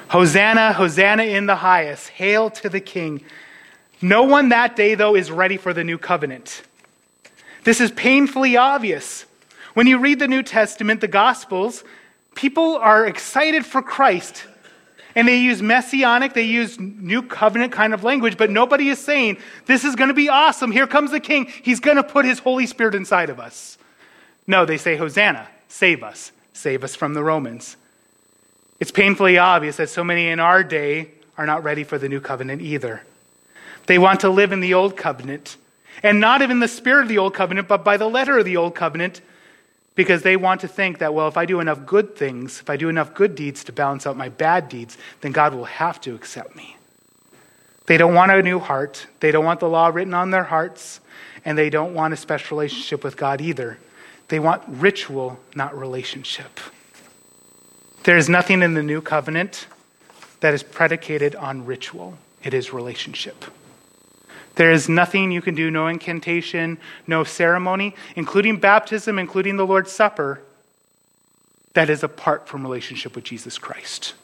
Hosanna, 0.08 0.72
Hosanna 0.72 1.24
in 1.24 1.44
the 1.44 1.56
highest. 1.56 2.08
Hail 2.08 2.48
to 2.52 2.70
the 2.70 2.80
King. 2.80 3.22
No 4.00 4.22
one 4.22 4.48
that 4.48 4.76
day, 4.76 4.94
though, 4.94 5.14
is 5.14 5.30
ready 5.30 5.58
for 5.58 5.74
the 5.74 5.84
new 5.84 5.98
covenant. 5.98 6.62
This 7.64 7.82
is 7.82 7.90
painfully 7.90 8.56
obvious. 8.56 9.26
When 9.74 9.86
you 9.86 9.98
read 9.98 10.20
the 10.20 10.26
New 10.26 10.42
Testament, 10.42 11.02
the 11.02 11.06
Gospels, 11.06 11.84
people 12.38 12.76
are 12.76 13.04
excited 13.04 13.66
for 13.66 13.82
Christ. 13.82 14.44
And 15.16 15.26
they 15.26 15.38
use 15.38 15.60
messianic, 15.60 16.34
they 16.34 16.44
use 16.44 16.78
new 16.78 17.22
covenant 17.22 17.72
kind 17.72 17.92
of 17.92 18.04
language, 18.04 18.36
but 18.36 18.50
nobody 18.50 18.88
is 18.90 19.00
saying, 19.00 19.38
This 19.66 19.84
is 19.84 19.96
going 19.96 20.08
to 20.08 20.14
be 20.14 20.28
awesome. 20.28 20.70
Here 20.70 20.86
comes 20.86 21.10
the 21.10 21.18
king. 21.18 21.46
He's 21.46 21.80
going 21.80 21.96
to 21.96 22.04
put 22.04 22.24
his 22.24 22.38
Holy 22.38 22.66
Spirit 22.66 22.94
inside 22.94 23.28
of 23.28 23.40
us. 23.40 23.76
No, 24.46 24.64
they 24.64 24.78
say, 24.78 24.96
Hosanna, 24.96 25.48
save 25.66 26.04
us, 26.04 26.30
save 26.52 26.84
us 26.84 26.94
from 26.94 27.14
the 27.14 27.24
Romans. 27.24 27.76
It's 28.78 28.92
painfully 28.92 29.36
obvious 29.36 29.76
that 29.78 29.90
so 29.90 30.04
many 30.04 30.28
in 30.28 30.38
our 30.38 30.62
day 30.62 31.10
are 31.36 31.46
not 31.46 31.64
ready 31.64 31.82
for 31.82 31.98
the 31.98 32.08
new 32.08 32.20
covenant 32.20 32.62
either. 32.62 33.02
They 33.86 33.98
want 33.98 34.20
to 34.20 34.30
live 34.30 34.52
in 34.52 34.60
the 34.60 34.74
old 34.74 34.96
covenant, 34.96 35.56
and 36.04 36.20
not 36.20 36.42
even 36.42 36.60
the 36.60 36.68
spirit 36.68 37.02
of 37.02 37.08
the 37.08 37.18
old 37.18 37.34
covenant, 37.34 37.66
but 37.66 37.82
by 37.82 37.96
the 37.96 38.08
letter 38.08 38.38
of 38.38 38.44
the 38.44 38.56
old 38.56 38.76
covenant, 38.76 39.20
because 39.98 40.22
they 40.22 40.36
want 40.36 40.60
to 40.60 40.68
think 40.68 40.98
that, 40.98 41.12
well, 41.12 41.26
if 41.26 41.36
I 41.36 41.44
do 41.44 41.58
enough 41.58 41.84
good 41.84 42.14
things, 42.14 42.60
if 42.60 42.70
I 42.70 42.76
do 42.76 42.88
enough 42.88 43.14
good 43.14 43.34
deeds 43.34 43.64
to 43.64 43.72
balance 43.72 44.06
out 44.06 44.16
my 44.16 44.28
bad 44.28 44.68
deeds, 44.68 44.96
then 45.22 45.32
God 45.32 45.52
will 45.52 45.64
have 45.64 46.00
to 46.02 46.14
accept 46.14 46.54
me. 46.54 46.76
They 47.86 47.96
don't 47.96 48.14
want 48.14 48.30
a 48.30 48.40
new 48.40 48.60
heart. 48.60 49.08
They 49.18 49.32
don't 49.32 49.44
want 49.44 49.58
the 49.58 49.68
law 49.68 49.88
written 49.88 50.14
on 50.14 50.30
their 50.30 50.44
hearts, 50.44 51.00
and 51.44 51.58
they 51.58 51.68
don't 51.68 51.94
want 51.94 52.14
a 52.14 52.16
special 52.16 52.56
relationship 52.56 53.02
with 53.02 53.16
God 53.16 53.40
either. 53.40 53.76
They 54.28 54.38
want 54.38 54.62
ritual, 54.68 55.40
not 55.56 55.76
relationship. 55.76 56.60
There 58.04 58.16
is 58.16 58.28
nothing 58.28 58.62
in 58.62 58.74
the 58.74 58.84
new 58.84 59.00
covenant 59.00 59.66
that 60.38 60.54
is 60.54 60.62
predicated 60.62 61.34
on 61.34 61.66
ritual, 61.66 62.16
it 62.44 62.54
is 62.54 62.72
relationship. 62.72 63.46
There 64.58 64.72
is 64.72 64.88
nothing 64.88 65.30
you 65.30 65.40
can 65.40 65.54
do, 65.54 65.70
no 65.70 65.86
incantation, 65.86 66.78
no 67.06 67.22
ceremony, 67.22 67.94
including 68.16 68.56
baptism, 68.56 69.16
including 69.16 69.56
the 69.56 69.64
Lord's 69.64 69.92
Supper, 69.92 70.42
that 71.74 71.88
is 71.88 72.02
apart 72.02 72.48
from 72.48 72.62
relationship 72.62 73.14
with 73.14 73.22
Jesus 73.22 73.56
Christ. 73.56 74.14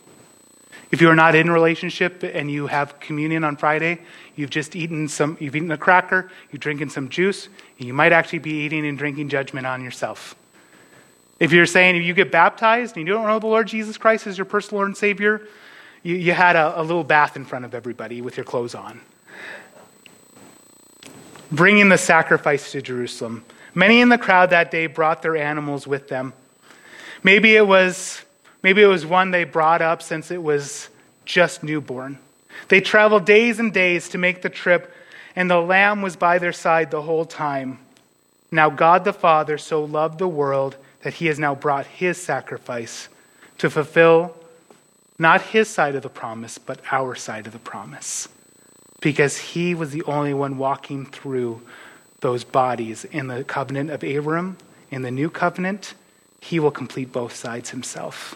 If 0.91 1.01
you 1.01 1.09
are 1.09 1.15
not 1.15 1.37
in 1.37 1.53
relationship 1.53 2.25
and 2.25 2.51
you 2.51 2.67
have 2.67 2.99
communion 2.99 3.45
on 3.45 3.57
Friday, 3.57 4.01
you've 4.35 4.51
just 4.51 4.75
eaten 4.75 5.07
some, 5.07 5.37
you've 5.39 5.55
eaten 5.55 5.71
a 5.71 5.79
cracker, 5.79 6.33
you're 6.51 6.59
drinking 6.59 6.89
some 6.89 7.09
juice, 7.09 7.47
and 7.79 7.87
you 7.87 7.95
might 7.95 8.13
actually 8.13 8.41
be 8.41 8.65
eating 8.65 8.85
and 8.85 8.99
drinking 8.99 9.29
judgment 9.29 9.69
on 9.69 9.85
yourself. 9.85 10.35
If 11.39 11.53
you're 11.53 11.65
saying 11.65 11.95
if 11.95 12.03
you 12.03 12.13
get 12.13 12.33
baptized 12.33 12.97
and 12.97 13.07
you 13.07 13.15
don't 13.15 13.29
know 13.29 13.39
the 13.39 13.47
Lord 13.47 13.69
Jesus 13.69 13.97
Christ 13.97 14.27
as 14.27 14.37
your 14.37 14.47
personal 14.47 14.79
Lord 14.79 14.89
and 14.89 14.97
Savior, 14.97 15.47
you, 16.03 16.17
you 16.17 16.33
had 16.33 16.57
a, 16.57 16.81
a 16.81 16.83
little 16.83 17.05
bath 17.05 17.37
in 17.37 17.45
front 17.45 17.65
of 17.65 17.73
everybody 17.73 18.21
with 18.21 18.37
your 18.37 18.45
clothes 18.45 18.75
on. 18.75 19.01
Bringing 21.55 21.89
the 21.89 21.99
sacrifice 21.99 22.73
to 22.73 22.83
Jerusalem. 22.83 23.45
Many 23.77 24.01
in 24.01 24.09
the 24.09 24.19
crowd 24.19 24.51
that 24.51 24.73
day 24.73 24.89
brought 24.89 25.23
their 25.23 25.37
animals 25.37 25.87
with 25.87 26.09
them. 26.09 26.33
Maybe 27.23 27.55
it 27.55 27.65
was, 27.65 28.21
maybe 28.65 28.83
it 28.83 28.87
was 28.87 29.07
one 29.07 29.31
they 29.31 29.45
brought 29.45 29.81
up 29.81 30.03
since 30.03 30.33
it 30.33 30.43
was 30.43 30.89
just 31.25 31.63
newborn. 31.63 32.19
They 32.67 32.81
traveled 32.81 33.25
days 33.25 33.61
and 33.61 33.73
days 33.73 34.09
to 34.09 34.19
make 34.19 34.43
the 34.43 34.49
trip, 34.49 34.93
and 35.37 35.49
the 35.49 35.61
lamb 35.61 36.03
was 36.03 36.17
by 36.17 36.39
their 36.39 36.53
side 36.53 36.91
the 36.91 37.03
whole 37.03 37.25
time. 37.25 37.79
Now 38.51 38.69
God 38.69 39.05
the 39.05 39.13
Father 39.13 39.57
so 39.57 39.85
loved 39.85 40.19
the 40.19 40.27
world 40.27 40.77
that 41.03 41.15
he 41.15 41.27
has 41.27 41.39
now 41.39 41.55
brought 41.55 41.87
his 41.87 42.21
sacrifice 42.21 43.09
to 43.59 43.71
fulfill 43.71 44.37
not 45.21 45.41
his 45.41 45.69
side 45.69 45.95
of 45.95 46.03
the 46.03 46.09
promise, 46.09 46.59
but 46.59 46.81
our 46.91 47.15
side 47.15 47.47
of 47.47 47.53
the 47.53 47.61
promise. 47.61 48.29
Because 49.05 49.37
he 49.37 49.75
was 49.75 49.91
the 49.91 50.03
only 50.05 50.33
one 50.33 50.57
walking 50.57 51.05
through 51.05 51.61
those 52.21 52.43
bodies 52.43 53.05
in 53.05 53.27
the 53.27 53.45
covenant 53.45 53.91
of 53.91 54.03
Abram, 54.03 54.57
in 54.91 55.03
the 55.03 55.11
new 55.11 55.29
covenant, 55.29 55.93
he 56.41 56.59
will 56.59 56.71
complete 56.71 57.13
both 57.13 57.37
sides 57.37 57.69
himself. 57.69 58.35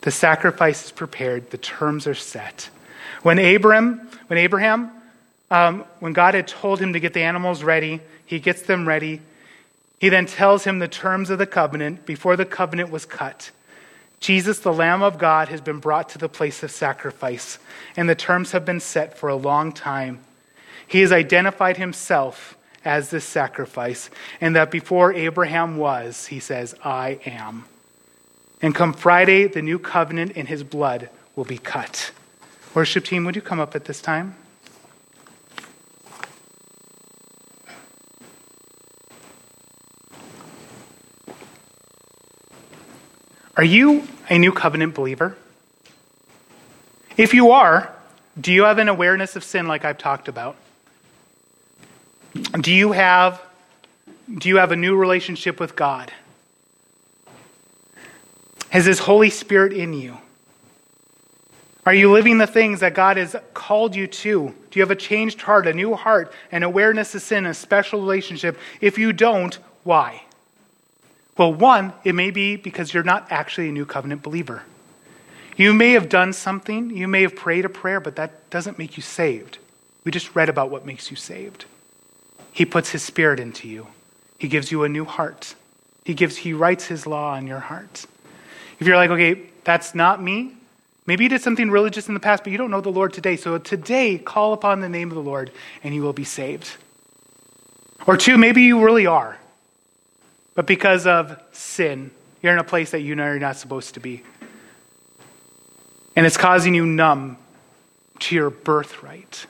The 0.00 0.10
sacrifice 0.10 0.86
is 0.86 0.90
prepared, 0.90 1.50
the 1.50 1.58
terms 1.58 2.06
are 2.06 2.14
set. 2.14 2.70
When 3.22 3.38
Abram, 3.38 4.08
when 4.28 4.38
Abraham, 4.38 4.90
um, 5.50 5.84
when 6.00 6.14
God 6.14 6.32
had 6.32 6.48
told 6.48 6.80
him 6.80 6.94
to 6.94 7.00
get 7.00 7.12
the 7.12 7.22
animals 7.22 7.62
ready, 7.62 8.00
he 8.24 8.38
gets 8.38 8.62
them 8.62 8.88
ready. 8.88 9.20
He 10.00 10.08
then 10.08 10.24
tells 10.24 10.64
him 10.64 10.78
the 10.78 10.88
terms 10.88 11.28
of 11.28 11.36
the 11.38 11.46
covenant 11.46 12.06
before 12.06 12.36
the 12.36 12.46
covenant 12.46 12.90
was 12.90 13.04
cut. 13.04 13.50
Jesus, 14.24 14.60
the 14.60 14.72
Lamb 14.72 15.02
of 15.02 15.18
God, 15.18 15.48
has 15.48 15.60
been 15.60 15.80
brought 15.80 16.08
to 16.08 16.18
the 16.18 16.30
place 16.30 16.62
of 16.62 16.70
sacrifice, 16.70 17.58
and 17.94 18.08
the 18.08 18.14
terms 18.14 18.52
have 18.52 18.64
been 18.64 18.80
set 18.80 19.18
for 19.18 19.28
a 19.28 19.36
long 19.36 19.70
time. 19.70 20.18
He 20.88 21.02
has 21.02 21.12
identified 21.12 21.76
himself 21.76 22.56
as 22.86 23.10
this 23.10 23.26
sacrifice, 23.26 24.08
and 24.40 24.56
that 24.56 24.70
before 24.70 25.12
Abraham 25.12 25.76
was, 25.76 26.24
he 26.24 26.40
says, 26.40 26.74
I 26.82 27.18
am. 27.26 27.66
And 28.62 28.74
come 28.74 28.94
Friday, 28.94 29.46
the 29.46 29.60
new 29.60 29.78
covenant 29.78 30.32
in 30.32 30.46
his 30.46 30.64
blood 30.64 31.10
will 31.36 31.44
be 31.44 31.58
cut. 31.58 32.10
Worship 32.72 33.04
team, 33.04 33.26
would 33.26 33.36
you 33.36 33.42
come 33.42 33.60
up 33.60 33.76
at 33.76 33.84
this 33.84 34.00
time? 34.00 34.36
Are 43.56 43.64
you 43.64 44.06
a 44.28 44.38
new 44.38 44.52
covenant 44.52 44.94
believer? 44.94 45.36
If 47.16 47.34
you 47.34 47.52
are, 47.52 47.94
do 48.40 48.52
you 48.52 48.64
have 48.64 48.78
an 48.78 48.88
awareness 48.88 49.36
of 49.36 49.44
sin 49.44 49.68
like 49.68 49.84
I've 49.84 49.98
talked 49.98 50.28
about? 50.28 50.56
Do 52.60 52.72
you 52.72 52.92
have 52.92 53.40
do 54.38 54.48
you 54.48 54.56
have 54.56 54.72
a 54.72 54.76
new 54.76 54.96
relationship 54.96 55.60
with 55.60 55.76
God? 55.76 56.10
Has 58.70 58.86
his 58.86 58.98
Holy 58.98 59.30
Spirit 59.30 59.72
in 59.72 59.92
you? 59.92 60.16
Are 61.86 61.94
you 61.94 62.10
living 62.10 62.38
the 62.38 62.46
things 62.46 62.80
that 62.80 62.94
God 62.94 63.18
has 63.18 63.36
called 63.52 63.94
you 63.94 64.06
to? 64.06 64.54
Do 64.70 64.78
you 64.78 64.82
have 64.82 64.90
a 64.90 64.96
changed 64.96 65.42
heart, 65.42 65.66
a 65.66 65.74
new 65.74 65.94
heart, 65.94 66.32
an 66.50 66.62
awareness 66.62 67.14
of 67.14 67.22
sin, 67.22 67.44
a 67.44 67.52
special 67.52 68.00
relationship? 68.00 68.58
If 68.80 68.98
you 68.98 69.12
don't, 69.12 69.56
why? 69.84 70.22
Well, 71.36 71.52
one, 71.52 71.92
it 72.04 72.14
may 72.14 72.30
be 72.30 72.56
because 72.56 72.94
you're 72.94 73.02
not 73.02 73.26
actually 73.30 73.68
a 73.68 73.72
new 73.72 73.86
covenant 73.86 74.22
believer. 74.22 74.62
You 75.56 75.72
may 75.72 75.92
have 75.92 76.08
done 76.08 76.32
something, 76.32 76.90
you 76.90 77.08
may 77.08 77.22
have 77.22 77.36
prayed 77.36 77.64
a 77.64 77.68
prayer, 77.68 78.00
but 78.00 78.16
that 78.16 78.50
doesn't 78.50 78.78
make 78.78 78.96
you 78.96 79.02
saved. 79.02 79.58
We 80.04 80.12
just 80.12 80.34
read 80.34 80.48
about 80.48 80.70
what 80.70 80.84
makes 80.84 81.10
you 81.10 81.16
saved. 81.16 81.64
He 82.52 82.64
puts 82.64 82.90
his 82.90 83.02
spirit 83.02 83.40
into 83.40 83.68
you. 83.68 83.88
He 84.38 84.48
gives 84.48 84.70
you 84.70 84.84
a 84.84 84.88
new 84.88 85.04
heart. 85.04 85.54
He 86.04 86.14
gives 86.14 86.36
he 86.36 86.52
writes 86.52 86.86
his 86.86 87.06
law 87.06 87.32
on 87.34 87.46
your 87.46 87.60
heart. 87.60 88.06
If 88.78 88.86
you're 88.86 88.96
like, 88.96 89.10
okay, 89.10 89.42
that's 89.64 89.94
not 89.94 90.22
me, 90.22 90.54
maybe 91.06 91.24
you 91.24 91.30
did 91.30 91.40
something 91.40 91.70
religious 91.70 92.08
in 92.08 92.14
the 92.14 92.20
past, 92.20 92.44
but 92.44 92.52
you 92.52 92.58
don't 92.58 92.70
know 92.70 92.80
the 92.80 92.90
Lord 92.90 93.12
today. 93.12 93.36
So 93.36 93.58
today, 93.58 94.18
call 94.18 94.52
upon 94.52 94.80
the 94.80 94.88
name 94.88 95.10
of 95.10 95.14
the 95.14 95.22
Lord 95.22 95.50
and 95.82 95.94
you 95.94 96.02
will 96.02 96.12
be 96.12 96.24
saved. 96.24 96.76
Or 98.06 98.16
two, 98.16 98.36
maybe 98.36 98.62
you 98.62 98.84
really 98.84 99.06
are. 99.06 99.38
But 100.54 100.66
because 100.66 101.06
of 101.06 101.40
sin, 101.52 102.10
you're 102.42 102.52
in 102.52 102.58
a 102.58 102.64
place 102.64 102.92
that 102.92 103.00
you 103.00 103.14
know 103.14 103.24
you're 103.24 103.38
not 103.38 103.56
supposed 103.56 103.94
to 103.94 104.00
be. 104.00 104.22
And 106.16 106.24
it's 106.26 106.36
causing 106.36 106.74
you 106.74 106.86
numb 106.86 107.38
to 108.20 108.34
your 108.34 108.50
birthright. 108.50 109.46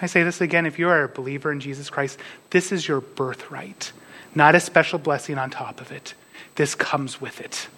I 0.00 0.06
say 0.06 0.22
this 0.22 0.40
again? 0.40 0.64
If 0.64 0.78
you 0.78 0.88
are 0.88 1.04
a 1.04 1.08
believer 1.08 1.50
in 1.52 1.60
Jesus 1.60 1.90
Christ, 1.90 2.18
this 2.50 2.72
is 2.72 2.86
your 2.86 3.00
birthright, 3.00 3.92
not 4.34 4.54
a 4.54 4.60
special 4.60 4.98
blessing 4.98 5.38
on 5.38 5.50
top 5.50 5.80
of 5.80 5.92
it. 5.92 6.14
This 6.54 6.74
comes 6.74 7.20
with 7.20 7.40
it. 7.40 7.68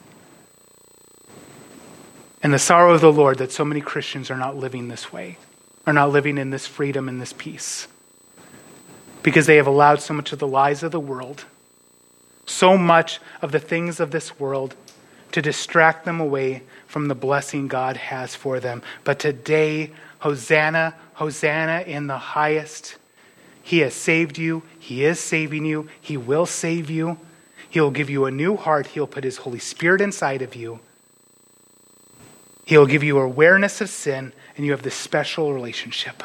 And 2.43 2.55
the 2.55 2.59
sorrow 2.59 2.95
of 2.95 3.01
the 3.01 3.13
Lord 3.13 3.39
that 3.39 3.53
so 3.53 3.65
many 3.65 3.81
Christians 3.81 4.31
are 4.31 4.37
not 4.37 4.57
living 4.57 4.89
this 4.89 5.13
way, 5.13 5.39
are 5.87 5.93
not 5.93 6.11
living 6.11 6.39
in 6.39 6.51
this 6.51 6.67
freedom 6.67 7.09
and 7.09 7.21
this 7.21 7.33
peace, 7.33 7.89
because 9.23 9.47
they 9.47 9.57
have 9.57 9.67
allowed 9.67 10.01
so 10.01 10.15
much 10.15 10.33
of 10.33 10.39
the 10.39 10.47
lies 10.47 10.83
of 10.83 10.93
the 10.93 11.01
world 11.01 11.45
so 12.51 12.77
much 12.77 13.21
of 13.41 13.53
the 13.53 13.61
things 13.61 14.01
of 14.01 14.11
this 14.11 14.39
world 14.39 14.75
to 15.33 15.41
distract 15.41 16.05
them 16.05 16.21
away 16.21 16.63
from 16.87 17.09
the 17.09 17.15
blessing 17.15 17.69
God 17.69 17.97
has 17.97 18.35
for 18.35 18.59
them. 18.61 18.83
But 19.05 19.19
today, 19.19 19.93
Hosanna, 20.19 20.95
Hosanna 21.15 21.83
in 21.87 22.09
the 22.09 22.19
highest. 22.19 22.97
He 23.63 23.79
has 23.81 23.95
saved 23.95 24.39
you. 24.39 24.63
He 24.79 25.05
is 25.05 25.21
saving 25.21 25.65
you. 25.65 25.89
He 26.01 26.17
will 26.17 26.47
save 26.47 26.91
you. 26.91 27.19
He'll 27.69 27.93
give 27.93 28.11
you 28.11 28.25
a 28.25 28.31
new 28.31 28.57
heart. 28.57 28.89
He'll 28.89 29.07
put 29.07 29.23
His 29.23 29.39
Holy 29.39 29.61
Spirit 29.61 30.01
inside 30.01 30.43
of 30.43 30.57
you. 30.57 30.81
He'll 32.65 32.87
give 32.87 33.05
you 33.05 33.19
awareness 33.19 33.81
of 33.81 33.89
sin, 33.89 34.33
and 34.57 34.67
you 34.67 34.73
have 34.73 34.83
this 34.83 34.95
special 34.95 35.53
relationship. 35.53 36.23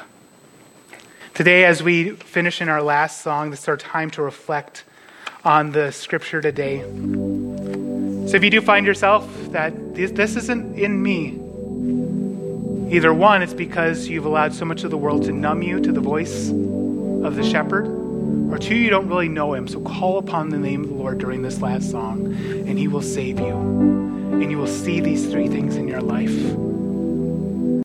Today, 1.34 1.66
as 1.66 1.84
we 1.84 2.12
finish 2.12 2.62
in 2.62 2.70
our 2.70 2.82
last 2.82 3.22
song, 3.22 3.52
this 3.52 3.64
is 3.64 3.68
our 3.68 3.78
time 3.78 4.10
to 4.12 4.22
reflect 4.22 4.84
on 5.46 5.72
the 5.72 5.92
scripture 5.92 6.42
today. 6.42 6.82
So 8.28 8.36
if 8.36 8.44
you 8.44 8.50
do 8.50 8.60
find 8.62 8.86
yourself 8.86 9.30
that 9.52 9.96
this, 9.96 10.12
this 10.12 10.36
isn't 10.36 10.78
in 10.78 11.02
me, 11.02 11.38
either 12.94 13.14
one, 13.14 13.44
it's 13.44 13.54
because 13.54 14.08
you've 14.08 14.26
allowed 14.26 14.54
so 14.54 14.66
much 14.66 14.84
of 14.84 14.90
the 14.90 14.98
world 14.98 15.24
to 15.26 15.32
numb 15.32 15.62
you 15.62 15.80
to 15.80 15.92
the 15.92 16.02
voice 16.02 16.50
of 16.50 17.36
the 17.36 17.44
shepherd, 17.44 17.86
or 18.52 18.58
two, 18.58 18.76
you 18.76 18.90
don't 18.90 19.08
really 19.08 19.30
know 19.30 19.54
him. 19.54 19.68
So 19.68 19.80
call 19.82 20.18
upon 20.18 20.50
the 20.50 20.58
name 20.58 20.84
of 20.84 20.90
the 20.90 20.96
Lord 20.96 21.20
during 21.20 21.44
this 21.44 21.62
last 21.62 21.92
song, 21.92 22.26
and 22.26 22.78
he 22.78 22.88
will 22.88 23.02
save 23.02 23.40
you. 23.40 23.56
And 23.56 24.50
you 24.52 24.58
will 24.58 24.68
see 24.68 25.00
these 25.00 25.30
three 25.32 25.48
things 25.48 25.76
in 25.76 25.88
your 25.88 26.02
life. 26.02 26.36